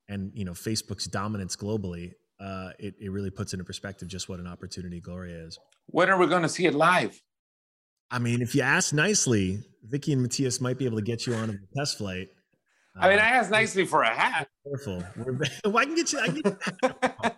and 0.08 0.30
you 0.34 0.44
know 0.44 0.52
Facebook's 0.52 1.06
dominance 1.06 1.56
globally, 1.56 2.12
uh, 2.42 2.70
it, 2.78 2.94
it 3.00 3.10
really 3.10 3.30
puts 3.30 3.52
into 3.52 3.64
perspective 3.64 4.08
just 4.08 4.28
what 4.28 4.40
an 4.40 4.46
opportunity 4.46 5.00
Gloria 5.00 5.44
is. 5.46 5.58
When 5.86 6.10
are 6.10 6.18
we 6.18 6.26
going 6.26 6.42
to 6.42 6.48
see 6.48 6.66
it 6.66 6.74
live? 6.74 7.20
I 8.10 8.18
mean, 8.18 8.42
if 8.42 8.54
you 8.54 8.62
ask 8.62 8.92
nicely, 8.92 9.60
Vicky 9.84 10.12
and 10.12 10.22
Matthias 10.22 10.60
might 10.60 10.76
be 10.76 10.84
able 10.84 10.98
to 10.98 11.04
get 11.04 11.26
you 11.26 11.34
on 11.34 11.50
a 11.50 11.78
test 11.78 11.98
flight. 11.98 12.28
I 12.96 13.08
mean, 13.08 13.18
uh, 13.18 13.22
I 13.22 13.26
asked 13.26 13.50
nicely 13.50 13.86
for 13.86 14.02
a 14.02 14.08
hat. 14.10 14.48
Careful. 14.66 15.02
well, 15.64 15.78
I 15.78 15.84
can 15.84 15.94
get 15.94 16.12
you. 16.12 16.20
I 16.20 16.26
can 16.26 16.40
get 16.42 16.56
you 16.82 17.30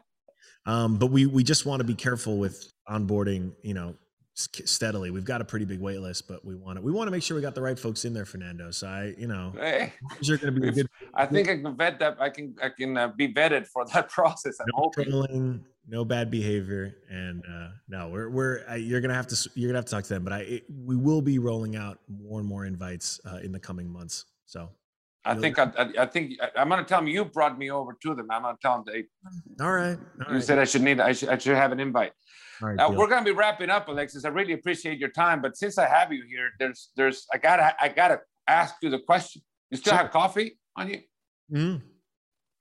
um, 0.73 0.97
but 0.97 1.07
we 1.07 1.27
we 1.27 1.45
just 1.45 1.65
want 1.65 1.81
to 1.81 1.85
be 1.85 1.95
careful 1.95 2.39
with 2.39 2.73
onboarding. 2.89 3.53
You 3.63 3.75
know, 3.75 3.95
steadily. 4.35 5.11
We've 5.11 5.25
got 5.25 5.41
a 5.41 5.45
pretty 5.45 5.65
big 5.65 5.81
wait 5.81 6.01
list, 6.01 6.27
but 6.29 6.45
we 6.45 6.55
want 6.55 6.77
to 6.77 6.83
we 6.83 6.93
want 6.93 7.07
to 7.07 7.11
make 7.11 7.23
sure 7.23 7.37
we 7.37 7.43
got 7.43 7.55
the 7.55 7.63
right 7.63 7.79
folks 7.79 8.05
in 8.05 8.13
there, 8.13 8.25
Fernando. 8.25 8.71
So 8.71 8.89
I, 8.89 9.15
you 9.17 9.27
know, 9.27 9.53
hey, 9.57 9.93
you're 10.21 10.39
going 10.39 10.55
to 10.55 10.61
be 10.61 10.71
good. 10.71 10.89
I 11.15 11.27
think 11.27 11.49
I 11.49 11.57
can 11.57 11.77
vet 11.77 11.99
that. 12.01 12.17
I 12.21 12.31
can 12.31 12.55
I 12.63 12.69
can 12.69 12.97
uh, 12.97 13.09
be 13.09 13.33
vetted 13.33 13.67
for 13.67 13.85
that 13.87 14.09
process. 14.11 14.59
I'm 14.61 14.67
no 14.75 14.83
hoping. 14.83 15.11
Trolling, 15.11 15.65
no 15.89 16.05
bad 16.05 16.31
behavior, 16.31 16.97
and 17.09 17.43
uh, 17.47 17.69
no, 17.89 18.09
we're 18.09 18.29
we're 18.29 18.69
uh, 18.69 18.75
you're 18.75 19.01
gonna 19.01 19.15
have 19.15 19.29
to 19.29 19.51
you're 19.55 19.69
gonna 19.69 19.79
have 19.79 19.87
to 19.87 19.91
talk 19.91 20.05
to 20.05 20.15
them. 20.15 20.25
But 20.25 20.33
I 20.33 20.39
it, 20.41 20.65
we 20.69 20.97
will 20.97 21.23
be 21.23 21.39
rolling 21.39 21.77
out 21.77 21.99
more 22.09 22.41
and 22.41 22.49
more 22.49 22.67
invites 22.67 23.21
uh, 23.25 23.37
in 23.37 23.53
the 23.53 23.61
coming 23.61 23.89
months. 23.89 24.25
So 24.47 24.71
I 25.25 25.35
think 25.35 25.59
I, 25.59 25.71
I, 25.79 25.89
I 26.01 26.07
think 26.07 26.35
I, 26.41 26.61
am 26.61 26.69
gonna 26.69 26.85
tell 26.85 27.01
them 27.01 27.09
you 27.09 27.25
brought 27.25 27.59
me 27.59 27.71
over 27.71 27.97
to 28.03 28.15
them. 28.15 28.27
I'm 28.31 28.43
gonna 28.43 28.59
tell 28.61 28.83
them 28.83 28.85
they. 28.87 29.65
All 29.65 29.73
right. 29.73 29.99
All 30.21 30.29
you 30.29 30.35
right. 30.35 30.43
said 30.43 30.59
I 30.59 30.65
should 30.65 30.83
need. 30.83 31.01
I 31.01 31.13
should. 31.13 31.29
I 31.31 31.39
should 31.39 31.57
have 31.57 31.73
an 31.73 31.81
invite. 31.81 32.13
All 32.63 32.69
right, 32.69 32.79
uh, 32.79 32.91
we're 32.91 33.09
gonna 33.09 33.25
be 33.25 33.33
wrapping 33.33 33.71
up, 33.71 33.89
Alexis. 33.89 34.25
I 34.25 34.29
really 34.29 34.53
appreciate 34.53 34.99
your 34.99 35.11
time, 35.11 35.41
but 35.43 35.57
since 35.57 35.79
I 35.79 35.89
have 35.89 36.13
you 36.13 36.25
here, 36.29 36.51
there's 36.59 36.91
there's 36.97 37.27
I 37.33 37.39
gotta 37.39 37.75
I 37.81 37.89
gotta 37.89 38.21
ask 38.47 38.77
you 38.83 38.91
the 38.91 39.01
question. 39.01 39.43
You 39.71 39.79
still 39.79 39.93
sure. 39.93 40.03
have 40.03 40.11
coffee 40.11 40.59
on 40.77 40.91
you? 40.91 41.01
Mm. 41.53 41.83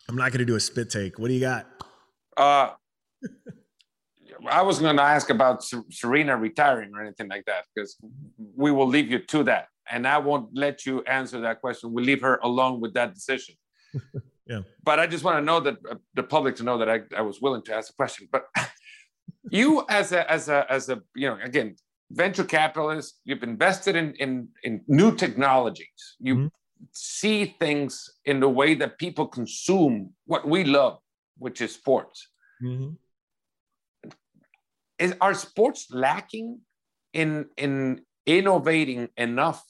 I'm 0.08 0.16
not 0.16 0.32
gonna 0.32 0.46
do 0.46 0.56
a 0.56 0.60
spit 0.60 0.90
take. 0.90 1.20
What 1.20 1.28
do 1.28 1.34
you 1.34 1.42
got? 1.42 1.68
Uh, 2.36 2.70
I 4.50 4.62
was 4.62 4.80
going 4.80 4.98
to 4.98 5.04
ask 5.04 5.30
about 5.30 5.64
Serena 5.90 6.36
retiring 6.38 6.92
or 6.96 7.02
anything 7.02 7.30
like 7.30 7.46
that 7.46 7.66
because 7.74 7.98
we 8.56 8.72
will 8.72 8.88
leave 8.88 9.10
you 9.10 9.20
to 9.20 9.44
that, 9.44 9.68
and 9.90 10.08
I 10.08 10.18
won't 10.18 10.50
let 10.54 10.86
you 10.86 11.04
answer 11.04 11.42
that 11.42 11.62
question. 11.62 11.94
We'll 11.94 12.06
leave 12.06 12.22
her 12.22 12.40
alone 12.44 12.80
with 12.80 12.94
that 12.94 13.14
decision. 13.14 13.56
yeah. 14.48 14.62
But 14.84 15.00
I 15.00 15.08
just 15.08 15.24
want 15.24 15.38
to 15.38 15.46
know 15.46 15.60
that 15.60 15.78
uh, 15.90 15.96
the 16.14 16.24
public 16.24 16.56
to 16.58 16.64
know 16.64 16.78
that 16.78 16.90
I, 16.90 17.02
I 17.16 17.22
was 17.22 17.42
willing 17.42 17.64
to 17.64 17.76
ask 17.76 17.92
a 17.92 17.96
question. 17.96 18.28
But 18.32 18.46
you, 19.50 19.86
as 19.90 20.12
a 20.12 20.30
as 20.32 20.50
a 20.50 20.66
as 20.70 20.90
a 20.90 21.02
you 21.16 21.30
know, 21.30 21.38
again, 21.44 21.76
venture 22.12 22.44
capitalist, 22.44 23.20
you've 23.24 23.44
invested 23.44 23.96
in 23.96 24.14
in 24.16 24.48
in 24.64 24.82
new 24.88 25.16
technologies. 25.16 26.16
You 26.20 26.36
mm-hmm. 26.36 26.48
see 26.92 27.56
things 27.60 28.10
in 28.26 28.40
the 28.40 28.50
way 28.50 28.76
that 28.76 28.98
people 28.98 29.28
consume 29.28 30.14
what 30.26 30.48
we 30.48 30.64
love, 30.64 31.00
which 31.38 31.62
is 31.62 31.74
sports. 31.74 32.28
Mm-hmm 32.64 32.94
is 35.00 35.14
are 35.22 35.34
sports 35.34 35.88
lacking 35.92 36.60
in 37.14 37.48
in 37.58 38.02
innovating 38.26 39.10
enough 39.18 39.64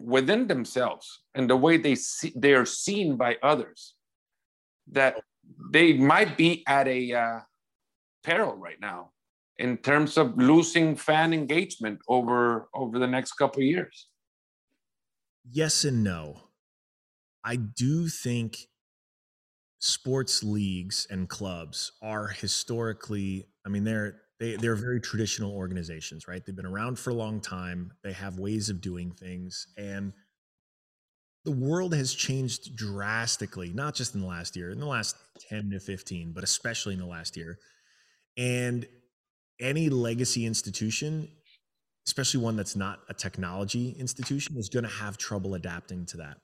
within 0.00 0.46
themselves 0.46 1.20
and 1.34 1.48
the 1.48 1.56
way 1.56 1.76
they 1.76 1.94
see 1.94 2.32
they 2.34 2.54
are 2.54 2.64
seen 2.64 3.16
by 3.16 3.36
others 3.42 3.94
that 4.90 5.20
they 5.72 5.92
might 5.92 6.36
be 6.36 6.64
at 6.66 6.88
a 6.88 7.12
uh, 7.12 7.40
peril 8.24 8.56
right 8.56 8.80
now 8.80 9.10
in 9.58 9.76
terms 9.76 10.16
of 10.16 10.36
losing 10.38 10.96
fan 10.96 11.34
engagement 11.34 11.98
over 12.08 12.68
over 12.74 12.98
the 12.98 13.06
next 13.06 13.32
couple 13.32 13.62
years. 13.62 14.08
Yes 15.50 15.84
and 15.84 16.02
no. 16.02 16.48
I 17.44 17.56
do 17.56 18.08
think 18.08 18.68
sports 19.80 20.42
leagues 20.42 21.06
and 21.10 21.28
clubs 21.28 21.92
are 22.02 22.28
historically 22.28 23.48
i 23.64 23.68
mean 23.70 23.82
they're 23.82 24.20
they 24.40 24.56
they're 24.56 24.74
very 24.74 25.00
traditional 25.00 25.52
organizations, 25.52 26.26
right? 26.26 26.44
They've 26.44 26.56
been 26.56 26.66
around 26.66 26.98
for 26.98 27.10
a 27.10 27.14
long 27.14 27.40
time. 27.40 27.92
They 28.02 28.12
have 28.12 28.38
ways 28.38 28.68
of 28.68 28.80
doing 28.80 29.12
things 29.12 29.68
and 29.76 30.12
the 31.44 31.52
world 31.52 31.94
has 31.94 32.14
changed 32.14 32.76
drastically, 32.76 33.72
not 33.72 33.94
just 33.94 34.14
in 34.14 34.20
the 34.20 34.26
last 34.26 34.56
year, 34.56 34.70
in 34.70 34.78
the 34.78 34.86
last 34.86 35.16
10 35.48 35.70
to 35.70 35.80
15, 35.80 36.32
but 36.32 36.44
especially 36.44 36.94
in 36.94 37.00
the 37.00 37.06
last 37.06 37.36
year. 37.36 37.58
And 38.36 38.86
any 39.58 39.88
legacy 39.88 40.44
institution, 40.44 41.28
especially 42.06 42.40
one 42.40 42.56
that's 42.56 42.76
not 42.76 43.00
a 43.08 43.14
technology 43.14 43.96
institution, 43.98 44.56
is 44.58 44.68
going 44.68 44.84
to 44.84 44.90
have 44.90 45.16
trouble 45.16 45.54
adapting 45.54 46.04
to 46.06 46.18
that. 46.18 46.38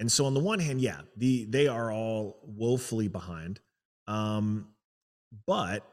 And 0.00 0.10
so, 0.10 0.24
on 0.24 0.34
the 0.34 0.40
one 0.40 0.58
hand, 0.58 0.80
yeah, 0.80 1.02
the 1.16 1.44
they 1.44 1.68
are 1.68 1.92
all 1.92 2.40
woefully 2.44 3.08
behind, 3.08 3.60
um, 4.06 4.68
but 5.46 5.86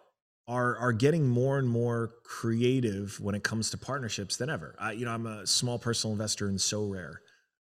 are 0.48 0.78
are 0.78 0.93
getting 0.93 1.28
more 1.28 1.60
and 1.60 1.68
more 1.68 2.14
creative 2.24 3.20
when 3.20 3.36
it 3.36 3.43
comes 3.43 3.70
to 3.72 3.78
partnerships 3.78 4.38
than 4.38 4.50
ever. 4.50 4.76
I, 4.80 4.93
you 4.93 5.06
know, 5.06 5.12
I'm 5.12 5.28
a 5.28 5.45
small 5.45 5.78
personal 5.78 6.14
investor 6.14 6.48
in 6.48 6.56
Sorare, 6.56 7.16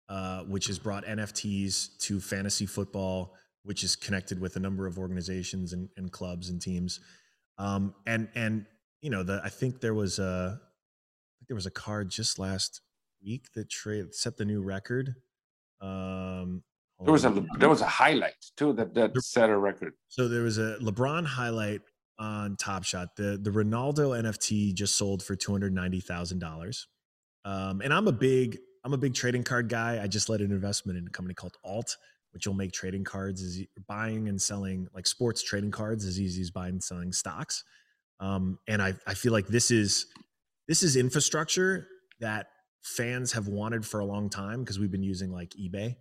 uh, 0.09 0.43
which 0.43 0.67
has 0.67 0.79
brought 0.79 1.05
NFTs 1.05 1.97
to 1.99 2.19
fantasy 2.19 2.65
football, 2.65 3.36
which 3.63 3.84
is 3.84 3.95
connected 3.95 4.39
with 4.39 4.57
a 4.57 4.59
number 4.59 4.86
of 4.86 4.99
organizations 4.99 5.73
and, 5.73 5.89
and 5.95 6.11
clubs 6.11 6.49
and 6.49 6.61
teams. 6.61 6.99
Um, 7.57 7.95
and 8.05 8.27
and 8.36 8.65
you 9.01 9.09
know, 9.09 9.23
the 9.23 9.41
I 9.43 9.49
think 9.49 9.79
there 9.79 9.93
was 9.93 10.19
a 10.19 10.59
I 10.59 11.34
think 11.39 11.47
there 11.47 11.55
was 11.55 11.65
a 11.65 11.71
card 11.71 12.09
just 12.09 12.38
last 12.38 12.81
week 13.23 13.53
that 13.53 13.69
trade 13.69 14.13
set 14.13 14.36
the 14.36 14.45
new 14.45 14.61
record. 14.61 15.15
Um, 15.79 16.63
there 17.01 17.13
was 17.13 17.25
a 17.25 17.45
there 17.57 17.69
was 17.69 17.81
a 17.81 17.88
highlight 17.88 18.36
too 18.57 18.73
that 18.73 18.93
that 18.93 19.11
set 19.21 19.49
a 19.49 19.57
record. 19.57 19.93
So 20.09 20.27
there 20.27 20.43
was 20.43 20.57
a 20.57 20.77
LeBron 20.81 21.25
highlight 21.25 21.81
on 22.20 22.55
Top 22.57 22.84
Shot. 22.84 23.16
The 23.16 23.39
the 23.41 23.51
Ronaldo 23.51 24.22
NFT 24.22 24.74
just 24.74 24.95
sold 24.95 25.24
for 25.24 25.36
two 25.36 25.51
hundred 25.51 25.74
ninety 25.74 25.99
thousand 25.99 26.43
um, 26.43 26.49
dollars. 26.49 26.88
And 27.45 27.93
I'm 27.93 28.07
a 28.07 28.11
big 28.11 28.57
I'm 28.84 28.93
a 28.93 28.97
big 28.97 29.14
trading 29.14 29.43
card 29.43 29.70
guy. 29.70 30.01
I 30.01 30.07
just 30.07 30.30
led 30.30 30.41
an 30.41 30.51
investment 30.51 30.97
in 30.97 31.07
a 31.07 31.09
company 31.09 31.34
called 31.34 31.55
Alt, 31.64 31.95
which 32.32 32.45
will 32.45 32.53
make 32.53 32.74
trading 32.74 33.03
cards 33.03 33.41
as 33.41 33.61
buying 33.88 34.28
and 34.28 34.41
selling 34.41 34.88
like 34.93 35.07
sports 35.07 35.41
trading 35.41 35.72
cards 35.72 36.05
as 36.05 36.20
easy 36.20 36.41
as 36.41 36.51
buying 36.51 36.74
and 36.74 36.84
selling 36.84 37.14
stocks. 37.14 37.64
Um, 38.20 38.59
and 38.68 38.82
I 38.82 38.93
I 39.07 39.14
feel 39.14 39.32
like 39.32 39.47
this 39.47 39.72
is 39.72 40.07
this 40.68 40.84
is 40.84 40.95
infrastructure 40.95 41.88
that 42.20 42.47
fans 42.82 43.32
have 43.32 43.47
wanted 43.47 43.86
for 43.86 44.01
a 44.01 44.05
long 44.05 44.30
time 44.30 44.61
because 44.61 44.80
we've 44.80 44.91
been 44.91 45.03
using 45.03 45.32
like 45.32 45.51
eBay 45.51 45.95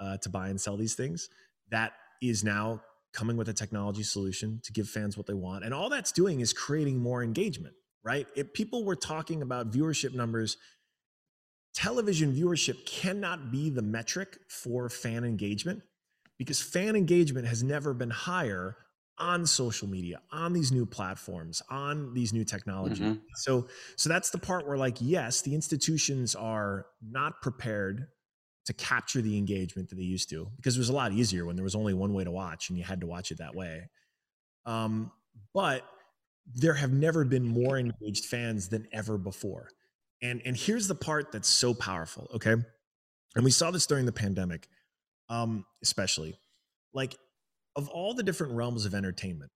uh, 0.00 0.16
to 0.18 0.28
buy 0.28 0.48
and 0.48 0.60
sell 0.60 0.76
these 0.76 0.94
things. 0.94 1.28
That 1.70 1.92
is 2.22 2.44
now 2.44 2.80
coming 3.12 3.36
with 3.36 3.48
a 3.48 3.52
technology 3.52 4.02
solution 4.02 4.60
to 4.64 4.72
give 4.72 4.88
fans 4.88 5.16
what 5.16 5.26
they 5.26 5.34
want. 5.34 5.64
And 5.64 5.72
all 5.72 5.88
that's 5.88 6.12
doing 6.12 6.40
is 6.40 6.52
creating 6.52 6.98
more 6.98 7.22
engagement, 7.22 7.74
right? 8.04 8.26
If 8.36 8.52
people 8.52 8.84
were 8.84 8.96
talking 8.96 9.42
about 9.42 9.70
viewership 9.70 10.14
numbers, 10.14 10.56
television 11.74 12.34
viewership 12.34 12.84
cannot 12.86 13.50
be 13.50 13.70
the 13.70 13.82
metric 13.82 14.38
for 14.48 14.88
fan 14.88 15.24
engagement 15.24 15.82
because 16.38 16.60
fan 16.60 16.96
engagement 16.96 17.46
has 17.46 17.62
never 17.62 17.92
been 17.92 18.10
higher 18.10 18.76
on 19.18 19.44
social 19.44 19.88
media 19.88 20.20
on 20.30 20.52
these 20.52 20.70
new 20.70 20.86
platforms 20.86 21.60
on 21.70 22.14
these 22.14 22.32
new 22.32 22.44
technologies 22.44 23.00
mm-hmm. 23.00 23.18
so 23.34 23.66
so 23.96 24.08
that's 24.08 24.30
the 24.30 24.38
part 24.38 24.66
where 24.66 24.78
like 24.78 24.96
yes 25.00 25.42
the 25.42 25.54
institutions 25.54 26.36
are 26.36 26.86
not 27.02 27.40
prepared 27.42 28.06
to 28.68 28.74
capture 28.74 29.22
the 29.22 29.38
engagement 29.38 29.88
that 29.88 29.96
they 29.96 30.02
used 30.02 30.28
to 30.28 30.46
because 30.56 30.76
it 30.76 30.78
was 30.78 30.90
a 30.90 30.92
lot 30.92 31.10
easier 31.10 31.46
when 31.46 31.56
there 31.56 31.64
was 31.64 31.74
only 31.74 31.94
one 31.94 32.12
way 32.12 32.22
to 32.22 32.30
watch 32.30 32.68
and 32.68 32.76
you 32.76 32.84
had 32.84 33.00
to 33.00 33.06
watch 33.06 33.30
it 33.30 33.38
that 33.38 33.54
way. 33.54 33.88
Um, 34.66 35.10
but 35.54 35.84
there 36.54 36.74
have 36.74 36.92
never 36.92 37.24
been 37.24 37.46
more 37.46 37.78
engaged 37.78 38.26
fans 38.26 38.68
than 38.68 38.86
ever 38.92 39.16
before. 39.16 39.70
And 40.20 40.42
and 40.44 40.54
here's 40.54 40.86
the 40.86 40.94
part 40.94 41.32
that's 41.32 41.48
so 41.48 41.72
powerful, 41.72 42.28
okay? 42.34 42.56
And 43.34 43.42
we 43.42 43.50
saw 43.50 43.70
this 43.70 43.86
during 43.86 44.04
the 44.04 44.12
pandemic, 44.12 44.68
um, 45.30 45.64
especially. 45.82 46.36
Like 46.92 47.16
of 47.74 47.88
all 47.88 48.12
the 48.12 48.22
different 48.22 48.52
realms 48.52 48.84
of 48.84 48.94
entertainment, 48.94 49.50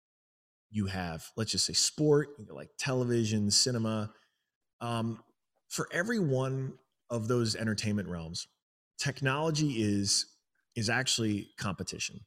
you 0.71 0.87
have, 0.87 1.23
let's 1.37 1.51
just 1.51 1.67
say 1.67 1.75
sport, 1.75 2.31
like 2.49 2.71
television, 2.79 3.51
cinema. 3.51 4.11
Um, 4.81 5.23
for 5.69 5.87
every 5.93 6.19
one 6.19 6.79
of 7.11 7.29
those 7.29 7.55
entertainment 7.57 8.09
realms, 8.09 8.47
technology 9.03 9.82
is 9.82 10.26
is 10.76 10.88
actually 10.88 11.48
competition. 11.59 12.20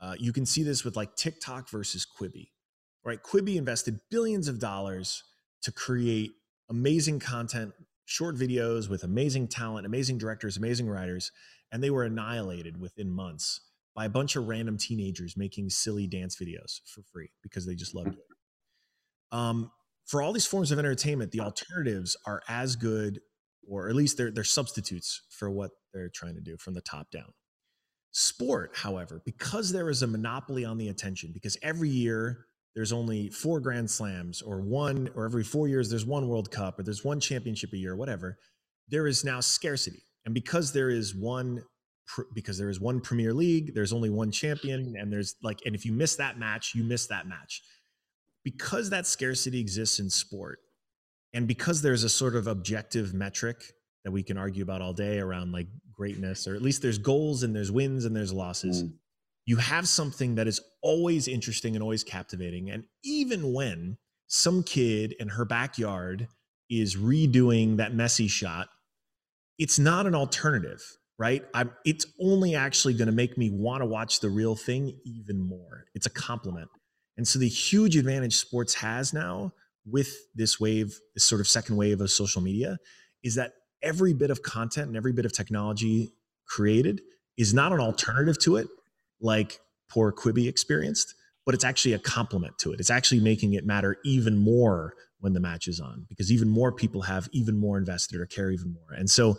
Uh, 0.00 0.14
you 0.18 0.32
can 0.32 0.44
see 0.44 0.62
this 0.62 0.84
with 0.84 0.96
like 0.96 1.14
TikTok 1.14 1.70
versus 1.70 2.04
Quibi, 2.04 2.48
right? 3.04 3.22
Quibi 3.22 3.56
invested 3.56 4.00
billions 4.10 4.48
of 4.48 4.58
dollars 4.58 5.22
to 5.62 5.70
create 5.70 6.32
amazing 6.68 7.20
content, 7.20 7.72
short 8.06 8.34
videos 8.34 8.88
with 8.88 9.04
amazing 9.04 9.46
talent, 9.46 9.86
amazing 9.86 10.18
directors, 10.18 10.56
amazing 10.56 10.88
writers, 10.88 11.30
and 11.70 11.82
they 11.82 11.90
were 11.90 12.02
annihilated 12.02 12.80
within 12.80 13.10
months 13.10 13.60
by 13.94 14.06
a 14.06 14.08
bunch 14.08 14.34
of 14.34 14.48
random 14.48 14.78
teenagers 14.78 15.36
making 15.36 15.68
silly 15.70 16.06
dance 16.06 16.36
videos 16.36 16.80
for 16.86 17.02
free 17.12 17.30
because 17.42 17.66
they 17.66 17.74
just 17.74 17.94
loved 17.94 18.14
it. 18.14 18.24
Um, 19.30 19.70
for 20.06 20.22
all 20.22 20.32
these 20.32 20.46
forms 20.46 20.72
of 20.72 20.78
entertainment, 20.78 21.30
the 21.30 21.40
alternatives 21.40 22.16
are 22.26 22.42
as 22.48 22.74
good 22.74 23.20
or 23.68 23.88
at 23.88 23.94
least 23.94 24.16
they're, 24.16 24.30
they're 24.30 24.44
substitutes 24.44 25.22
for 25.30 25.50
what 25.50 25.70
they're 25.92 26.10
trying 26.14 26.34
to 26.34 26.40
do 26.40 26.56
from 26.58 26.74
the 26.74 26.80
top 26.80 27.10
down. 27.10 27.32
Sport, 28.12 28.72
however, 28.74 29.22
because 29.24 29.72
there 29.72 29.88
is 29.88 30.02
a 30.02 30.06
monopoly 30.06 30.64
on 30.64 30.78
the 30.78 30.88
attention, 30.88 31.30
because 31.32 31.56
every 31.62 31.88
year 31.88 32.46
there's 32.74 32.92
only 32.92 33.30
four 33.30 33.60
Grand 33.60 33.90
Slams, 33.90 34.42
or 34.42 34.60
one, 34.60 35.08
or 35.14 35.24
every 35.24 35.44
four 35.44 35.68
years 35.68 35.88
there's 35.90 36.06
one 36.06 36.28
World 36.28 36.50
Cup, 36.50 36.78
or 36.78 36.82
there's 36.82 37.04
one 37.04 37.20
championship 37.20 37.72
a 37.72 37.76
year, 37.76 37.96
whatever, 37.96 38.38
there 38.88 39.06
is 39.06 39.24
now 39.24 39.40
scarcity. 39.40 40.02
And 40.24 40.34
because 40.34 40.72
there 40.72 40.90
is 40.90 41.14
one 41.14 41.62
because 42.34 42.58
there 42.58 42.68
is 42.68 42.80
one 42.80 43.00
Premier 43.00 43.32
League, 43.32 43.74
there's 43.74 43.92
only 43.92 44.10
one 44.10 44.30
champion, 44.30 44.94
and 44.98 45.12
there's 45.12 45.36
like, 45.42 45.60
and 45.64 45.74
if 45.74 45.86
you 45.86 45.92
miss 45.92 46.16
that 46.16 46.38
match, 46.38 46.72
you 46.74 46.84
miss 46.84 47.06
that 47.06 47.26
match. 47.26 47.62
Because 48.44 48.90
that 48.90 49.06
scarcity 49.06 49.60
exists 49.60 50.00
in 50.00 50.10
sport, 50.10 50.58
and 51.34 51.48
because 51.48 51.82
there's 51.82 52.04
a 52.04 52.08
sort 52.08 52.36
of 52.36 52.46
objective 52.46 53.14
metric 53.14 53.62
that 54.04 54.10
we 54.10 54.22
can 54.22 54.36
argue 54.36 54.62
about 54.62 54.82
all 54.82 54.92
day 54.92 55.18
around 55.18 55.52
like 55.52 55.68
greatness, 55.92 56.46
or 56.46 56.54
at 56.54 56.62
least 56.62 56.82
there's 56.82 56.98
goals 56.98 57.42
and 57.42 57.54
there's 57.54 57.70
wins 57.70 58.04
and 58.04 58.14
there's 58.14 58.32
losses, 58.32 58.82
mm. 58.82 58.92
you 59.46 59.56
have 59.56 59.86
something 59.88 60.34
that 60.34 60.48
is 60.48 60.60
always 60.82 61.28
interesting 61.28 61.74
and 61.74 61.82
always 61.82 62.02
captivating. 62.04 62.70
And 62.70 62.84
even 63.04 63.52
when 63.52 63.96
some 64.26 64.62
kid 64.62 65.14
in 65.20 65.28
her 65.28 65.44
backyard 65.44 66.28
is 66.68 66.96
redoing 66.96 67.76
that 67.76 67.92
Messi 67.92 68.28
shot, 68.28 68.68
it's 69.58 69.78
not 69.78 70.06
an 70.06 70.14
alternative. 70.14 70.82
right? 71.18 71.44
I'm 71.54 71.70
it's 71.84 72.06
only 72.20 72.56
actually 72.56 72.94
going 72.94 73.06
to 73.06 73.12
make 73.12 73.38
me 73.38 73.48
want 73.48 73.82
to 73.82 73.86
watch 73.86 74.18
the 74.18 74.28
real 74.28 74.56
thing 74.56 74.98
even 75.04 75.40
more. 75.40 75.84
It's 75.94 76.06
a 76.06 76.10
complement. 76.10 76.68
And 77.16 77.28
so 77.28 77.38
the 77.38 77.48
huge 77.48 77.96
advantage 77.96 78.36
sports 78.36 78.74
has 78.74 79.12
now 79.12 79.52
with 79.84 80.14
this 80.34 80.60
wave, 80.60 80.98
this 81.14 81.24
sort 81.24 81.40
of 81.40 81.48
second 81.48 81.76
wave 81.76 82.00
of 82.00 82.10
social 82.10 82.40
media, 82.40 82.78
is 83.22 83.34
that 83.34 83.52
every 83.82 84.14
bit 84.14 84.30
of 84.30 84.42
content 84.42 84.88
and 84.88 84.96
every 84.96 85.12
bit 85.12 85.24
of 85.24 85.32
technology 85.32 86.12
created 86.46 87.00
is 87.36 87.52
not 87.52 87.72
an 87.72 87.80
alternative 87.80 88.38
to 88.38 88.56
it, 88.56 88.68
like 89.20 89.58
poor 89.90 90.12
Quibi 90.12 90.48
experienced, 90.48 91.14
but 91.44 91.54
it's 91.54 91.64
actually 91.64 91.94
a 91.94 91.98
complement 91.98 92.58
to 92.58 92.72
it. 92.72 92.80
It's 92.80 92.90
actually 92.90 93.20
making 93.20 93.54
it 93.54 93.66
matter 93.66 93.96
even 94.04 94.36
more 94.36 94.94
when 95.20 95.32
the 95.32 95.40
match 95.40 95.68
is 95.68 95.80
on 95.80 96.04
because 96.08 96.32
even 96.32 96.48
more 96.48 96.72
people 96.72 97.02
have 97.02 97.28
even 97.32 97.56
more 97.56 97.78
invested 97.78 98.20
or 98.20 98.26
care 98.26 98.50
even 98.50 98.72
more. 98.72 98.92
And 98.96 99.08
so, 99.08 99.38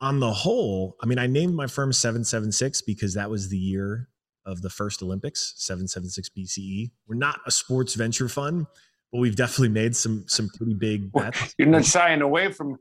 on 0.00 0.20
the 0.20 0.32
whole, 0.32 0.94
I 1.02 1.06
mean, 1.06 1.18
I 1.18 1.26
named 1.26 1.54
my 1.54 1.66
firm 1.66 1.90
776 1.90 2.82
because 2.82 3.14
that 3.14 3.30
was 3.30 3.48
the 3.48 3.56
year 3.56 4.10
of 4.44 4.60
the 4.60 4.68
first 4.68 5.02
Olympics, 5.02 5.54
776 5.56 6.28
BCE. 6.36 6.90
We're 7.08 7.16
not 7.16 7.40
a 7.46 7.50
sports 7.50 7.94
venture 7.94 8.28
fund, 8.28 8.66
but 9.12 9.18
we've 9.18 9.36
definitely 9.36 9.68
made 9.68 9.94
some 9.96 10.24
some 10.28 10.50
pretty 10.56 10.74
big 10.74 11.12
bets. 11.12 11.54
You're 11.58 11.68
not 11.68 11.84
shying 11.84 12.22
away 12.22 12.52
from 12.52 12.76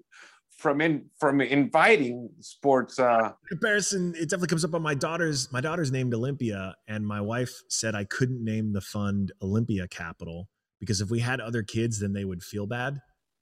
from 0.57 0.81
in 0.81 1.05
from 1.19 1.41
inviting 1.41 2.29
sports 2.39 2.97
uh 2.97 3.31
comparison 3.49 4.13
it 4.15 4.29
definitely 4.29 4.47
comes 4.47 4.63
up 4.63 4.73
on 4.73 4.81
my 4.81 4.95
daughter's 4.95 5.51
my 5.51 5.59
daughter's 5.59 5.91
named 5.91 6.13
olympia 6.13 6.73
and 6.87 7.05
my 7.05 7.19
wife 7.19 7.53
said 7.69 7.93
i 7.93 8.05
couldn't 8.05 8.43
name 8.43 8.71
the 8.71 8.81
fund 8.81 9.31
olympia 9.41 9.87
capital 9.87 10.47
because 10.79 11.01
if 11.01 11.09
we 11.09 11.19
had 11.19 11.41
other 11.41 11.61
kids 11.61 11.99
then 11.99 12.13
they 12.13 12.23
would 12.23 12.41
feel 12.41 12.65
bad 12.65 12.99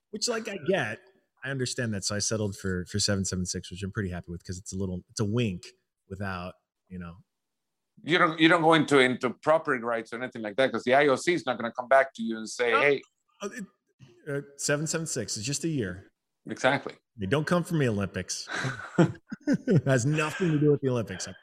which 0.10 0.28
like 0.28 0.50
i 0.50 0.58
get 0.68 0.98
i 1.46 1.52
understand 1.52 1.94
that 1.94 2.04
so 2.04 2.16
i 2.16 2.20
settled 2.20 2.58
for 2.58 2.84
for 2.86 3.00
776 3.00 3.70
which 3.70 3.84
i'm 3.84 3.92
pretty 3.92 4.10
happy 4.10 4.30
with 4.30 4.42
because 4.42 4.58
it's 4.58 4.74
a 4.74 4.78
little 4.78 5.02
it's 5.12 5.20
a 5.20 5.26
wink 5.26 5.62
without 6.10 6.56
you 6.90 6.98
know 6.98 7.14
you 8.04 8.18
don't 8.18 8.40
you 8.40 8.48
don't 8.48 8.62
go 8.62 8.74
into 8.74 9.00
into 9.00 9.30
property 9.30 9.82
rights 9.82 10.14
or 10.14 10.22
anything 10.22 10.42
like 10.42 10.56
that 10.56 10.68
because 10.68 10.84
the 10.84 10.92
ioc 10.92 11.34
is 11.34 11.46
not 11.46 11.58
going 11.58 11.70
to 11.70 11.76
come 11.76 11.88
back 11.88 12.14
to 12.14 12.22
you 12.22 12.38
and 12.38 12.50
say 12.50 12.72
hey 12.72 13.02
uh, 13.42 13.50
776 14.58 15.38
is 15.38 15.46
just 15.46 15.64
a 15.64 15.70
year 15.70 16.12
exactly 16.50 16.94
they 17.18 17.26
don't 17.28 17.46
come 17.46 17.64
from 17.64 17.80
the 17.80 17.88
Olympics. 17.88 18.48
it 18.98 19.84
has 19.86 20.06
nothing 20.06 20.52
to 20.52 20.60
do 20.60 20.72
with 20.72 20.82
the 20.82 20.90
Olympics. 20.90 21.28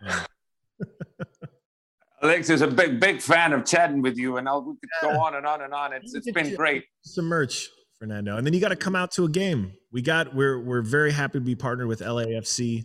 Alex 2.23 2.51
is 2.51 2.61
a 2.61 2.67
big, 2.67 3.01
big 3.01 3.23
fan 3.23 3.53
of 3.53 3.65
chatting 3.65 4.03
with 4.03 4.19
you, 4.19 4.37
and 4.37 4.49
I'll 4.49 4.63
we 4.63 4.75
could 4.75 4.91
go 5.01 5.21
on 5.21 5.37
and 5.37 5.47
on 5.47 5.63
and 5.63 5.73
on. 5.73 5.93
It's 5.93 6.13
it's 6.15 6.31
been 6.33 6.55
great. 6.55 6.85
Some 7.03 7.27
merch, 7.27 7.71
Fernando, 7.99 8.37
and 8.37 8.47
then 8.47 8.53
you 8.53 8.61
got 8.61 8.69
to 8.69 8.77
come 8.77 8.95
out 8.95 9.11
to 9.13 9.25
a 9.25 9.29
game. 9.29 9.73
We 9.91 10.03
got 10.03 10.35
we're 10.35 10.61
we're 10.61 10.83
very 10.83 11.13
happy 11.13 11.39
to 11.39 11.45
be 11.45 11.55
partnered 11.55 11.89
with 11.89 12.01
LAFC, 12.01 12.85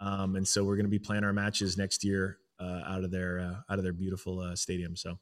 um, 0.00 0.36
and 0.36 0.46
so 0.46 0.64
we're 0.64 0.76
going 0.76 0.84
to 0.86 0.90
be 0.90 0.98
playing 0.98 1.24
our 1.24 1.32
matches 1.32 1.78
next 1.78 2.04
year 2.04 2.36
uh, 2.36 2.43
out 2.86 3.04
of 3.04 3.10
their 3.10 3.40
uh, 3.40 3.72
out 3.72 3.78
of 3.78 3.84
their 3.84 3.92
beautiful 3.92 4.40
uh, 4.40 4.56
stadium. 4.56 4.96
So 4.96 5.18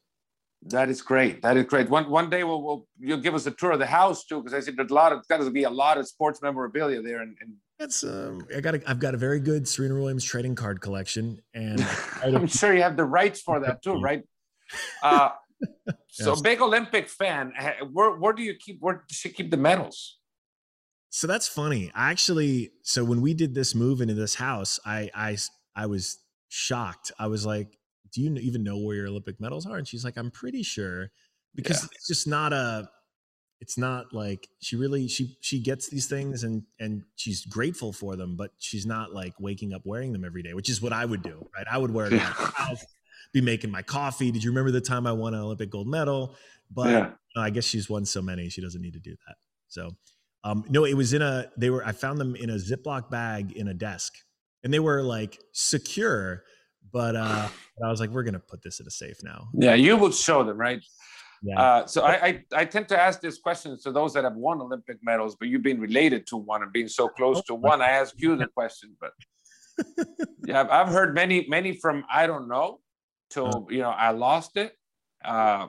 that 0.66 0.88
is 0.88 1.03
great. 1.03 1.43
That 1.43 1.57
is 1.57 1.64
great. 1.64 1.88
One 1.90 2.09
one 2.09 2.30
day 2.30 2.45
we'll, 2.45 2.62
we'll 2.62 2.86
you'll 2.99 3.20
give 3.20 3.34
us 3.34 3.47
a 3.47 3.51
tour 3.51 3.72
of 3.72 3.78
the 3.78 3.86
house 3.86 4.24
too, 4.24 4.43
because 4.43 4.55
I 4.55 4.61
see 4.61 4.72
there's 4.72 4.90
a 4.90 4.95
lot 4.95 5.12
of 5.12 5.26
got 5.28 5.38
to 5.38 5.51
be 5.51 5.64
a 5.64 5.70
lot 5.70 5.99
of 5.99 6.07
sports 6.07 6.40
memorabilia 6.40 7.03
there. 7.03 7.20
And, 7.20 7.36
and 7.40 7.55
that's 7.78 8.05
um, 8.05 8.47
I 8.57 8.61
got 8.61 8.76
a, 8.76 8.82
I've 8.88 9.01
got 9.01 9.14
a 9.14 9.16
very 9.16 9.40
good 9.40 9.66
Serena 9.66 9.95
Williams 9.95 10.24
trading 10.24 10.55
card 10.55 10.80
collection, 10.80 11.40
and 11.53 11.84
I'm 12.22 12.47
sure 12.47 12.74
you 12.74 12.82
have 12.82 12.97
the 12.97 13.05
rights 13.05 13.40
for 13.40 13.59
that 13.61 13.82
too, 13.82 13.95
right? 14.01 14.22
Uh, 15.03 15.30
so 16.09 16.30
yes. 16.30 16.40
big 16.40 16.61
Olympic 16.61 17.09
fan. 17.09 17.53
Where 17.90 18.12
where 18.12 18.32
do 18.32 18.43
you 18.43 18.55
keep 18.55 18.78
where 18.80 19.05
does 19.09 19.16
she 19.16 19.30
keep 19.30 19.51
the 19.51 19.57
medals? 19.57 20.18
So 21.11 21.26
that's 21.26 21.49
funny. 21.49 21.90
I 21.95 22.11
actually 22.11 22.72
so 22.82 23.05
when 23.05 23.20
we 23.20 23.34
did 23.34 23.55
this 23.55 23.74
move 23.74 24.01
into 24.01 24.14
this 24.14 24.36
house, 24.36 24.78
I 24.86 25.11
I 25.12 25.36
I 25.74 25.86
was 25.86 26.22
shocked. 26.53 27.11
I 27.18 27.28
was 27.28 27.46
like, 27.46 27.78
do 28.12 28.20
you 28.20 28.34
even 28.36 28.62
know 28.62 28.76
where 28.76 28.94
your 28.94 29.07
Olympic 29.07 29.40
medals 29.40 29.64
are? 29.64 29.78
And 29.78 29.88
she's 29.88 30.05
like, 30.05 30.18
I'm 30.18 30.30
pretty 30.30 30.62
sure 30.62 31.11
because 31.55 31.82
yeah. 31.82 31.88
it's 31.92 32.07
just 32.07 32.28
not 32.28 32.53
a, 32.53 32.90
it's 33.62 33.78
not 33.78 34.12
like 34.12 34.48
she 34.61 34.76
really, 34.76 35.09
she, 35.09 35.38
she 35.40 35.61
gets 35.61 35.88
these 35.88 36.07
things 36.09 36.44
and, 36.44 36.64
and 36.78 37.05
she's 37.16 37.46
grateful 37.46 37.90
for 37.90 38.16
them, 38.16 38.36
but 38.36 38.50
she's 38.59 38.84
not 38.84 39.14
like 39.14 39.32
waking 39.40 39.72
up 39.72 39.80
wearing 39.86 40.12
them 40.12 40.26
every 40.26 40.42
day, 40.42 40.53
which 40.53 40.68
is 40.68 40.82
what 40.82 40.92
I 40.92 41.07
would 41.07 41.22
do. 41.22 41.48
Right. 41.57 41.66
I 41.70 41.78
would 41.78 41.90
wear 41.90 42.07
it 42.07 42.12
yeah. 42.12 42.74
be 43.32 43.40
making 43.40 43.70
my 43.70 43.80
coffee. 43.80 44.30
Did 44.30 44.44
you 44.44 44.50
remember 44.50 44.72
the 44.72 44.80
time 44.82 45.07
I 45.07 45.12
won 45.12 45.32
an 45.32 45.40
Olympic 45.40 45.70
gold 45.70 45.88
medal? 45.88 46.36
But 46.70 46.90
yeah. 46.90 47.11
I 47.34 47.48
guess 47.48 47.64
she's 47.64 47.88
won 47.88 48.05
so 48.05 48.20
many, 48.20 48.50
she 48.50 48.61
doesn't 48.61 48.82
need 48.82 48.92
to 48.92 49.00
do 49.00 49.16
that. 49.26 49.36
So, 49.68 49.92
um, 50.44 50.64
no, 50.68 50.84
it 50.84 50.94
was 50.94 51.14
in 51.14 51.22
a, 51.22 51.50
they 51.57 51.70
were, 51.70 51.82
I 51.86 51.92
found 51.92 52.20
them 52.20 52.36
in 52.36 52.50
a 52.50 52.57
Ziploc 52.57 53.09
bag 53.09 53.53
in 53.53 53.68
a 53.68 53.74
desk 53.74 54.12
and 54.64 54.72
they 54.72 54.80
were 54.80 55.02
like 55.02 55.38
secure 55.52 56.44
but 56.92 57.16
uh, 57.16 57.48
I 57.82 57.90
was 57.90 58.00
like, 58.00 58.10
we're 58.10 58.22
gonna 58.22 58.38
put 58.38 58.62
this 58.62 58.78
in 58.78 58.86
a 58.86 58.90
safe 58.90 59.22
now. 59.24 59.48
Yeah, 59.54 59.74
you 59.74 59.96
would 59.96 60.14
show 60.14 60.44
them, 60.44 60.58
right? 60.58 60.84
Yeah. 61.42 61.60
Uh, 61.60 61.86
so 61.86 62.02
I, 62.02 62.12
I, 62.12 62.44
I 62.54 62.64
tend 62.64 62.86
to 62.88 63.00
ask 63.00 63.20
this 63.20 63.38
question 63.38 63.76
to 63.82 63.90
those 63.90 64.12
that 64.12 64.22
have 64.22 64.36
won 64.36 64.60
Olympic 64.60 64.98
medals, 65.02 65.34
but 65.34 65.48
you've 65.48 65.62
been 65.62 65.80
related 65.80 66.24
to 66.28 66.36
one 66.36 66.62
and 66.62 66.72
being 66.72 66.86
so 66.86 67.08
close 67.08 67.42
to 67.44 67.54
one. 67.54 67.82
I 67.82 67.88
ask 67.88 68.14
you 68.16 68.36
the 68.36 68.46
question, 68.46 68.96
but 69.00 69.12
yeah, 70.46 70.66
I've 70.70 70.88
heard 70.88 71.14
many 71.14 71.46
many 71.48 71.72
from 71.72 72.04
I 72.12 72.26
don't 72.26 72.46
know 72.46 72.80
to 73.30 73.44
uh-huh. 73.44 73.60
you 73.70 73.78
know 73.78 73.90
I 73.90 74.10
lost 74.10 74.56
it. 74.56 74.76
Uh, 75.24 75.68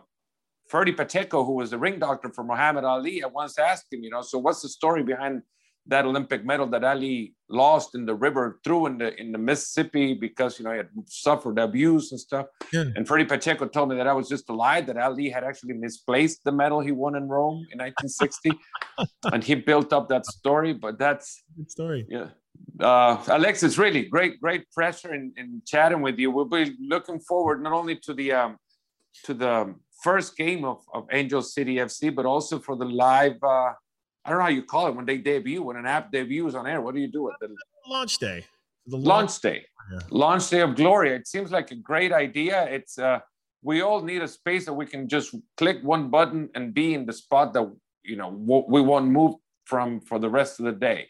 Ferdie 0.71 0.95
Pacheco, 0.95 1.43
who 1.43 1.53
was 1.53 1.71
the 1.71 1.77
ring 1.77 1.99
doctor 1.99 2.29
for 2.29 2.43
Muhammad 2.43 2.83
Ali, 2.83 3.23
I 3.23 3.27
once 3.27 3.59
asked 3.59 3.91
him, 3.91 4.01
you 4.01 4.09
know, 4.09 4.21
so 4.21 4.39
what's 4.39 4.61
the 4.61 4.69
story 4.69 5.03
behind 5.03 5.41
that 5.87 6.05
Olympic 6.05 6.45
medal 6.45 6.67
that 6.67 6.83
Ali 6.83 7.33
lost 7.49 7.93
in 7.93 8.05
the 8.05 8.15
river 8.15 8.59
through 8.63 8.85
in 8.87 8.97
the 8.97 9.19
in 9.19 9.31
the 9.31 9.37
Mississippi 9.37 10.13
because 10.13 10.57
you 10.57 10.65
know 10.65 10.71
he 10.71 10.77
had 10.77 10.89
suffered 11.07 11.59
abuse 11.59 12.11
and 12.11 12.19
stuff. 12.19 12.47
Yeah. 12.71 12.85
And 12.95 13.07
Ferdie 13.07 13.27
Pacheco 13.27 13.67
told 13.67 13.89
me 13.89 13.95
that 13.97 14.07
I 14.07 14.13
was 14.13 14.29
just 14.29 14.49
a 14.49 14.53
lie 14.53 14.81
that 14.81 14.97
Ali 14.97 15.29
had 15.29 15.43
actually 15.43 15.73
misplaced 15.73 16.43
the 16.43 16.51
medal 16.51 16.79
he 16.79 16.91
won 16.91 17.15
in 17.15 17.27
Rome 17.27 17.65
in 17.71 17.79
1960, 17.79 18.51
and 19.33 19.43
he 19.43 19.55
built 19.55 19.91
up 19.91 20.07
that 20.09 20.25
story. 20.25 20.73
But 20.73 20.97
that's 20.97 21.43
good 21.57 21.69
story. 21.69 22.05
Yeah. 22.09 22.29
Uh, 22.79 23.21
Alexis, 23.27 23.77
really 23.77 24.05
great, 24.05 24.39
great 24.39 24.69
pressure 24.71 25.13
in, 25.13 25.33
in 25.37 25.61
chatting 25.65 26.01
with 26.01 26.17
you. 26.17 26.31
We'll 26.31 26.45
be 26.45 26.75
looking 26.79 27.19
forward 27.19 27.61
not 27.61 27.73
only 27.73 27.97
to 27.97 28.13
the 28.13 28.31
um, 28.31 28.57
to 29.25 29.33
the 29.33 29.75
first 30.03 30.35
game 30.35 30.65
of, 30.65 30.83
of 30.93 31.07
Angel 31.11 31.41
City 31.41 31.75
FC, 31.75 32.13
but 32.13 32.25
also 32.25 32.59
for 32.59 32.75
the 32.75 32.85
live 32.85 33.41
uh, 33.43 33.71
I 34.25 34.29
don't 34.29 34.39
know 34.39 34.43
how 34.43 34.49
you 34.49 34.63
call 34.63 34.87
it 34.87 34.95
when 34.95 35.05
they 35.05 35.17
debut, 35.17 35.61
when 35.61 35.75
an 35.75 35.85
app 35.85 36.11
debuts 36.11 36.55
on 36.55 36.65
air. 36.65 36.81
What 36.81 36.95
do 36.95 37.01
you 37.01 37.11
do 37.11 37.23
with 37.23 37.35
the 37.41 37.49
launch 37.87 38.17
day? 38.17 38.45
The 38.87 38.97
launch, 38.97 39.07
launch 39.07 39.41
day, 39.41 39.65
yeah. 39.91 39.99
launch 40.09 40.49
day 40.49 40.61
of 40.61 40.75
Gloria. 40.75 41.15
It 41.15 41.27
seems 41.27 41.51
like 41.51 41.71
a 41.71 41.75
great 41.75 42.11
idea. 42.11 42.65
It's 42.65 42.97
uh, 42.97 43.19
we 43.61 43.81
all 43.81 44.01
need 44.01 44.21
a 44.21 44.27
space 44.27 44.65
that 44.65 44.73
we 44.73 44.85
can 44.85 45.07
just 45.07 45.35
click 45.57 45.77
one 45.83 46.09
button 46.09 46.49
and 46.55 46.73
be 46.73 46.93
in 46.93 47.05
the 47.05 47.13
spot 47.13 47.53
that 47.53 47.71
you 48.03 48.15
know 48.15 48.29
we 48.67 48.81
won't 48.81 49.07
move 49.07 49.35
from 49.65 49.99
for 50.01 50.19
the 50.19 50.29
rest 50.29 50.59
of 50.59 50.65
the 50.65 50.71
day. 50.71 51.07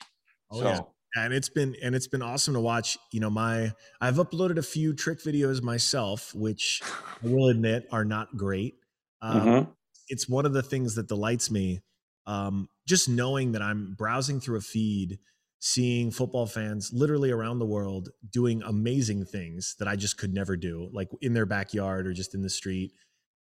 Oh, 0.51 0.59
so. 0.59 0.68
Yeah. 0.68 0.80
And 1.16 1.32
it's 1.32 1.49
been 1.49 1.76
and 1.84 1.93
it's 1.93 2.07
been 2.07 2.24
awesome 2.24 2.55
to 2.55 2.59
watch. 2.59 2.97
You 3.11 3.20
know, 3.20 3.30
my 3.30 3.72
I've 4.01 4.16
uploaded 4.16 4.57
a 4.57 4.64
few 4.64 4.93
trick 4.93 5.20
videos 5.20 5.61
myself, 5.61 6.34
which 6.34 6.82
I 7.24 7.28
will 7.28 7.49
admit 7.49 7.88
are 7.91 8.05
not 8.05 8.36
great. 8.36 8.76
Um, 9.22 9.41
mm-hmm. 9.41 9.72
It's 10.09 10.28
one 10.28 10.47
of 10.47 10.53
the 10.53 10.64
things 10.64 10.95
that 10.95 11.07
delights 11.07 11.51
me 11.51 11.82
um, 12.26 12.68
just 12.88 13.09
knowing 13.09 13.53
that 13.53 13.61
I'm 13.61 13.95
browsing 13.97 14.39
through 14.39 14.57
a 14.57 14.61
feed, 14.61 15.19
seeing 15.59 16.11
football 16.11 16.45
fans 16.45 16.91
literally 16.93 17.31
around 17.31 17.59
the 17.59 17.65
world 17.65 18.09
doing 18.29 18.61
amazing 18.63 19.25
things 19.25 19.75
that 19.79 19.88
I 19.88 19.95
just 19.95 20.17
could 20.17 20.34
never 20.34 20.57
do, 20.57 20.89
like 20.91 21.09
in 21.21 21.34
their 21.34 21.45
backyard 21.45 22.05
or 22.05 22.13
just 22.13 22.36
in 22.36 22.41
the 22.41 22.49
street. 22.49 22.91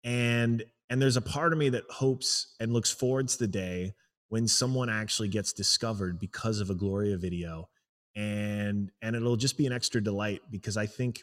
And 0.04 0.62
and 0.90 1.00
there's 1.00 1.16
a 1.16 1.22
part 1.22 1.52
of 1.52 1.58
me 1.58 1.68
that 1.70 1.84
hopes 1.88 2.54
and 2.58 2.72
looks 2.72 2.90
forward 2.90 3.28
to 3.28 3.38
the 3.38 3.46
day 3.46 3.94
when 4.28 4.46
someone 4.48 4.90
actually 4.90 5.28
gets 5.28 5.52
discovered 5.52 6.18
because 6.18 6.60
of 6.60 6.68
a 6.68 6.74
Gloria 6.74 7.16
video. 7.16 7.68
And 8.16 8.90
and 9.00 9.16
it'll 9.16 9.36
just 9.36 9.56
be 9.56 9.66
an 9.66 9.72
extra 9.72 10.02
delight 10.02 10.42
because 10.50 10.76
I 10.76 10.86
think 10.86 11.22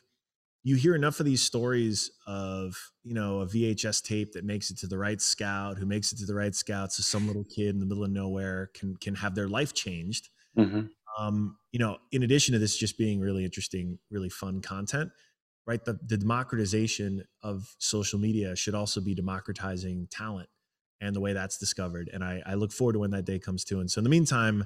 you 0.68 0.76
hear 0.76 0.96
enough 0.96 1.22
of 1.22 1.26
these 1.26 1.42
stories 1.42 2.12
of 2.28 2.76
you 3.04 3.14
know 3.14 3.40
a 3.40 3.46
VHS 3.46 4.04
tape 4.04 4.34
that 4.34 4.44
makes 4.44 4.70
it 4.70 4.78
to 4.80 4.88
the 4.88 4.98
right 4.98 5.22
scout, 5.22 5.78
who 5.78 5.86
makes 5.86 6.12
it 6.12 6.18
to 6.18 6.26
the 6.26 6.36
right 6.36 6.54
scout, 6.54 6.92
so 6.92 7.02
some 7.04 7.26
little 7.26 7.46
kid 7.46 7.70
in 7.70 7.80
the 7.80 7.86
middle 7.86 8.04
of 8.04 8.12
nowhere 8.12 8.70
can 8.74 8.98
can 8.98 9.16
have 9.16 9.34
their 9.34 9.48
life 9.48 9.74
changed. 9.74 10.28
Mm-hmm. 10.58 10.88
Um, 11.18 11.58
you 11.72 11.80
know, 11.80 12.00
in 12.12 12.24
addition 12.24 12.52
to 12.52 12.60
this 12.60 12.76
just 12.76 12.98
being 12.98 13.22
really 13.22 13.46
interesting, 13.46 13.98
really 14.12 14.28
fun 14.28 14.60
content, 14.60 15.10
right? 15.66 15.84
The, 15.84 15.98
the 16.06 16.18
democratization 16.18 17.24
of 17.42 17.74
social 17.78 18.20
media 18.20 18.54
should 18.58 18.76
also 18.76 19.00
be 19.00 19.16
democratizing 19.16 20.10
talent 20.12 20.50
and 21.00 21.16
the 21.16 21.22
way 21.22 21.32
that's 21.32 21.58
discovered. 21.58 22.10
And 22.14 22.24
I, 22.24 22.42
I 22.46 22.56
look 22.56 22.74
forward 22.74 22.94
to 22.94 23.00
when 23.00 23.12
that 23.12 23.26
day 23.26 23.40
comes 23.40 23.64
too. 23.64 23.80
And 23.80 23.90
so 23.90 24.00
in 24.00 24.04
the 24.04 24.10
meantime, 24.10 24.66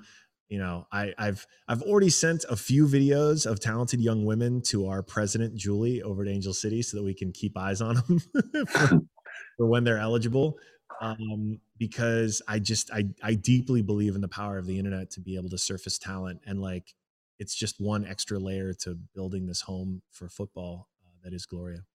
you 0.51 0.59
know 0.59 0.85
I, 0.91 1.13
have 1.17 1.47
I've 1.69 1.81
already 1.81 2.09
sent 2.09 2.43
a 2.49 2.57
few 2.57 2.85
videos 2.85 3.49
of 3.49 3.61
talented 3.61 4.01
young 4.01 4.25
women 4.25 4.61
to 4.63 4.87
our 4.87 5.01
president 5.01 5.55
Julie 5.55 6.03
over 6.03 6.23
at 6.23 6.27
Angel 6.27 6.53
City 6.53 6.81
so 6.81 6.97
that 6.97 7.03
we 7.03 7.13
can 7.13 7.31
keep 7.31 7.57
eyes 7.57 7.79
on 7.81 7.95
them 7.95 8.19
for, 8.67 8.87
for, 9.57 9.65
when 9.65 9.85
they're 9.85 9.97
eligible. 9.97 10.57
Um, 10.99 11.61
because 11.79 12.41
I 12.49 12.59
just 12.59 12.91
I 12.91 13.05
I 13.23 13.33
deeply 13.33 13.81
believe 13.81 14.13
in 14.13 14.21
the 14.21 14.27
power 14.27 14.57
of 14.57 14.67
the 14.67 14.77
internet 14.77 15.09
to 15.11 15.21
be 15.21 15.37
able 15.37 15.49
to 15.49 15.57
surface 15.57 15.97
talent 15.97 16.41
and 16.45 16.61
like 16.61 16.93
it's 17.39 17.55
just 17.55 17.79
one 17.79 18.05
extra 18.05 18.37
layer 18.37 18.73
to 18.81 18.97
building 19.15 19.47
this 19.47 19.61
home 19.61 20.01
for 20.11 20.27
football 20.27 20.89
uh, 21.03 21.15
that 21.23 21.33
is 21.33 21.45
Gloria. 21.45 21.85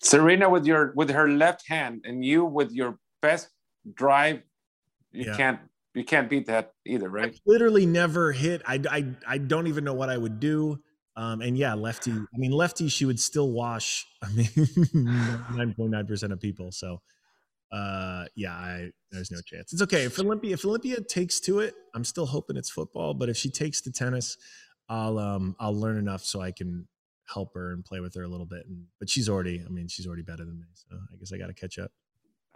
Serena 0.00 0.48
with 0.48 0.64
your 0.64 0.94
with 0.96 1.10
her 1.10 1.28
left 1.28 1.68
hand 1.68 2.00
and 2.06 2.24
you 2.24 2.46
with 2.46 2.72
your 2.72 2.98
best 3.20 3.50
drive, 3.92 4.42
you 5.12 5.26
yeah. 5.26 5.36
can't 5.36 5.60
you 5.96 6.04
can't 6.04 6.28
beat 6.28 6.46
that 6.46 6.72
either, 6.84 7.08
right? 7.08 7.28
I've 7.28 7.40
literally 7.46 7.86
never 7.86 8.30
hit. 8.30 8.60
I, 8.66 8.80
I 8.90 9.06
I 9.26 9.38
don't 9.38 9.66
even 9.66 9.82
know 9.82 9.94
what 9.94 10.10
I 10.10 10.18
would 10.18 10.38
do. 10.38 10.78
Um, 11.16 11.40
and 11.40 11.56
yeah, 11.56 11.72
lefty. 11.72 12.12
I 12.12 12.36
mean, 12.38 12.50
lefty. 12.50 12.88
She 12.88 13.06
would 13.06 13.18
still 13.18 13.50
wash. 13.50 14.06
I 14.22 14.28
mean, 14.28 14.50
nine 15.54 15.74
point 15.74 15.90
nine 15.90 16.06
percent 16.06 16.34
of 16.34 16.40
people. 16.40 16.70
So, 16.70 17.00
uh, 17.72 18.26
yeah, 18.36 18.52
I, 18.52 18.90
there's 19.10 19.30
no 19.30 19.40
chance. 19.40 19.72
It's 19.72 19.80
okay 19.82 20.04
if 20.04 20.18
Olympia. 20.18 20.52
If 20.52 20.66
Olympia 20.66 21.00
takes 21.00 21.40
to 21.40 21.60
it, 21.60 21.74
I'm 21.94 22.04
still 22.04 22.26
hoping 22.26 22.58
it's 22.58 22.70
football. 22.70 23.14
But 23.14 23.30
if 23.30 23.38
she 23.38 23.48
takes 23.48 23.80
to 23.82 23.90
tennis, 23.90 24.36
I'll 24.90 25.18
um 25.18 25.56
I'll 25.58 25.74
learn 25.74 25.96
enough 25.96 26.22
so 26.22 26.42
I 26.42 26.52
can 26.52 26.86
help 27.26 27.54
her 27.54 27.72
and 27.72 27.82
play 27.82 28.00
with 28.00 28.14
her 28.16 28.22
a 28.22 28.28
little 28.28 28.46
bit. 28.46 28.66
And 28.66 28.84
but 28.98 29.08
she's 29.08 29.30
already. 29.30 29.64
I 29.64 29.70
mean, 29.70 29.88
she's 29.88 30.06
already 30.06 30.22
better 30.22 30.44
than 30.44 30.60
me. 30.60 30.66
So 30.74 30.94
I 30.94 31.16
guess 31.16 31.32
I 31.32 31.38
got 31.38 31.46
to 31.46 31.54
catch 31.54 31.78
up. 31.78 31.90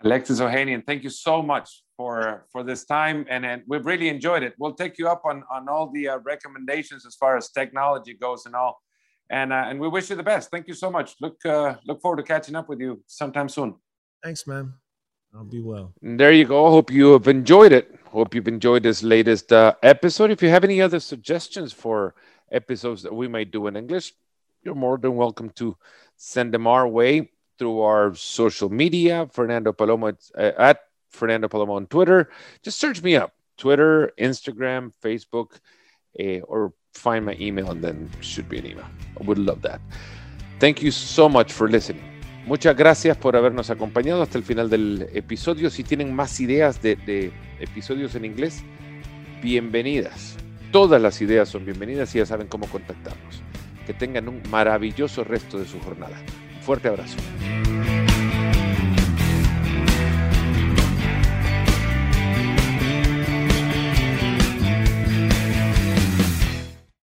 Alexis 0.03 0.41
Ohanian, 0.41 0.85
thank 0.87 1.05
you 1.05 1.11
so 1.11 1.43
much 1.43 1.83
for 1.97 2.47
for 2.51 2.63
this 2.63 2.85
time, 2.85 3.27
and, 3.29 3.45
and 3.45 3.63
we've 3.67 3.85
really 3.85 4.09
enjoyed 4.09 4.43
it. 4.43 4.55
We'll 4.59 4.75
take 4.75 4.99
you 4.99 5.09
up 5.09 5.23
on 5.27 5.45
on 5.51 5.69
all 5.69 5.91
the 5.91 6.09
uh, 6.09 6.19
recommendations 6.19 7.05
as 7.05 7.17
far 7.17 7.37
as 7.37 7.51
technology 7.51 8.15
goes 8.15 8.47
and 8.47 8.55
all, 8.55 8.81
and 9.29 9.53
uh, 9.53 9.67
and 9.69 9.79
we 9.79 9.89
wish 9.89 10.09
you 10.09 10.17
the 10.17 10.23
best. 10.23 10.51
Thank 10.51 10.69
you 10.69 10.75
so 10.75 10.91
much. 10.91 11.17
Look 11.21 11.45
uh, 11.45 11.75
look 11.87 12.01
forward 12.01 12.17
to 12.17 12.23
catching 12.23 12.57
up 12.57 12.69
with 12.69 12.81
you 12.81 13.03
sometime 13.07 13.51
soon. 13.51 13.75
Thanks, 14.23 14.47
man. 14.47 14.73
I'll 15.35 15.45
be 15.45 15.61
well. 15.61 15.93
And 16.03 16.19
There 16.19 16.33
you 16.33 16.47
go. 16.47 16.71
Hope 16.71 16.91
you 16.91 17.13
have 17.13 17.29
enjoyed 17.29 17.73
it. 17.73 17.95
Hope 18.07 18.35
you've 18.35 18.49
enjoyed 18.49 18.83
this 18.83 19.03
latest 19.03 19.53
uh, 19.53 19.75
episode. 19.83 20.31
If 20.31 20.43
you 20.43 20.49
have 20.49 20.65
any 20.65 20.81
other 20.81 20.99
suggestions 20.99 21.73
for 21.73 22.15
episodes 22.51 23.03
that 23.03 23.15
we 23.15 23.29
might 23.29 23.53
do 23.53 23.67
in 23.69 23.77
English, 23.77 24.13
you're 24.65 24.75
more 24.75 24.99
than 24.99 25.15
welcome 25.15 25.51
to 25.51 25.77
send 26.17 26.53
them 26.53 26.67
our 26.67 26.89
way 26.89 27.31
through 27.61 27.83
our 27.83 28.15
social 28.15 28.71
media, 28.71 29.29
Fernando 29.31 29.71
Palomo 29.75 30.17
uh, 30.35 30.53
at 30.57 30.81
Fernando 31.11 31.47
Palomo 31.47 31.77
on 31.77 31.87
Twitter. 31.87 32.31
Just 32.63 32.81
search 32.81 33.03
me 33.03 33.17
up 33.17 33.35
Twitter, 33.59 34.13
Instagram, 34.19 34.93
Facebook, 35.05 35.61
uh, 36.19 36.41
or 36.49 36.73
find 36.95 37.27
my 37.27 37.37
email 37.39 37.71
and 37.71 37.85
then 37.85 38.09
should 38.23 38.49
be 38.49 38.59
an 38.59 38.65
email. 38.65 38.87
I 39.21 39.25
would 39.25 39.37
love 39.37 39.61
that. 39.61 39.79
Thank 40.59 40.81
you 40.81 40.91
so 40.91 41.29
much 41.29 41.53
for 41.53 41.69
listening. 41.69 42.03
Muchas 42.47 42.75
gracias 42.75 43.19
por 43.19 43.37
habernos 43.37 43.69
acompañado 43.69 44.23
hasta 44.23 44.39
el 44.39 44.45
final 44.45 44.71
del 44.71 45.07
episodio. 45.13 45.69
Si 45.69 45.85
tienen 45.85 46.15
más 46.15 46.41
ideas 46.41 46.81
de, 46.81 46.97
de 46.97 47.31
episodios 47.61 48.15
en 48.15 48.25
inglés, 48.25 48.65
bienvenidas. 49.43 50.39
Todas 50.73 51.03
las 51.03 51.21
ideas 51.21 51.51
son 51.51 51.67
bienvenidas 51.67 52.15
y 52.15 52.19
ya 52.19 52.27
saben 52.27 52.47
cómo 52.47 52.67
contactarnos. 52.69 53.43
Que 53.85 53.93
tengan 53.93 54.29
un 54.29 54.41
maravilloso 54.49 55.25
resto 55.25 55.59
de 55.59 55.67
su 55.67 55.79
jornada. 55.81 56.17
Fuerte 56.61 56.89
abrazo. 56.89 57.17